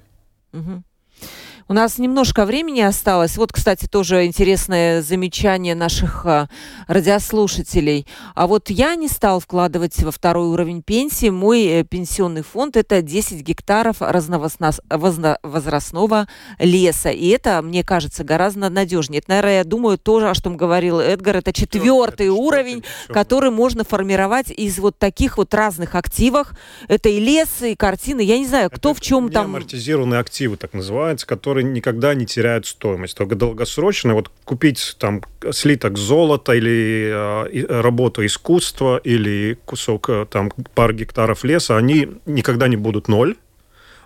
Угу. 0.53 0.83
У 1.67 1.73
нас 1.73 1.99
немножко 1.99 2.45
времени 2.45 2.83
осталось. 2.83 3.39
Вот, 3.39 3.51
кстати, 3.51 3.87
тоже 3.87 4.27
интересное 4.27 5.01
замечание 5.01 5.75
наших 5.75 6.27
а, 6.27 6.51
радиослушателей. 6.89 8.07
А 8.35 8.47
вот 8.47 8.69
я 8.69 8.95
не 8.97 9.09
стал 9.09 9.41
вкладывать 9.41 9.99
во 10.03 10.11
второй 10.11 10.49
уровень 10.49 10.83
пенсии. 10.83 11.31
Мой 11.31 11.65
э, 11.65 11.85
пенсионный 11.85 12.43
фонд– 12.43 12.77
это 12.79 13.01
10 13.01 13.41
гектаров 13.41 13.97
разновозрастного 14.01 16.29
леса. 16.59 17.11
И 17.11 17.29
это, 17.29 17.63
мне 17.63 17.83
кажется, 17.83 18.25
гораздо 18.25 18.69
надежнее. 18.69 19.21
Это, 19.21 19.31
наверное, 19.31 19.57
я 19.59 19.65
думаю, 19.65 19.97
тоже, 19.97 20.29
о 20.29 20.35
чем 20.35 20.59
говорил 20.59 21.01
Эдгар, 21.01 21.39
это 21.39 21.55
четвертый 21.55 22.29
уровень, 22.29 22.85
который 23.09 23.51
можно 23.51 23.85
формировать 23.85 24.51
из 24.51 24.79
вот 24.79 24.99
таких 24.99 25.39
вот 25.39 25.55
разных 25.55 25.95
активов. 25.95 26.53
Это 26.89 27.09
и 27.09 27.19
лес, 27.19 27.63
и 27.63 27.75
картины. 27.75 28.21
Я 28.21 28.39
не 28.39 28.47
знаю, 28.47 28.69
кто 28.69 28.91
это 28.91 28.99
в 28.99 29.01
чем 29.01 29.31
там... 29.31 29.47
амортизированные 29.47 30.21
активы, 30.21 30.59
так 30.59 30.75
называются, 30.75 31.27
которые 31.27 31.54
которые 31.55 31.73
никогда 31.73 32.15
не 32.15 32.27
теряют 32.27 32.67
стоимость. 32.67 33.17
Только 33.17 33.37
долгосрочно 33.37 34.15
вот 34.15 34.29
купить 34.45 34.97
там 34.99 35.23
слиток 35.53 35.97
золота 35.97 36.53
или 36.53 37.13
э, 37.13 37.81
работу 37.81 38.27
искусства 38.27 39.01
или 39.05 39.57
кусок 39.65 40.09
э, 40.09 40.27
там 40.29 40.51
пар 40.75 40.93
гектаров 40.93 41.45
леса, 41.45 41.77
они 41.77 42.09
никогда 42.27 42.67
не 42.67 42.77
будут 42.77 43.07
ноль. 43.07 43.37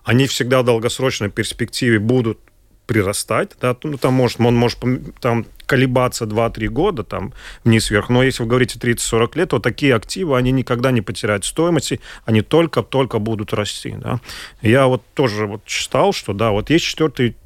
Они 0.04 0.26
всегда 0.26 0.60
в 0.60 0.66
долгосрочной 0.66 1.30
перспективе 1.30 1.98
будут 1.98 2.38
прирастать, 2.86 3.52
да, 3.60 3.76
ну, 3.82 3.96
там 3.96 4.14
может, 4.14 4.40
он 4.40 4.54
может 4.54 4.78
там 5.20 5.46
колебаться 5.68 6.24
2-3 6.24 6.66
года 6.68 7.04
там 7.04 7.32
вниз-вверх, 7.62 8.08
но 8.08 8.22
если 8.22 8.42
вы 8.42 8.48
говорите 8.48 8.78
30-40 8.78 9.38
лет, 9.38 9.50
то 9.50 9.58
такие 9.58 9.94
активы, 9.94 10.36
они 10.36 10.50
никогда 10.50 10.90
не 10.90 11.02
потеряют 11.02 11.44
стоимости, 11.44 12.00
они 12.24 12.40
только-только 12.40 13.18
будут 13.18 13.52
расти, 13.52 13.94
да. 13.96 14.20
Я 14.62 14.86
вот 14.86 15.02
тоже 15.14 15.46
вот 15.46 15.64
читал, 15.66 16.12
что, 16.12 16.32
да, 16.32 16.50
вот 16.50 16.70
есть 16.70 16.86
четвертый 16.86 17.36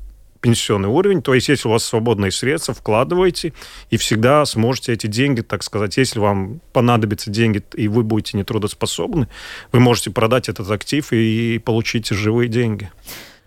пенсионный 0.41 0.89
уровень. 0.89 1.23
То 1.23 1.35
есть, 1.35 1.49
если 1.49 1.69
у 1.69 1.71
вас 1.71 1.85
свободные 1.85 2.33
средства, 2.33 2.75
вкладывайте, 2.75 3.55
и 3.91 3.97
всегда 3.97 4.45
сможете 4.45 4.93
эти 4.93 5.07
деньги, 5.07 5.41
так 5.41 5.63
сказать, 5.63 5.97
если 5.97 6.19
вам 6.19 6.61
понадобятся 6.73 7.31
деньги, 7.31 7.63
и 7.75 7.89
вы 7.89 8.03
будете 8.03 8.37
нетрудоспособны, 8.37 9.29
вы 9.71 9.81
можете 9.81 10.11
продать 10.11 10.49
этот 10.49 10.71
актив 10.71 11.13
и 11.13 11.59
получить 11.65 12.09
живые 12.09 12.49
деньги. 12.49 12.91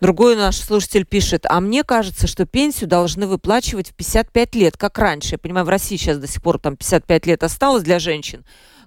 Другой 0.06 0.36
наш 0.36 0.58
слушатель 0.58 1.03
пишет, 1.03 1.47
а 1.49 1.60
мне 1.60 1.84
кажется, 1.84 2.28
что 2.28 2.45
пенсию 2.45 2.88
должны 2.88 3.26
выплачивать 3.26 3.89
в 3.89 3.95
55 3.95 4.53
лет, 4.53 4.78
как 4.78 4.99
раньше. 4.99 5.30
Я 5.32 5.38
понимаю, 5.39 5.66
в 5.66 5.70
России 5.70 5.97
сейчас 5.97 6.20
до 6.20 6.28
сих 6.28 6.43
пор 6.43 6.60
там 6.60 6.78
55 6.78 7.26
лет 7.26 7.41
осталось 7.41 7.82
для 7.82 7.97
женщин. 7.97 8.45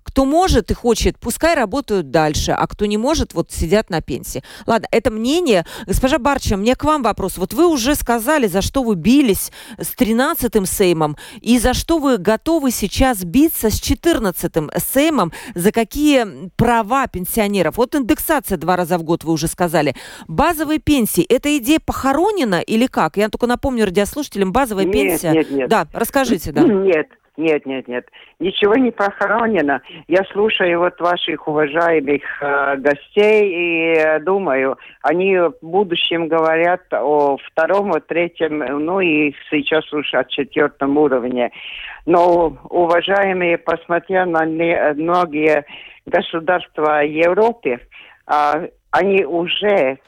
Кто 0.09 0.25
может 0.25 0.71
и 0.71 0.75
хочет, 0.75 1.19
пускай 1.19 1.55
работают 1.55 2.11
дальше, 2.11 2.53
а 2.53 2.67
кто 2.67 2.87
не 2.87 2.97
может, 2.97 3.35
вот 3.35 3.53
сидят 3.53 3.91
на 3.91 4.01
пенсии. 4.01 4.43
Ладно, 4.67 4.89
это 4.91 5.11
мнение. 5.11 5.67
Госпожа 5.87 6.19
Барча, 6.19 6.57
мне 6.57 6.75
к 6.77 6.85
вам 6.85 7.03
вопрос. 7.03 7.37
Вот 7.37 7.53
вы 7.53 7.67
уже 7.67 7.95
сказали, 7.95 8.47
за 8.47 8.63
что 8.63 8.83
вы 8.83 8.95
бились 8.95 9.53
с 9.77 9.95
13-м 9.95 10.65
Сеймом 10.65 11.19
и 11.43 11.59
за 11.59 11.75
что 11.75 11.99
вы 11.99 12.17
готовы 12.17 12.71
сейчас 12.71 13.23
биться 13.23 13.69
с 13.69 13.83
14-м 13.83 14.71
Сеймом, 14.79 15.31
за 15.55 15.73
какие 15.73 16.49
права 16.57 17.07
пенсионеров. 17.07 17.77
Вот 17.77 17.95
индексация 17.95 18.57
два 18.57 18.77
раза 18.77 18.97
в 18.97 19.03
год, 19.03 19.25
вы 19.25 19.35
уже 19.35 19.47
сказали. 19.47 19.95
Базовые 20.27 20.79
пенсии, 20.79 21.23
эта 21.23 21.55
идея 21.59 21.81
похоронена 21.85 22.61
или 22.61 22.87
как? 22.87 23.19
Я 23.19 23.29
только 23.29 23.47
напомню 23.47 23.85
радиослушателям, 23.85 24.53
базовая 24.53 24.85
нет, 24.85 24.93
пенсия... 24.95 25.33
Нет, 25.33 25.51
нет. 25.51 25.69
Да, 25.69 25.87
расскажите, 25.93 26.51
да. 26.51 26.63
Нет, 26.63 27.09
нет, 27.39 27.64
нет, 27.66 27.86
нет. 27.86 28.07
Ничего 28.41 28.74
не 28.74 28.91
похоронено. 28.91 29.80
Я 30.09 30.24
слушаю 30.32 30.80
вот 30.80 31.01
ваших 31.01 31.47
уважаемых 31.47 32.22
э, 32.43 32.76
гостей 32.78 33.95
и 33.95 34.18
думаю, 34.20 34.76
они 35.03 35.39
в 35.39 35.55
будущем 35.62 36.26
говорят 36.26 36.82
о 36.93 37.36
втором, 37.36 37.93
о 37.93 38.01
третьем, 38.01 38.59
ну 38.59 39.01
и 39.01 39.32
сейчас 39.51 39.91
уж 39.93 40.12
о 40.14 40.24
четвертом 40.24 40.99
уровне. 40.99 41.53
Но, 42.07 42.59
уважаемые, 42.70 43.57
посмотря 43.57 44.26
на 44.26 44.45
не, 44.45 44.95
многие 44.95 45.64
государства 46.07 47.05
Европы, 47.05 47.78
э, 48.26 48.68
они 48.91 49.24
уже 49.24 49.99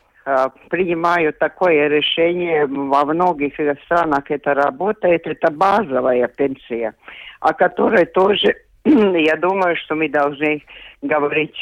принимают 0.68 1.38
такое 1.38 1.88
решение, 1.88 2.66
во 2.66 3.04
многих 3.04 3.54
странах 3.84 4.30
это 4.30 4.54
работает, 4.54 5.26
это 5.26 5.50
базовая 5.50 6.28
пенсия, 6.28 6.94
о 7.40 7.52
которой 7.52 8.06
тоже, 8.06 8.56
я 8.84 9.36
думаю, 9.36 9.76
что 9.76 9.94
мы 9.94 10.08
должны 10.08 10.62
говорить 11.02 11.56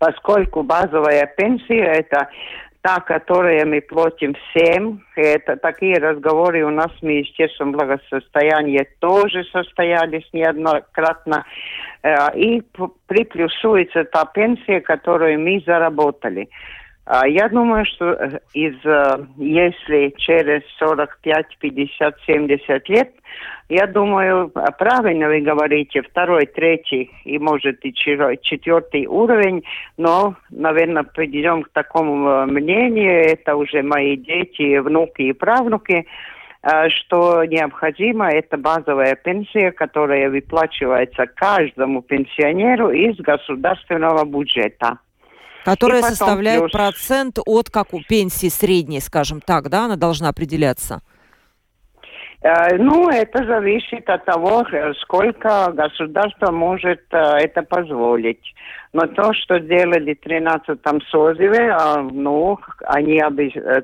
поскольку 0.00 0.62
базовая 0.62 1.26
пенсия 1.36 1.84
это 1.84 2.28
та, 2.82 3.00
которую 3.00 3.68
мы 3.68 3.82
платим 3.82 4.34
всем. 4.34 5.04
Это 5.14 5.56
такие 5.56 5.98
разговоры 5.98 6.64
у 6.64 6.70
нас 6.70 6.88
с 6.98 7.02
Министерством 7.02 7.72
благосостояния 7.72 8.86
тоже 9.00 9.44
состоялись 9.52 10.26
неоднократно. 10.32 11.44
Э, 12.02 12.34
и 12.34 12.62
приплюсуется 13.06 14.04
та 14.04 14.24
пенсия, 14.24 14.80
которую 14.80 15.38
мы 15.40 15.62
заработали. 15.66 16.48
А 17.06 17.26
я 17.26 17.48
думаю, 17.48 17.84
что 17.86 18.12
э, 18.12 18.38
из, 18.52 18.74
э, 18.84 19.26
если 19.36 20.14
через 20.18 20.62
45, 20.78 21.58
50, 21.58 22.16
70 22.26 22.88
лет, 22.88 23.12
я 23.68 23.86
думаю, 23.86 24.52
правильно 24.78 25.28
вы 25.28 25.40
говорите, 25.40 26.02
второй, 26.02 26.46
третий 26.46 27.10
и, 27.24 27.38
может, 27.38 27.84
и 27.84 27.94
четвертый 27.94 29.06
уровень, 29.06 29.64
но, 29.96 30.34
наверное, 30.50 31.04
придем 31.04 31.62
к 31.62 31.70
такому 31.70 32.28
э, 32.28 32.46
мнению, 32.46 33.24
это 33.24 33.56
уже 33.56 33.82
мои 33.82 34.16
дети, 34.16 34.78
внуки 34.78 35.22
и 35.22 35.32
правнуки, 35.32 36.06
что 36.88 37.42
необходимо, 37.46 38.28
это 38.28 38.58
базовая 38.58 39.14
пенсия, 39.14 39.72
которая 39.72 40.28
выплачивается 40.28 41.26
каждому 41.26 42.02
пенсионеру 42.02 42.90
из 42.90 43.16
государственного 43.16 44.26
бюджета. 44.26 44.98
Которая 45.64 46.02
составляет 46.02 46.62
плюс... 46.62 46.72
процент 46.72 47.38
от 47.44 47.70
как 47.70 47.92
у 47.92 48.02
пенсии 48.02 48.48
средней, 48.48 49.00
скажем 49.00 49.40
так, 49.40 49.68
да, 49.68 49.84
она 49.84 49.96
должна 49.96 50.28
определяться? 50.28 51.02
Э, 52.42 52.76
ну, 52.78 53.10
это 53.10 53.44
зависит 53.44 54.08
от 54.08 54.24
того, 54.24 54.64
э, 54.72 54.94
сколько 55.00 55.70
государство 55.72 56.50
может 56.50 57.02
э, 57.10 57.16
это 57.16 57.62
позволить. 57.62 58.54
Но 58.92 59.06
то, 59.06 59.32
что 59.34 59.60
делали 59.60 60.14
в 60.14 60.26
13-м 60.26 61.00
созыве, 61.02 61.72
ну, 62.10 62.58
они 62.86 63.20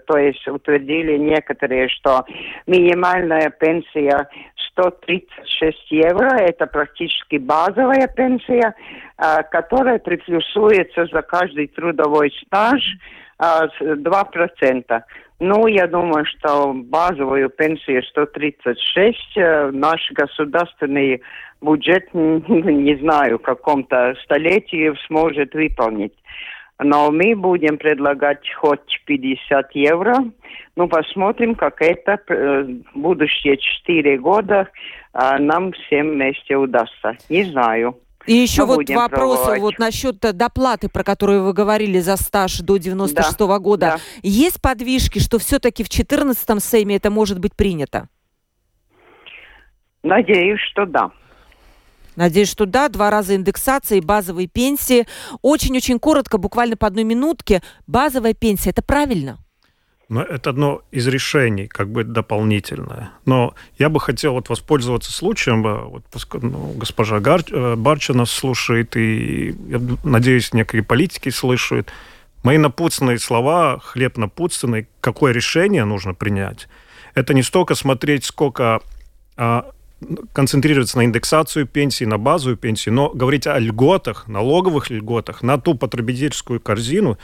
то 0.07 0.19
есть 0.19 0.49
утвердили 0.49 1.17
некоторые, 1.17 1.89
что 1.89 2.25
минимальная 2.67 3.51
пенсия 3.51 4.29
136 4.73 5.93
евро, 5.93 6.37
это 6.39 6.67
практически 6.67 7.37
базовая 7.37 8.09
пенсия, 8.09 8.75
которая 9.53 10.01
приплюсуется 10.01 11.07
за 11.07 11.23
каждый 11.23 11.69
трудовой 11.69 12.35
стаж 12.45 12.83
2%. 13.39 15.03
Ну, 15.39 15.67
я 15.67 15.87
думаю, 15.87 16.25
что 16.25 16.73
базовую 16.73 17.51
пенсию 17.51 18.03
136 18.05 19.19
э, 19.37 19.71
наш 19.71 20.11
государственный 20.13 21.23
бюджет, 21.61 22.09
не 22.15 22.97
знаю, 22.97 23.39
в 23.39 23.43
каком-то 23.43 24.15
столетии 24.25 24.95
сможет 25.07 25.53
выполнить. 25.55 26.15
Но 26.79 27.11
мы 27.11 27.35
будем 27.35 27.79
предлагать 27.79 28.51
хоть 28.55 29.03
50 29.07 29.75
евро. 29.75 30.15
Ну, 30.75 30.89
посмотрим, 30.89 31.55
как 31.55 31.83
это 31.83 32.19
э, 32.29 32.67
будущие 32.95 33.59
4 33.59 34.19
года 34.19 34.69
э, 35.13 35.39
нам 35.39 35.73
всем 35.73 36.13
вместе 36.13 36.57
удастся. 36.57 37.17
Не 37.29 37.45
знаю. 37.45 37.99
И 38.27 38.35
еще 38.35 38.67
Мы 38.67 38.77
вот 38.77 38.91
вопрос 38.91 39.39
пробовать. 39.39 39.61
вот 39.61 39.79
насчет 39.79 40.19
доплаты, 40.19 40.89
про 40.89 41.05
которую 41.05 41.45
вы 41.45 41.53
говорили 41.53 42.01
за 42.01 42.17
стаж 42.17 42.59
до 42.59 42.77
96 42.77 43.41
-го 43.41 43.49
да, 43.49 43.59
года. 43.59 43.87
Да. 43.87 44.01
Есть 44.23 44.61
подвижки, 44.61 45.19
что 45.19 45.39
все-таки 45.39 45.85
в 45.85 45.89
14-м 45.89 46.61
Сейме 46.61 46.97
это 46.97 47.11
может 47.11 47.39
быть 47.39 47.55
принято? 47.55 48.09
Надеюсь, 50.03 50.61
что 50.71 50.87
да. 50.87 51.11
Надеюсь, 52.17 52.51
что 52.51 52.67
да. 52.67 52.89
Два 52.89 53.11
раза 53.11 53.37
индексации, 53.37 54.01
базовые 54.01 54.49
пенсии. 54.49 55.07
Очень-очень 55.43 55.99
коротко, 55.99 56.39
буквально 56.39 56.77
по 56.77 56.87
одной 56.87 57.05
минутке. 57.05 57.63
Базовая 57.87 58.35
пенсия– 58.35 58.71
это 58.71 58.83
правильно? 58.83 59.39
Но 60.09 60.23
это 60.23 60.51
одно 60.51 60.83
из 60.93 61.09
решений, 61.09 61.67
как 61.67 61.91
бы 61.91 62.05
дополнительное. 62.05 63.11
Но 63.25 63.55
я 63.77 63.89
бы 63.89 63.99
хотел 63.99 64.35
вот 64.35 64.49
воспользоваться 64.49 65.13
случаем, 65.13 65.67
э, 65.67 65.83
вот, 65.83 66.05
ну, 66.43 66.75
госпожа 66.77 67.19
Гар, 67.19 67.43
э, 67.51 67.75
Барчина 67.75 68.25
слушает, 68.25 68.97
и, 68.97 69.57
я 69.69 69.81
надеюсь, 70.05 70.53
некие 70.53 70.85
политики 70.85 71.31
слышат. 71.31 71.91
Мои 72.45 72.59
напутственные 72.59 73.19
слова, 73.19 73.81
хлеб 73.81 74.17
напутственный, 74.17 74.87
какое 75.01 75.33
решение 75.33 75.85
нужно 75.85 76.15
принять, 76.15 76.69
это 77.15 77.35
не 77.35 77.43
столько 77.43 77.75
смотреть, 77.75 78.25
сколько 78.25 78.81
а, 79.37 79.71
концентрироваться 80.33 80.99
на 80.99 81.07
индексацию 81.07 81.67
пенсии, 81.67 82.05
на 82.05 82.19
базовую 82.19 82.57
пенсию, 82.57 82.95
но 82.95 83.09
говорить 83.09 83.47
о 83.47 83.59
льготах, 83.59 84.29
налоговых 84.29 84.91
льготах 84.91 85.43
на 85.43 85.59
ту 85.59 85.75
потребительскую 85.75 86.61
корзину, 86.61 87.19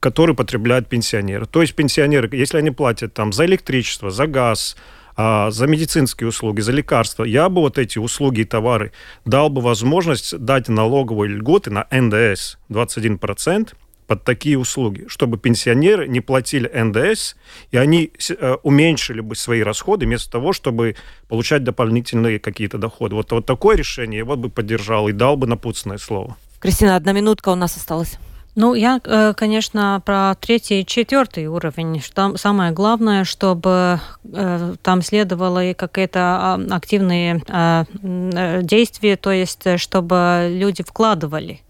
который 0.00 0.34
потребляют 0.34 0.88
пенсионеры. 0.88 1.46
То 1.46 1.60
есть 1.60 1.74
пенсионеры, 1.74 2.28
если 2.32 2.58
они 2.58 2.70
платят 2.70 3.14
там 3.14 3.32
за 3.32 3.46
электричество, 3.46 4.10
за 4.10 4.26
газ, 4.26 4.76
а, 5.16 5.50
за 5.50 5.66
медицинские 5.66 6.28
услуги, 6.28 6.60
за 6.60 6.70
лекарства, 6.70 7.24
я 7.24 7.48
бы 7.48 7.60
вот 7.60 7.76
эти 7.76 7.98
услуги 7.98 8.42
и 8.42 8.44
товары 8.44 8.92
дал 9.24 9.50
бы 9.50 9.60
возможность 9.60 10.38
дать 10.38 10.68
налоговые 10.68 11.30
льготы 11.34 11.70
на 11.70 11.86
НДС 11.90 12.56
21% 12.68 13.74
под 14.06 14.24
такие 14.24 14.56
услуги, 14.56 15.06
чтобы 15.08 15.36
пенсионеры 15.36 16.08
не 16.08 16.20
платили 16.20 16.68
НДС, 16.68 17.34
и 17.72 17.76
они 17.76 18.12
э, 18.30 18.56
уменьшили 18.62 19.20
бы 19.20 19.34
свои 19.34 19.62
расходы 19.62 20.06
вместо 20.06 20.30
того, 20.30 20.52
чтобы 20.52 20.94
получать 21.28 21.64
дополнительные 21.64 22.38
какие-то 22.38 22.78
доходы. 22.78 23.16
Вот, 23.16 23.32
вот 23.32 23.44
такое 23.44 23.76
решение 23.76 24.18
я 24.18 24.24
вот 24.24 24.38
бы 24.38 24.48
поддержал 24.48 25.08
и 25.08 25.12
дал 25.12 25.36
бы 25.36 25.46
напутственное 25.46 25.98
слово. 25.98 26.36
Кристина, 26.60 26.96
одна 26.96 27.12
минутка 27.12 27.50
у 27.50 27.54
нас 27.54 27.76
осталась. 27.76 28.18
Ну, 28.60 28.74
я, 28.74 29.00
э, 29.04 29.34
конечно, 29.36 30.02
про 30.04 30.34
третий 30.34 30.80
и 30.80 30.84
четвертый 30.84 31.46
уровень. 31.46 32.00
Что 32.00 32.36
самое 32.36 32.72
главное, 32.72 33.22
чтобы 33.22 34.00
э, 34.24 34.74
там 34.82 35.02
следовало 35.02 35.64
и 35.64 35.74
какие-то 35.74 36.18
а, 36.18 36.60
активные 36.70 37.40
э, 37.46 38.62
действия, 38.62 39.16
то 39.16 39.30
есть 39.30 39.78
чтобы 39.78 40.48
люди 40.50 40.82
вкладывали 40.82 41.60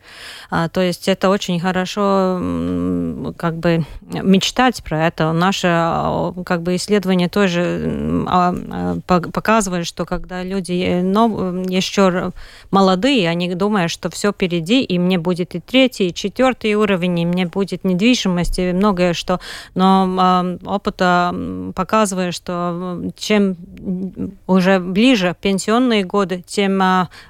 а, 0.51 0.69
то 0.69 0.81
есть 0.81 1.09
это 1.09 1.29
очень 1.29 1.61
хорошо 1.61 2.41
как 3.37 3.57
бы 3.57 3.85
мечтать 4.01 4.83
про 4.83 5.07
это. 5.07 5.33
Наше 5.33 5.69
а, 5.71 6.33
как 6.45 6.63
бы 6.63 6.77
исследование 6.77 7.29
тоже 7.29 8.25
а, 8.27 8.55
показывает, 9.07 9.87
что 9.87 10.07
когда 10.07 10.43
люди 10.43 10.73
еще 10.73 12.33
молодые, 12.71 13.29
они 13.29 13.55
думают, 13.55 13.91
что 13.91 14.11
все 14.11 14.33
впереди, 14.33 14.83
и 14.83 14.99
мне 14.99 15.19
будет 15.19 15.55
и 15.55 15.61
третий, 15.61 16.09
и 16.09 16.15
четвертый 16.15 16.75
уровень, 16.75 17.21
и 17.21 17.27
мне 17.27 17.47
будет 17.47 17.85
недвижимость, 17.85 18.59
и 18.59 18.73
многое 18.73 19.13
что. 19.13 19.41
Но 19.75 20.59
опыт 20.65 20.97
показывает, 21.75 22.35
что 22.35 23.03
чем 23.17 23.57
уже 24.47 24.79
ближе 24.81 25.37
пенсионные 25.41 26.05
годы, 26.05 26.43
тем 26.47 26.83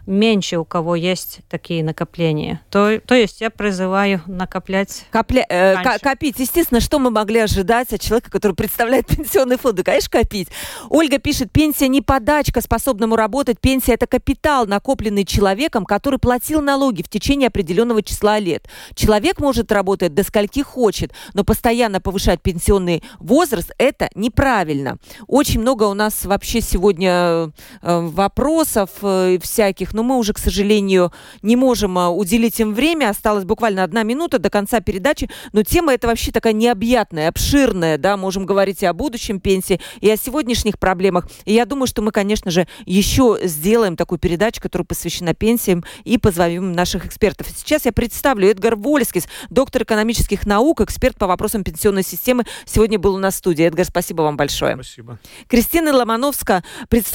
меньше 0.07 0.59
у 0.59 0.65
кого 0.65 0.95
есть 0.95 1.41
такие 1.49 1.83
накопления. 1.83 2.61
То, 2.71 3.01
то 3.01 3.15
есть 3.15 3.41
я 3.41 3.51
призываю 3.51 4.23
накоплять. 4.27 5.07
Копля... 5.11 5.47
Э, 5.49 5.99
копить. 6.01 6.39
Естественно, 6.39 6.81
что 6.81 6.99
мы 6.99 7.11
могли 7.11 7.41
ожидать 7.41 7.93
от 7.93 8.01
человека, 8.01 8.31
который 8.31 8.53
представляет 8.53 9.07
пенсионный 9.17 9.57
фонд? 9.57 9.77
Да, 9.77 9.83
конечно, 9.83 10.11
копить. 10.11 10.49
Ольга 10.91 11.19
пишет, 11.19 11.51
пенсия 11.51 11.89
не 11.89 12.03
подачка 12.03 12.61
способному 12.61 13.17
работать. 13.17 13.59
Пенсия– 13.61 13.93
это 13.95 14.07
капитал, 14.07 14.67
накопленный 14.67 15.25
человеком, 15.25 15.87
который 15.87 16.19
платил 16.19 16.61
налоги 16.61 17.03
в 17.03 17.09
течение 17.09 17.49
определенного 17.49 18.03
числа 18.03 18.39
лет. 18.39 18.69
Человек 18.95 19.41
может 19.41 19.73
работать 19.73 20.15
до 20.15 20.23
скольки 20.23 20.63
хочет, 20.63 21.13
но 21.33 21.45
постоянно 21.45 22.01
повышать 22.01 22.43
пенсионный 22.43 23.03
возраст– 23.19 23.73
это 23.79 24.11
неправильно. 24.15 24.99
Очень 25.27 25.61
много 25.61 25.85
у 25.85 25.95
нас 25.95 26.25
вообще 26.25 26.61
сегодня 26.61 27.11
э, 27.11 27.51
вопросов 27.83 28.91
э, 29.03 29.39
всяких, 29.43 29.95
но 29.95 30.03
мы 30.03 30.19
уже, 30.19 30.35
к 30.35 30.39
сожалению, 30.39 31.13
не 31.41 31.57
можем 31.57 31.99
э, 31.99 32.09
уделить 32.09 32.58
им 32.61 32.75
время 32.75 33.11
осталась 33.11 33.45
буквально 33.45 33.85
одна 33.85 34.03
минута 34.03 34.39
до 34.39 34.51
конца 34.51 34.81
передачи, 34.81 35.29
но 35.53 35.63
тема 35.63 35.95
эта 35.95 36.07
вообще 36.07 36.33
такая 36.33 36.53
необъятная, 36.53 37.29
обширная, 37.29 37.99
да, 37.99 38.17
можем 38.17 38.47
говорить 38.47 38.83
и 38.83 38.87
о 38.87 38.93
будущем 38.93 39.41
пенсии, 39.41 39.81
и 40.01 40.11
о 40.11 40.17
сегодняшних 40.17 40.79
проблемах. 40.79 41.29
И 41.45 41.53
я 41.53 41.67
думаю, 41.67 41.87
что 41.87 42.03
мы, 42.03 42.11
конечно 42.11 42.51
же, 42.51 42.67
еще 42.87 43.39
сделаем 43.43 43.97
такую 43.97 44.19
передачу, 44.19 44.63
которая 44.63 44.87
посвящена 44.87 45.35
пенсиям, 45.35 45.85
и 46.05 46.17
позовем 46.19 46.73
наших 46.73 47.07
экспертов. 47.07 47.49
Сейчас 47.55 47.85
я 47.85 47.93
представлю 47.93 48.49
Эдгар 48.49 48.75
Вольскис, 48.75 49.27
доктор 49.51 49.83
экономических 49.83 50.47
наук, 50.47 50.81
эксперт 50.81 51.19
по 51.19 51.27
вопросам 51.27 51.63
пенсионной 51.63 52.03
системы. 52.03 52.45
Сегодня 52.65 52.99
был 52.99 53.15
у 53.15 53.19
нас 53.19 53.35
в 53.35 53.39
студии. 53.39 53.65
Эдгар, 53.67 53.85
спасибо 53.85 54.23
вам 54.23 54.37
большое. 54.37 54.75
Спасибо. 54.75 55.19
Кристина 55.49 55.95
Ломановская 55.95 56.39
Ивановска, 56.39 56.63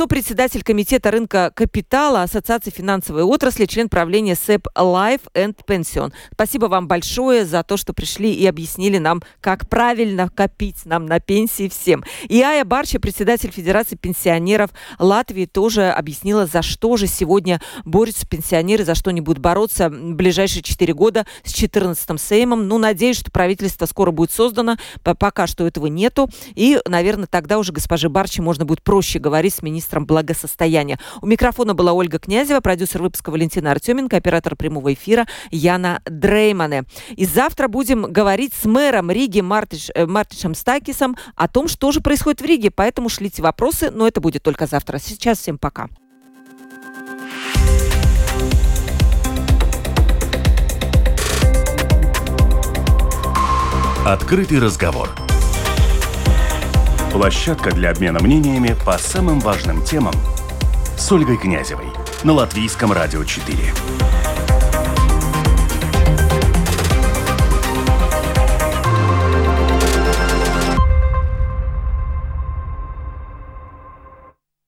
председатель 0.07 0.63
комитета 0.63 1.11
рынка 1.11 1.51
капитала 1.55 2.23
Ассоциации 2.23 2.71
финансовой 2.71 3.23
отрасли, 3.23 3.65
член 3.65 3.89
правления 3.89 4.35
СЭП 4.35 4.67
Life 4.75 5.21
and 5.33 5.55
Pension. 5.65 6.13
Спасибо 6.33 6.65
вам 6.65 6.87
большое 6.87 7.45
за 7.45 7.63
то, 7.63 7.77
что 7.77 7.93
пришли 7.93 8.33
и 8.33 8.45
объяснили 8.45 8.97
нам, 8.97 9.21
как 9.41 9.67
правильно 9.69 10.29
копить 10.29 10.85
нам 10.85 11.05
на 11.05 11.19
пенсии 11.19 11.69
всем. 11.69 12.03
И 12.27 12.41
Ая 12.41 12.65
Барча, 12.65 12.99
председатель 12.99 13.51
Федерации 13.51 13.95
пенсионеров 13.95 14.71
Латвии, 14.99 15.45
тоже 15.45 15.89
объяснила, 15.89 16.45
за 16.45 16.61
что 16.61 16.97
же 16.97 17.07
сегодня 17.07 17.61
борются 17.85 18.27
пенсионеры, 18.27 18.83
за 18.83 18.95
что 18.95 19.09
они 19.09 19.21
будут 19.21 19.41
бороться 19.41 19.89
в 19.89 20.13
ближайшие 20.13 20.63
4 20.63 20.93
года 20.93 21.25
с 21.43 21.53
14-м 21.53 22.17
Сеймом. 22.17 22.67
Ну, 22.67 22.77
надеюсь, 22.77 23.17
что 23.19 23.31
правительство 23.31 23.85
скоро 23.85 24.11
будет 24.11 24.31
создано. 24.31 24.77
Пока 25.03 25.47
что 25.47 25.67
этого 25.67 25.87
нету. 25.87 26.29
И, 26.55 26.79
наверное, 26.87 27.27
тогда 27.27 27.57
уже 27.57 27.71
госпоже 27.71 28.09
Барчи 28.09 28.41
можно 28.41 28.65
будет 28.65 28.81
проще 28.83 29.19
говорить 29.19 29.53
с 29.55 29.61
министром 29.61 30.05
благосостояния. 30.05 30.99
У 31.21 31.25
микрофона 31.25 31.73
была 31.73 31.93
Ольга 31.93 32.19
Князева, 32.19 32.59
продюсер 32.59 33.01
выпуска 33.01 33.29
Валентина 33.29 33.71
Артеменко, 33.71 34.17
оператор 34.17 34.55
прямого 34.55 34.93
эфира 34.93 35.22
Яна 35.51 36.01
Дреймане. 36.05 36.83
И 37.15 37.25
завтра 37.25 37.67
будем 37.67 38.03
говорить 38.03 38.53
с 38.53 38.65
мэром 38.65 39.11
Риги 39.11 39.41
Мартиш, 39.41 39.89
э, 39.93 40.05
Мартишем 40.05 40.55
Стакисом 40.55 41.15
о 41.35 41.47
том, 41.47 41.67
что 41.67 41.91
же 41.91 42.01
происходит 42.01 42.41
в 42.41 42.45
Риге. 42.45 42.71
Поэтому 42.71 43.09
шлите 43.09 43.41
вопросы, 43.41 43.91
но 43.91 44.07
это 44.07 44.21
будет 44.21 44.43
только 44.43 44.65
завтра. 44.65 44.99
Сейчас 44.99 45.39
всем 45.39 45.57
пока. 45.57 45.89
Открытый 54.05 54.59
разговор. 54.59 55.09
Площадка 57.13 57.71
для 57.71 57.91
обмена 57.91 58.19
мнениями 58.19 58.75
по 58.85 58.97
самым 58.97 59.39
важным 59.39 59.81
темам 59.85 60.13
с 60.97 61.09
Ольгой 61.09 61.37
Князевой 61.37 61.87
на 62.23 62.33
Латвийском 62.33 62.91
радио 62.91 63.23
4. 63.23 63.92